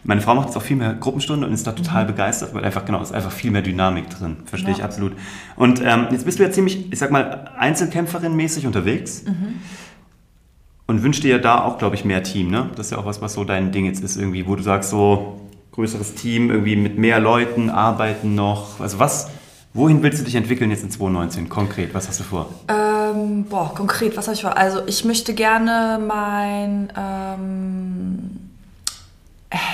Meine 0.07 0.21
Frau 0.21 0.35
macht 0.35 0.47
jetzt 0.47 0.57
auch 0.57 0.63
viel 0.63 0.77
mehr 0.77 0.95
Gruppenstunde 0.95 1.47
und 1.47 1.53
ist 1.53 1.67
da 1.67 1.73
total 1.73 2.05
mhm. 2.05 2.09
begeistert, 2.09 2.55
weil 2.55 2.65
einfach 2.65 2.85
genau 2.85 3.03
ist 3.03 3.13
einfach 3.13 3.33
viel 3.33 3.51
mehr 3.51 3.63
Dynamik 3.63 4.09
drin. 4.11 4.39
Verstehe 4.45 4.71
ja. 4.71 4.79
ich 4.79 4.85
absolut. 4.85 5.13
Und 5.57 5.83
ähm, 5.85 6.07
jetzt 6.11 6.25
bist 6.25 6.39
du 6.39 6.45
ja 6.45 6.51
ziemlich, 6.51 6.93
ich 6.93 6.99
sag 6.99 7.11
mal, 7.11 7.51
Einzelkämpferin-mäßig 7.59 8.67
unterwegs. 8.67 9.25
Mhm 9.25 9.61
und 10.87 11.03
wünsche 11.03 11.21
dir 11.21 11.33
ja 11.33 11.39
da 11.39 11.65
auch, 11.65 11.79
glaube 11.79 11.97
ich, 11.97 12.05
mehr 12.05 12.23
Team. 12.23 12.51
Ne? 12.51 12.71
Das 12.77 12.87
ist 12.87 12.93
ja 12.93 12.99
auch 12.99 13.07
was, 13.07 13.21
was 13.21 13.35
so 13.35 13.45
dein 13.45 13.73
Ding 13.73 13.87
jetzt 13.87 14.03
ist, 14.03 14.17
irgendwie, 14.17 14.47
wo 14.47 14.55
du 14.55 14.63
sagst, 14.63 14.91
so 14.91 15.41
größeres 15.73 16.15
Team, 16.15 16.51
irgendwie 16.51 16.77
mit 16.77 16.97
mehr 16.97 17.21
Leuten 17.21 17.71
arbeiten 17.71 18.35
noch. 18.35 18.81
Also 18.81 18.99
was, 18.99 19.29
wohin 19.75 20.03
willst 20.03 20.21
du 20.21 20.25
dich 20.25 20.35
entwickeln 20.35 20.71
jetzt 20.71 20.85
in 20.85 20.91
2019 20.91 21.49
konkret? 21.49 21.93
Was 21.93 22.09
hast 22.09 22.21
du 22.21 22.25
vor? 22.25 22.49
Ähm, 22.69 23.45
boah, 23.45 23.75
konkret, 23.75 24.17
was 24.17 24.27
habe 24.27 24.35
ich 24.35 24.43
vor? 24.43 24.57
Also 24.57 24.81
ich 24.87 25.05
möchte 25.05 25.35
gerne 25.35 26.01
mein 26.07 26.93
ähm, 26.97 28.46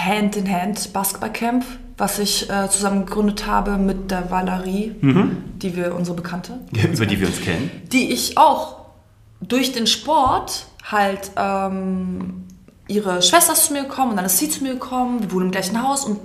Hand-in-Hand-Basketballcamp, 0.04 1.64
was 1.96 2.18
ich 2.18 2.50
äh, 2.50 2.68
zusammen 2.68 3.06
gegründet 3.06 3.46
habe 3.46 3.76
mit 3.76 4.10
der 4.10 4.30
Valerie, 4.30 4.94
mhm. 5.00 5.44
die 5.56 5.76
wir, 5.76 5.94
unsere 5.94 6.16
Bekannte. 6.16 6.58
Ja, 6.72 6.84
über 6.92 7.06
die 7.06 7.20
wir 7.20 7.26
uns 7.26 7.40
kennen. 7.40 7.70
Die 7.92 8.12
ich 8.12 8.38
auch 8.38 8.82
durch 9.40 9.72
den 9.72 9.86
Sport 9.86 10.66
halt 10.84 11.30
ähm, 11.36 12.44
ihre 12.88 13.22
Schwester 13.22 13.52
ist 13.52 13.66
zu 13.66 13.72
mir 13.72 13.82
gekommen 13.82 14.10
und 14.10 14.16
dann 14.16 14.26
ist 14.26 14.38
sie 14.38 14.48
zu 14.48 14.62
mir 14.62 14.74
gekommen, 14.74 15.22
wir 15.22 15.32
wohnen 15.32 15.46
im 15.46 15.52
gleichen 15.52 15.82
Haus 15.82 16.04
und 16.04 16.18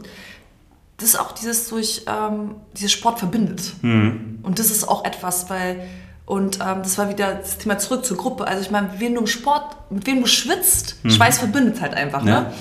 das 0.98 1.10
ist 1.10 1.20
auch 1.20 1.32
dieses 1.32 1.70
durch 1.70 2.04
ähm, 2.08 2.56
dieses 2.74 2.92
Sport 2.92 3.20
verbindet. 3.20 3.74
Mhm. 3.84 4.40
Und 4.42 4.60
das 4.60 4.72
ist 4.72 4.88
auch 4.88 5.06
etwas, 5.06 5.50
weil 5.50 5.82
und 6.26 6.60
ähm, 6.60 6.80
das 6.84 6.98
war 6.98 7.10
wieder 7.10 7.36
das 7.36 7.58
Thema 7.58 7.78
zurück 7.78 8.04
zur 8.04 8.18
Gruppe. 8.18 8.48
Also 8.48 8.62
ich 8.62 8.72
meine, 8.72 8.90
wen 8.98 9.14
du 9.14 9.22
im 9.22 9.28
Sport, 9.28 9.92
mit 9.92 10.06
wem 10.08 10.22
du 10.22 10.28
schwitzt, 10.28 10.98
mhm. 11.04 11.12
Schweiß 11.12 11.38
verbindet 11.38 11.80
halt 11.80 11.94
einfach. 11.94 12.24
Ne? 12.24 12.32
Ja. 12.32 12.42
Ne? 12.42 12.54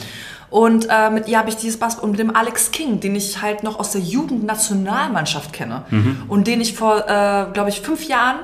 Und 0.51 0.87
äh, 0.89 1.11
mit 1.11 1.29
ihr 1.29 1.39
habe 1.39 1.49
ich 1.49 1.57
dieses 1.57 1.79
Basketball 1.79 2.11
und 2.11 2.11
mit 2.13 2.21
dem 2.21 2.35
Alex 2.35 2.71
King, 2.71 3.01
den 3.01 3.15
ich 3.17 3.43
halt 3.43 3.63
noch 3.63 3.79
aus 3.79 3.93
der 3.93 4.01
Jugendnationalmannschaft 4.01 5.53
kenne 5.53 5.85
mhm. 5.91 6.23
und 6.29 6.47
den 6.47 6.61
ich 6.61 6.75
vor, 6.75 6.99
äh, 6.99 7.47
glaube 7.53 7.69
ich, 7.69 7.81
fünf 7.81 8.07
Jahren 8.07 8.37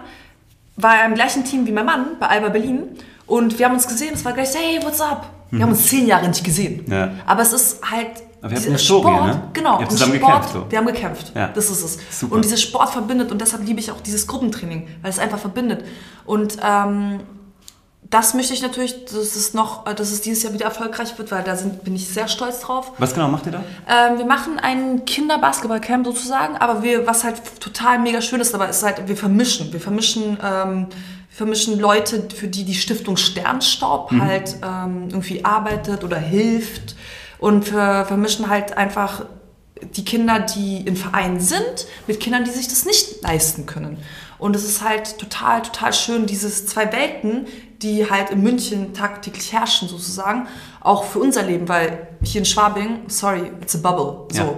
war 0.77 0.97
er 0.97 1.07
im 1.07 1.15
gleichen 1.15 1.45
Team 1.45 1.67
wie 1.67 1.73
mein 1.73 1.87
Mann 1.87 2.07
bei 2.19 2.27
Alba 2.27 2.49
Berlin 2.49 2.83
und 3.27 3.59
wir 3.59 3.67
haben 3.67 3.75
uns 3.75 3.87
gesehen. 3.87 4.15
Es 4.15 4.25
war 4.25 4.33
gleich, 4.33 4.55
hey, 4.55 4.81
what's 4.83 5.01
up? 5.01 5.29
Wir 5.51 5.59
mhm. 5.59 5.63
haben 5.63 5.71
uns 5.71 5.87
zehn 5.87 6.07
Jahre 6.07 6.27
nicht 6.29 6.43
gesehen. 6.43 6.85
Ja. 6.91 7.13
Aber 7.27 7.43
es 7.43 7.53
ist 7.53 7.81
halt 7.89 8.09
aber 8.43 8.51
wir 8.51 8.59
haben 8.59 8.67
eine 8.67 8.79
Story, 8.79 9.03
Sport, 9.03 9.27
ne? 9.27 9.43
Genau. 9.53 9.75
Ihr 9.75 9.83
habt 9.83 9.93
zusammen 9.93 10.17
Sport, 10.17 10.33
gekämpft, 10.33 10.53
so. 10.53 10.67
Wir 10.69 10.79
haben 10.79 10.87
gekämpft. 10.87 11.33
Ja. 11.37 11.49
Das 11.55 11.71
ist 11.71 11.85
es. 11.85 11.99
Super. 12.19 12.35
Und 12.35 12.45
dieses 12.45 12.61
Sport 12.61 12.91
verbindet 12.91 13.31
und 13.31 13.41
deshalb 13.41 13.65
liebe 13.65 13.79
ich 13.79 13.93
auch 13.93 14.01
dieses 14.01 14.27
Gruppentraining, 14.27 14.89
weil 15.01 15.11
es 15.11 15.21
einfach 15.21 15.39
verbindet. 15.39 15.85
Und 16.25 16.57
ähm, 16.61 17.21
das 18.11 18.35
möchte 18.35 18.53
ich 18.53 18.61
natürlich, 18.61 19.07
dass 19.07 19.37
es 19.37 19.55
noch, 19.55 19.85
dass 19.85 20.13
es 20.13 20.21
dieses 20.21 20.43
Jahr 20.43 20.53
wieder 20.53 20.67
erfolgreich 20.67 21.17
wird, 21.17 21.31
weil 21.31 21.43
da 21.45 21.57
sind, 21.57 21.83
bin 21.83 21.95
ich 21.95 22.09
sehr 22.09 22.29
stolz 22.29 22.61
drauf. 22.61 22.93
Was 22.99 23.15
genau 23.15 23.29
macht 23.29 23.47
ihr 23.47 23.53
da? 23.53 23.65
Ähm, 23.89 24.19
wir 24.19 24.27
machen 24.27 24.59
ein 24.59 25.05
Kinderbasketballcamp 25.07 26.05
sozusagen, 26.07 26.57
aber 26.57 26.83
wir, 26.83 27.07
was 27.07 27.25
halt 27.25 27.41
total 27.61 27.99
mega 27.99 28.21
schön 28.21 28.41
ist, 28.41 28.55
aber 28.55 28.69
ist 28.69 28.83
halt, 28.83 29.09
wir 29.09 29.17
vermischen. 29.17 29.73
Wir 29.73 29.81
vermischen, 29.81 30.37
ähm, 30.43 30.89
wir 30.91 31.37
vermischen 31.37 31.79
Leute, 31.79 32.29
für 32.35 32.49
die 32.49 32.65
die 32.65 32.75
Stiftung 32.75 33.17
Sternstaub 33.17 34.13
mhm. 34.13 34.23
halt 34.23 34.57
ähm, 34.63 35.09
irgendwie 35.09 35.45
arbeitet 35.45 36.05
oder 36.05 36.19
hilft 36.19 36.97
und 37.39 37.73
wir 37.73 38.05
vermischen 38.07 38.51
halt 38.51 38.77
einfach 38.77 39.25
die 39.97 40.05
Kinder, 40.05 40.41
die 40.41 40.79
in 40.79 40.97
Vereinen 40.97 41.41
sind, 41.41 41.87
mit 42.07 42.21
Kindern, 42.21 42.45
die 42.45 42.51
sich 42.51 42.69
das 42.69 42.85
nicht 42.85 43.23
leisten 43.23 43.67
können. 43.67 43.99
Und 44.39 44.57
es 44.57 44.65
ist 44.65 44.83
halt 44.83 45.19
total, 45.19 45.63
total 45.63 45.93
schön, 45.93 46.27
diese 46.27 46.51
zwei 46.51 46.93
Welten, 46.93 47.47
die 47.83 48.09
halt 48.09 48.31
in 48.31 48.43
München 48.43 48.95
tagtäglich 48.95 49.53
herrschen 49.53 49.89
sozusagen, 49.89 50.47
auch 50.81 51.05
für 51.05 51.19
unser 51.19 51.43
Leben, 51.43 51.69
weil 51.69 52.09
hier 52.23 52.41
in 52.41 52.45
Schwabing, 52.45 53.01
sorry, 53.09 53.51
it's 53.61 53.75
a 53.75 53.79
bubble. 53.79 54.29
So. 54.31 54.43
Ja. 54.43 54.55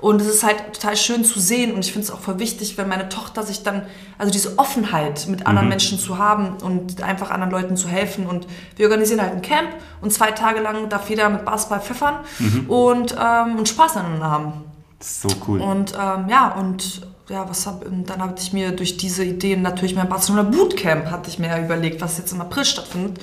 Und 0.00 0.20
es 0.20 0.28
ist 0.28 0.44
halt 0.44 0.74
total 0.74 0.96
schön 0.96 1.24
zu 1.24 1.40
sehen 1.40 1.74
und 1.74 1.84
ich 1.84 1.92
finde 1.92 2.06
es 2.06 2.10
auch 2.12 2.20
voll 2.20 2.38
wichtig, 2.38 2.78
wenn 2.78 2.88
meine 2.88 3.08
Tochter 3.08 3.42
sich 3.42 3.64
dann, 3.64 3.82
also 4.16 4.30
diese 4.30 4.58
Offenheit 4.58 5.26
mit 5.28 5.46
anderen 5.46 5.66
mhm. 5.66 5.70
Menschen 5.70 5.98
zu 5.98 6.18
haben 6.18 6.56
und 6.62 7.02
einfach 7.02 7.30
anderen 7.30 7.50
Leuten 7.50 7.76
zu 7.76 7.88
helfen. 7.88 8.26
Und 8.26 8.46
wir 8.76 8.86
organisieren 8.86 9.20
halt 9.20 9.32
ein 9.32 9.42
Camp 9.42 9.70
und 10.00 10.12
zwei 10.12 10.30
Tage 10.30 10.60
lang 10.60 10.88
darf 10.88 11.10
jeder 11.10 11.28
mit 11.28 11.44
Basketball 11.44 11.80
pfeffern 11.80 12.20
mhm. 12.38 12.70
und, 12.70 13.16
ähm, 13.20 13.56
und 13.58 13.68
Spaß 13.68 13.96
aneinander 13.96 14.30
haben. 14.30 14.52
So 15.00 15.28
cool. 15.46 15.60
Und 15.60 15.94
ähm, 15.94 16.28
ja, 16.28 16.54
und 16.58 17.02
ja, 17.28 17.48
was 17.48 17.66
hab, 17.66 17.84
dann 17.84 18.20
habe 18.20 18.34
ich 18.38 18.52
mir 18.52 18.72
durch 18.72 18.96
diese 18.96 19.24
Ideen 19.24 19.62
natürlich 19.62 19.94
mein 19.94 20.08
Barcelona 20.08 20.42
Bootcamp 20.42 21.10
hatte 21.10 21.28
ich 21.28 21.38
mir 21.38 21.48
ja 21.48 21.62
überlegt, 21.62 22.00
was 22.00 22.18
jetzt 22.18 22.32
im 22.32 22.40
April 22.40 22.64
stattfindet. 22.64 23.18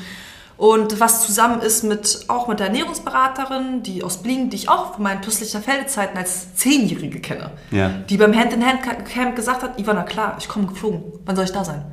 Und 0.58 1.02
was 1.02 1.26
zusammen 1.26 1.60
ist 1.60 1.84
mit, 1.84 2.26
auch 2.30 2.48
mit 2.48 2.60
der 2.62 2.68
Ernährungsberaterin, 2.68 3.84
die 3.84 4.04
aus 4.04 4.24
Blingen, 4.24 4.50
die 4.50 4.56
ich 4.56 4.70
auch 4.70 4.94
von 4.94 5.04
meinen 5.04 5.22
Tüsslicher 5.22 5.60
Feldezeiten 5.60 6.18
als 6.18 6.56
Zehnjährige 6.56 7.20
kenne, 7.20 7.52
ja. 7.72 7.90
die 7.90 8.16
beim 8.16 8.34
Hand-in-Hand-Camp 8.34 9.36
gesagt 9.36 9.64
hat, 9.64 9.78
Ivana, 9.80 10.04
klar, 10.04 10.38
ich 10.40 10.48
komme 10.48 10.68
geflogen, 10.68 11.04
wann 11.26 11.36
soll 11.36 11.44
ich 11.44 11.52
da 11.52 11.66
sein? 11.66 11.84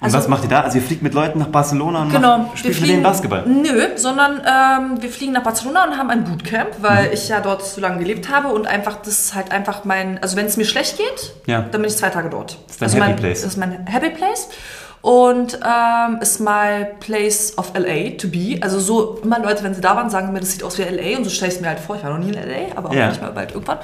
Also, 0.00 0.16
und 0.16 0.22
was 0.22 0.28
macht 0.28 0.44
ihr 0.44 0.48
da? 0.48 0.62
Also 0.62 0.78
ihr 0.78 0.84
fliegt 0.84 1.02
mit 1.02 1.12
Leuten 1.12 1.38
nach 1.38 1.48
Barcelona 1.48 2.02
und 2.02 2.10
genau, 2.10 2.38
macht, 2.38 2.58
spielt 2.58 2.74
fliegen, 2.74 2.86
mit 2.86 2.96
denen 2.96 3.02
Basketball? 3.02 3.44
Nö, 3.46 3.88
sondern 3.96 4.40
ähm, 4.40 5.02
wir 5.02 5.10
fliegen 5.10 5.32
nach 5.32 5.42
Barcelona 5.42 5.84
und 5.84 5.98
haben 5.98 6.08
ein 6.08 6.24
Bootcamp, 6.24 6.76
weil 6.80 7.08
mhm. 7.08 7.12
ich 7.12 7.28
ja 7.28 7.40
dort 7.40 7.64
so 7.64 7.82
lange 7.82 7.98
gelebt 7.98 8.30
habe 8.30 8.48
und 8.48 8.66
einfach 8.66 8.96
das 8.96 9.20
ist 9.20 9.34
halt 9.34 9.52
einfach 9.52 9.84
mein, 9.84 10.22
also 10.22 10.36
wenn 10.36 10.46
es 10.46 10.56
mir 10.56 10.64
schlecht 10.64 10.96
geht, 10.96 11.34
ja. 11.46 11.60
dann 11.60 11.82
bin 11.82 11.90
ich 11.90 11.96
zwei 11.96 12.08
Tage 12.08 12.30
dort. 12.30 12.58
Das 12.66 12.76
ist 12.76 12.80
dein 12.80 12.86
also 12.86 12.96
Happy 12.96 13.08
mein, 13.08 13.16
Place. 13.16 13.42
Das 13.42 13.52
ist 13.52 13.58
mein 13.58 13.86
Happy 13.86 14.10
Place 14.10 14.48
und 15.02 15.58
ähm, 15.64 16.18
ist 16.20 16.40
my 16.40 16.86
place 17.00 17.56
of 17.56 17.72
LA 17.74 18.18
to 18.18 18.28
be. 18.28 18.58
Also 18.60 18.78
so 18.78 19.18
immer 19.22 19.38
Leute, 19.38 19.62
wenn 19.62 19.74
sie 19.74 19.80
da 19.80 19.96
waren, 19.96 20.10
sagen 20.10 20.32
mir, 20.32 20.40
das 20.40 20.52
sieht 20.52 20.62
aus 20.62 20.76
wie 20.76 20.82
LA 20.82 21.16
und 21.16 21.24
so 21.24 21.30
stelle 21.30 21.50
ich 21.50 21.56
es 21.56 21.60
mir 21.62 21.68
halt 21.68 21.80
vor. 21.80 21.96
Ich 21.96 22.02
war 22.02 22.10
noch 22.10 22.24
nie 22.24 22.32
in 22.32 22.34
LA, 22.34 22.76
aber 22.76 22.90
auch 22.90 22.94
ja. 22.94 23.08
nicht 23.08 23.22
mal 23.22 23.32
bald 23.32 23.52
irgendwann. 23.52 23.78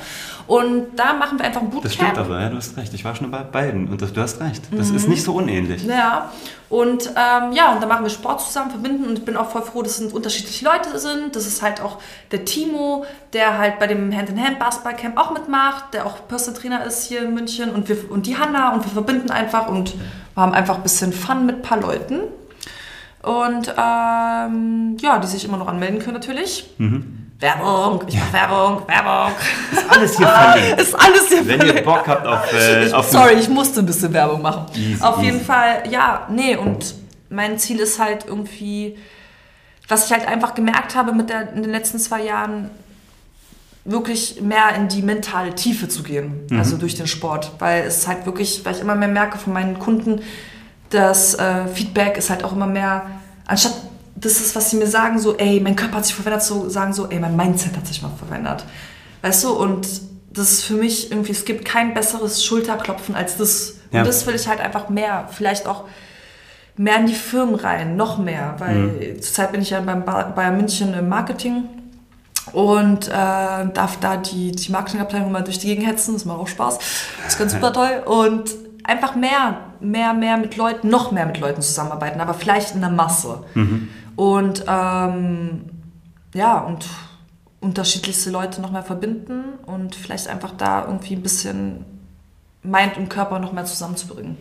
Und 0.46 0.88
da 0.94 1.14
machen 1.14 1.38
wir 1.38 1.46
einfach 1.46 1.62
ein 1.62 1.70
Bootcamp. 1.70 1.84
Das 1.84 1.94
stimmt 1.94 2.18
aber, 2.18 2.40
ja, 2.40 2.50
du 2.50 2.56
hast 2.56 2.76
recht. 2.76 2.92
Ich 2.92 3.04
war 3.04 3.14
schon 3.14 3.30
bei 3.30 3.42
beiden 3.42 3.88
und 3.88 4.02
das, 4.02 4.12
du 4.12 4.20
hast 4.20 4.40
recht. 4.40 4.62
Das 4.70 4.90
mhm. 4.90 4.96
ist 4.96 5.08
nicht 5.08 5.24
so 5.24 5.32
unähnlich. 5.34 5.84
Ja, 5.84 6.30
und 6.68 7.06
ähm, 7.06 7.52
ja, 7.52 7.72
und 7.72 7.82
da 7.82 7.86
machen 7.86 8.04
wir 8.04 8.10
Sport 8.10 8.42
zusammen, 8.42 8.70
verbinden 8.70 9.04
und 9.04 9.18
ich 9.18 9.24
bin 9.24 9.36
auch 9.36 9.48
voll 9.48 9.62
froh, 9.62 9.82
dass 9.82 9.98
es 9.98 10.12
unterschiedliche 10.12 10.64
Leute 10.64 10.98
sind. 10.98 11.34
Das 11.34 11.46
ist 11.46 11.62
halt 11.62 11.80
auch 11.80 11.98
der 12.30 12.44
Timo, 12.44 13.06
der 13.32 13.56
halt 13.56 13.78
bei 13.78 13.86
dem 13.86 14.14
Hand-in-Hand-Basketball-Camp 14.14 15.16
auch 15.16 15.30
mitmacht, 15.32 15.94
der 15.94 16.04
auch 16.04 16.28
Personal 16.28 16.60
Trainer 16.60 16.84
ist 16.84 17.04
hier 17.04 17.22
in 17.22 17.34
München 17.34 17.70
und, 17.70 17.88
wir, 17.88 18.10
und 18.10 18.26
die 18.26 18.36
Hanna 18.36 18.74
und 18.74 18.84
wir 18.84 18.90
verbinden 18.92 19.30
einfach 19.30 19.68
und 19.68 19.94
wir 20.36 20.42
haben 20.42 20.52
einfach 20.52 20.76
ein 20.76 20.82
bisschen 20.82 21.12
Fun 21.12 21.46
mit 21.46 21.56
ein 21.56 21.62
paar 21.62 21.80
Leuten. 21.80 22.20
Und 23.22 23.68
ähm, 23.76 24.96
ja, 25.00 25.18
die 25.18 25.26
sich 25.26 25.44
immer 25.46 25.56
noch 25.56 25.66
anmelden 25.66 25.98
können 25.98 26.14
natürlich. 26.14 26.70
Mhm. 26.78 27.32
Werbung, 27.40 28.04
ich 28.06 28.16
mach 28.16 28.32
Werbung, 28.32 28.82
Werbung. 28.86 29.32
Ist 29.72 29.90
alles 29.90 30.16
hier 30.16 30.26
verlinkt. 30.28 30.80
Ist 30.80 30.94
alles 30.94 31.28
hier 31.28 31.38
Wenn 31.38 31.58
verlinkt. 31.58 31.74
ihr 31.80 31.84
Bock 31.84 32.06
habt 32.06 32.26
auf... 32.26 32.52
Äh, 32.52 32.92
auf 32.92 33.08
Sorry, 33.10 33.34
ich 33.34 33.48
musste 33.48 33.80
ein 33.80 33.86
bisschen 33.86 34.12
Werbung 34.12 34.42
machen. 34.42 34.66
Easy, 34.74 35.02
auf 35.02 35.16
easy. 35.16 35.24
jeden 35.24 35.40
Fall, 35.44 35.82
ja, 35.90 36.26
nee, 36.30 36.56
und 36.56 36.94
mein 37.30 37.58
Ziel 37.58 37.80
ist 37.80 37.98
halt 37.98 38.26
irgendwie, 38.26 38.96
was 39.88 40.06
ich 40.06 40.12
halt 40.12 40.28
einfach 40.28 40.54
gemerkt 40.54 40.94
habe 40.94 41.12
mit 41.12 41.28
der, 41.30 41.52
in 41.52 41.62
den 41.62 41.72
letzten 41.72 41.98
zwei 41.98 42.22
Jahren, 42.22 42.70
wirklich 43.86 44.40
mehr 44.40 44.74
in 44.76 44.88
die 44.88 45.02
mentale 45.02 45.54
Tiefe 45.54 45.88
zu 45.88 46.02
gehen, 46.02 46.46
mhm. 46.50 46.58
also 46.58 46.76
durch 46.76 46.96
den 46.96 47.06
Sport, 47.06 47.52
weil 47.58 47.84
es 47.84 48.06
halt 48.06 48.26
wirklich, 48.26 48.64
weil 48.64 48.74
ich 48.74 48.80
immer 48.80 48.94
mehr 48.94 49.08
merke 49.08 49.38
von 49.38 49.52
meinen 49.52 49.78
Kunden, 49.78 50.20
das 50.90 51.34
äh, 51.34 51.66
Feedback 51.68 52.16
ist 52.16 52.30
halt 52.30 52.44
auch 52.44 52.52
immer 52.52 52.66
mehr, 52.66 53.06
anstatt 53.46 53.74
das 54.16 54.40
ist, 54.40 54.56
was 54.56 54.70
sie 54.70 54.76
mir 54.76 54.86
sagen, 54.86 55.18
so, 55.18 55.36
ey, 55.36 55.60
mein 55.60 55.76
Körper 55.76 55.98
hat 55.98 56.06
sich 56.06 56.14
verändert, 56.14 56.42
so 56.42 56.68
sagen 56.68 56.92
so, 56.92 57.06
ey, 57.08 57.20
mein 57.20 57.36
Mindset 57.36 57.76
hat 57.76 57.86
sich 57.86 58.00
mal 58.02 58.10
verändert. 58.26 58.64
Weißt 59.22 59.44
du, 59.44 59.50
und 59.50 59.86
das 60.30 60.52
ist 60.52 60.64
für 60.64 60.74
mich 60.74 61.10
irgendwie, 61.10 61.32
es 61.32 61.44
gibt 61.44 61.64
kein 61.64 61.92
besseres 61.92 62.44
Schulterklopfen 62.44 63.14
als 63.14 63.36
das. 63.36 63.74
Ja. 63.92 64.00
Und 64.00 64.08
das 64.08 64.26
will 64.26 64.34
ich 64.34 64.48
halt 64.48 64.60
einfach 64.60 64.88
mehr, 64.88 65.28
vielleicht 65.30 65.66
auch 65.66 65.84
mehr 66.76 66.96
in 66.98 67.06
die 67.06 67.14
Firmen 67.14 67.54
rein, 67.54 67.96
noch 67.96 68.18
mehr, 68.18 68.54
weil 68.58 68.74
mhm. 68.74 69.22
zurzeit 69.22 69.52
bin 69.52 69.60
ich 69.60 69.70
ja 69.70 69.80
beim 69.80 70.04
Bayern 70.04 70.56
München 70.56 70.94
im 70.94 71.08
Marketing 71.08 71.64
und 72.52 73.08
äh, 73.08 73.10
darf 73.10 73.98
da 74.00 74.16
die, 74.16 74.52
die 74.52 74.72
Marketingabteilung 74.72 75.32
mal 75.32 75.42
durch 75.42 75.58
die 75.58 75.66
Gegend 75.66 75.86
hetzen, 75.86 76.14
das 76.14 76.24
macht 76.24 76.38
auch 76.38 76.48
Spaß, 76.48 76.78
das 77.24 77.32
ist 77.34 77.38
ganz 77.38 77.52
super 77.52 77.72
toll 77.72 78.02
und 78.06 78.54
einfach 78.84 79.14
mehr, 79.16 79.58
mehr, 79.80 80.14
mehr 80.14 80.36
mit 80.36 80.56
Leuten, 80.56 80.88
noch 80.88 81.12
mehr 81.12 81.26
mit 81.26 81.40
Leuten 81.40 81.62
zusammenarbeiten, 81.62 82.20
aber 82.20 82.34
vielleicht 82.34 82.74
in 82.74 82.80
der 82.80 82.90
Masse. 82.90 83.44
Mhm. 83.54 83.88
Und 84.14 84.64
ähm, 84.66 85.64
ja, 86.34 86.58
und 86.58 86.86
unterschiedlichste 87.60 88.30
Leute 88.30 88.60
noch 88.60 88.70
mehr 88.70 88.82
verbinden 88.82 89.44
und 89.66 89.94
vielleicht 89.94 90.28
einfach 90.28 90.52
da 90.56 90.84
irgendwie 90.86 91.16
ein 91.16 91.22
bisschen 91.22 91.84
Mind 92.62 92.96
und 92.96 93.08
Körper 93.08 93.38
noch 93.38 93.52
mehr 93.52 93.64
zusammenzubringen. 93.64 94.36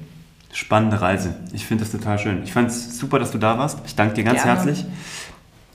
Spannende 0.51 1.01
Reise. 1.01 1.35
Ich 1.51 1.65
finde 1.65 1.83
das 1.83 1.91
total 1.91 2.17
schön. 2.17 2.43
Ich 2.43 2.53
fand 2.53 2.69
es 2.69 2.97
super, 2.97 3.19
dass 3.19 3.31
du 3.31 3.37
da 3.37 3.57
warst. 3.57 3.79
Ich 3.85 3.95
danke 3.95 4.13
dir 4.13 4.23
ganz 4.23 4.43
gerne. 4.43 4.63
herzlich. 4.63 4.85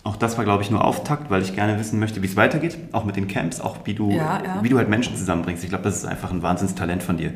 Auch 0.03 0.17
das 0.17 0.39
war, 0.39 0.45
glaube 0.45 0.63
ich, 0.63 0.71
nur 0.71 0.83
Auftakt, 0.83 1.31
weil 1.31 1.43
ich 1.43 1.55
gerne 1.55 1.79
wissen 1.79 1.99
möchte, 1.99 2.23
wie 2.23 2.27
es 2.27 2.37
weitergeht. 2.37 2.79
Auch 2.93 3.05
mit 3.05 3.17
den 3.17 3.29
Camps, 3.29 3.61
auch 3.61 3.77
wie 3.85 3.95
du, 3.95 4.11
ja, 4.11 4.43
ja. 4.43 4.59
wie 4.63 4.71
du 4.71 4.79
halt 4.79 4.89
Menschen 4.89 5.15
zusammenbringst. 5.15 5.63
Ich 5.63 5.69
glaube, 5.69 5.85
das 5.85 5.97
ist 5.97 6.07
einfach 6.07 6.31
ein 6.31 6.43
Wahnsinnstalent 6.43 7.03
von 7.03 7.19
dir. 7.19 7.35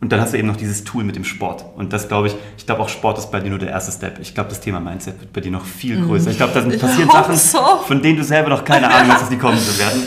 Und 0.00 0.12
dann 0.12 0.20
hast 0.20 0.32
du 0.32 0.38
eben 0.38 0.48
noch 0.48 0.56
dieses 0.56 0.82
Tool 0.84 1.04
mit 1.04 1.14
dem 1.14 1.24
Sport. 1.24 1.64
Und 1.76 1.92
das 1.92 2.08
glaube 2.08 2.28
ich, 2.28 2.36
ich 2.56 2.64
glaube 2.64 2.80
auch 2.80 2.88
Sport 2.88 3.18
ist 3.18 3.30
bei 3.30 3.38
dir 3.38 3.50
nur 3.50 3.58
der 3.58 3.68
erste 3.68 3.92
Step. 3.92 4.18
Ich 4.18 4.34
glaube, 4.34 4.48
das 4.48 4.60
Thema 4.60 4.80
Mindset 4.80 5.20
wird 5.20 5.32
bei 5.32 5.42
dir 5.42 5.52
noch 5.52 5.64
viel 5.64 5.98
mhm. 5.98 6.06
größer. 6.06 6.30
Ich 6.30 6.38
glaube, 6.38 6.54
da 6.54 6.62
passieren 6.62 7.10
Sachen, 7.10 7.36
so. 7.36 7.58
von 7.86 8.02
denen 8.02 8.16
du 8.16 8.24
selber 8.24 8.48
noch 8.48 8.64
keine 8.64 8.90
Ahnung 8.94 9.12
hast, 9.12 9.22
dass 9.22 9.28
die 9.28 9.38
kommen 9.38 9.58
werden. 9.58 10.02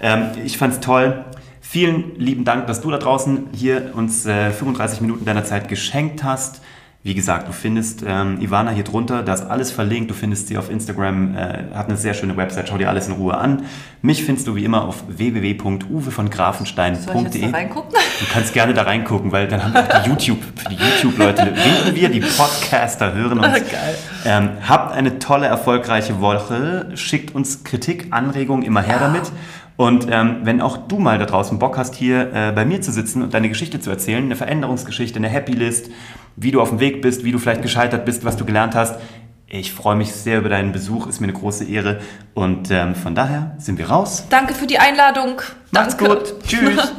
Ähm, 0.00 0.30
ich 0.44 0.56
fand 0.56 0.72
es 0.72 0.80
toll. 0.80 1.24
Vielen 1.60 2.18
lieben 2.18 2.44
Dank, 2.44 2.66
dass 2.68 2.80
du 2.80 2.90
da 2.90 2.98
draußen 2.98 3.48
hier 3.52 3.92
uns 3.94 4.24
äh, 4.26 4.50
35 4.50 5.02
Minuten 5.02 5.24
deiner 5.24 5.44
Zeit 5.44 5.68
geschenkt 5.68 6.24
hast. 6.24 6.62
Wie 7.06 7.14
gesagt, 7.14 7.48
du 7.48 7.52
findest 7.52 8.02
ähm, 8.08 8.40
Ivana 8.40 8.70
hier 8.70 8.82
drunter, 8.82 9.22
da 9.22 9.34
ist 9.34 9.42
alles 9.42 9.70
verlinkt, 9.70 10.10
du 10.10 10.14
findest 10.14 10.48
sie 10.48 10.56
auf 10.56 10.70
Instagram, 10.70 11.36
äh, 11.36 11.64
hat 11.74 11.88
eine 11.88 11.98
sehr 11.98 12.14
schöne 12.14 12.34
Website, 12.38 12.70
schau 12.70 12.78
dir 12.78 12.88
alles 12.88 13.08
in 13.08 13.12
Ruhe 13.12 13.36
an. 13.36 13.66
Mich 14.00 14.24
findest 14.24 14.46
du 14.46 14.54
wie 14.54 14.64
immer 14.64 14.86
auf 14.86 15.04
www.uwevongrafenstein.de. 15.08 17.52
Du 17.52 18.24
kannst 18.32 18.54
gerne 18.54 18.72
da 18.72 18.84
reingucken, 18.84 19.32
weil 19.32 19.48
dann 19.48 19.62
haben 19.62 19.74
wir 19.74 19.82
die 19.82 20.08
YouTube, 20.08 20.38
für 20.56 20.70
die 20.70 20.76
YouTube-Leute, 20.76 21.42
winken 21.54 21.94
wir, 21.94 22.08
die 22.08 22.20
Podcaster 22.20 23.12
hören 23.12 23.40
uns. 23.40 23.52
Geil. 23.70 23.98
Ähm, 24.24 24.52
habt 24.66 24.94
eine 24.94 25.18
tolle, 25.18 25.46
erfolgreiche 25.46 26.22
Woche, 26.22 26.88
schickt 26.94 27.34
uns 27.34 27.64
Kritik, 27.64 28.06
Anregungen, 28.12 28.64
immer 28.64 28.80
her 28.80 28.96
ja. 28.96 29.08
damit. 29.08 29.30
Und 29.76 30.06
ähm, 30.10 30.38
wenn 30.44 30.62
auch 30.62 30.86
du 30.86 31.00
mal 31.00 31.18
da 31.18 31.26
draußen 31.26 31.58
Bock 31.58 31.76
hast, 31.76 31.96
hier 31.96 32.32
äh, 32.32 32.52
bei 32.52 32.64
mir 32.64 32.80
zu 32.80 32.92
sitzen 32.92 33.20
und 33.22 33.34
deine 33.34 33.50
Geschichte 33.50 33.78
zu 33.80 33.90
erzählen, 33.90 34.24
eine 34.24 34.36
Veränderungsgeschichte, 34.36 35.18
eine 35.18 35.28
Happy 35.28 35.52
List, 35.52 35.90
wie 36.36 36.50
du 36.50 36.60
auf 36.60 36.70
dem 36.70 36.80
Weg 36.80 37.02
bist, 37.02 37.24
wie 37.24 37.32
du 37.32 37.38
vielleicht 37.38 37.62
gescheitert 37.62 38.04
bist, 38.04 38.24
was 38.24 38.36
du 38.36 38.44
gelernt 38.44 38.74
hast, 38.74 38.98
ich 39.46 39.72
freue 39.72 39.94
mich 39.94 40.12
sehr 40.12 40.38
über 40.38 40.48
deinen 40.48 40.72
Besuch, 40.72 41.06
ist 41.06 41.20
mir 41.20 41.28
eine 41.28 41.38
große 41.38 41.64
Ehre. 41.64 42.00
Und 42.34 42.70
ähm, 42.72 42.94
von 42.96 43.14
daher 43.14 43.54
sind 43.58 43.78
wir 43.78 43.88
raus. 43.88 44.24
Danke 44.28 44.52
für 44.52 44.66
die 44.66 44.78
Einladung. 44.78 45.40
Macht's 45.70 45.96
Danke. 45.96 46.16
gut. 46.16 46.34
Tschüss. 46.46 46.92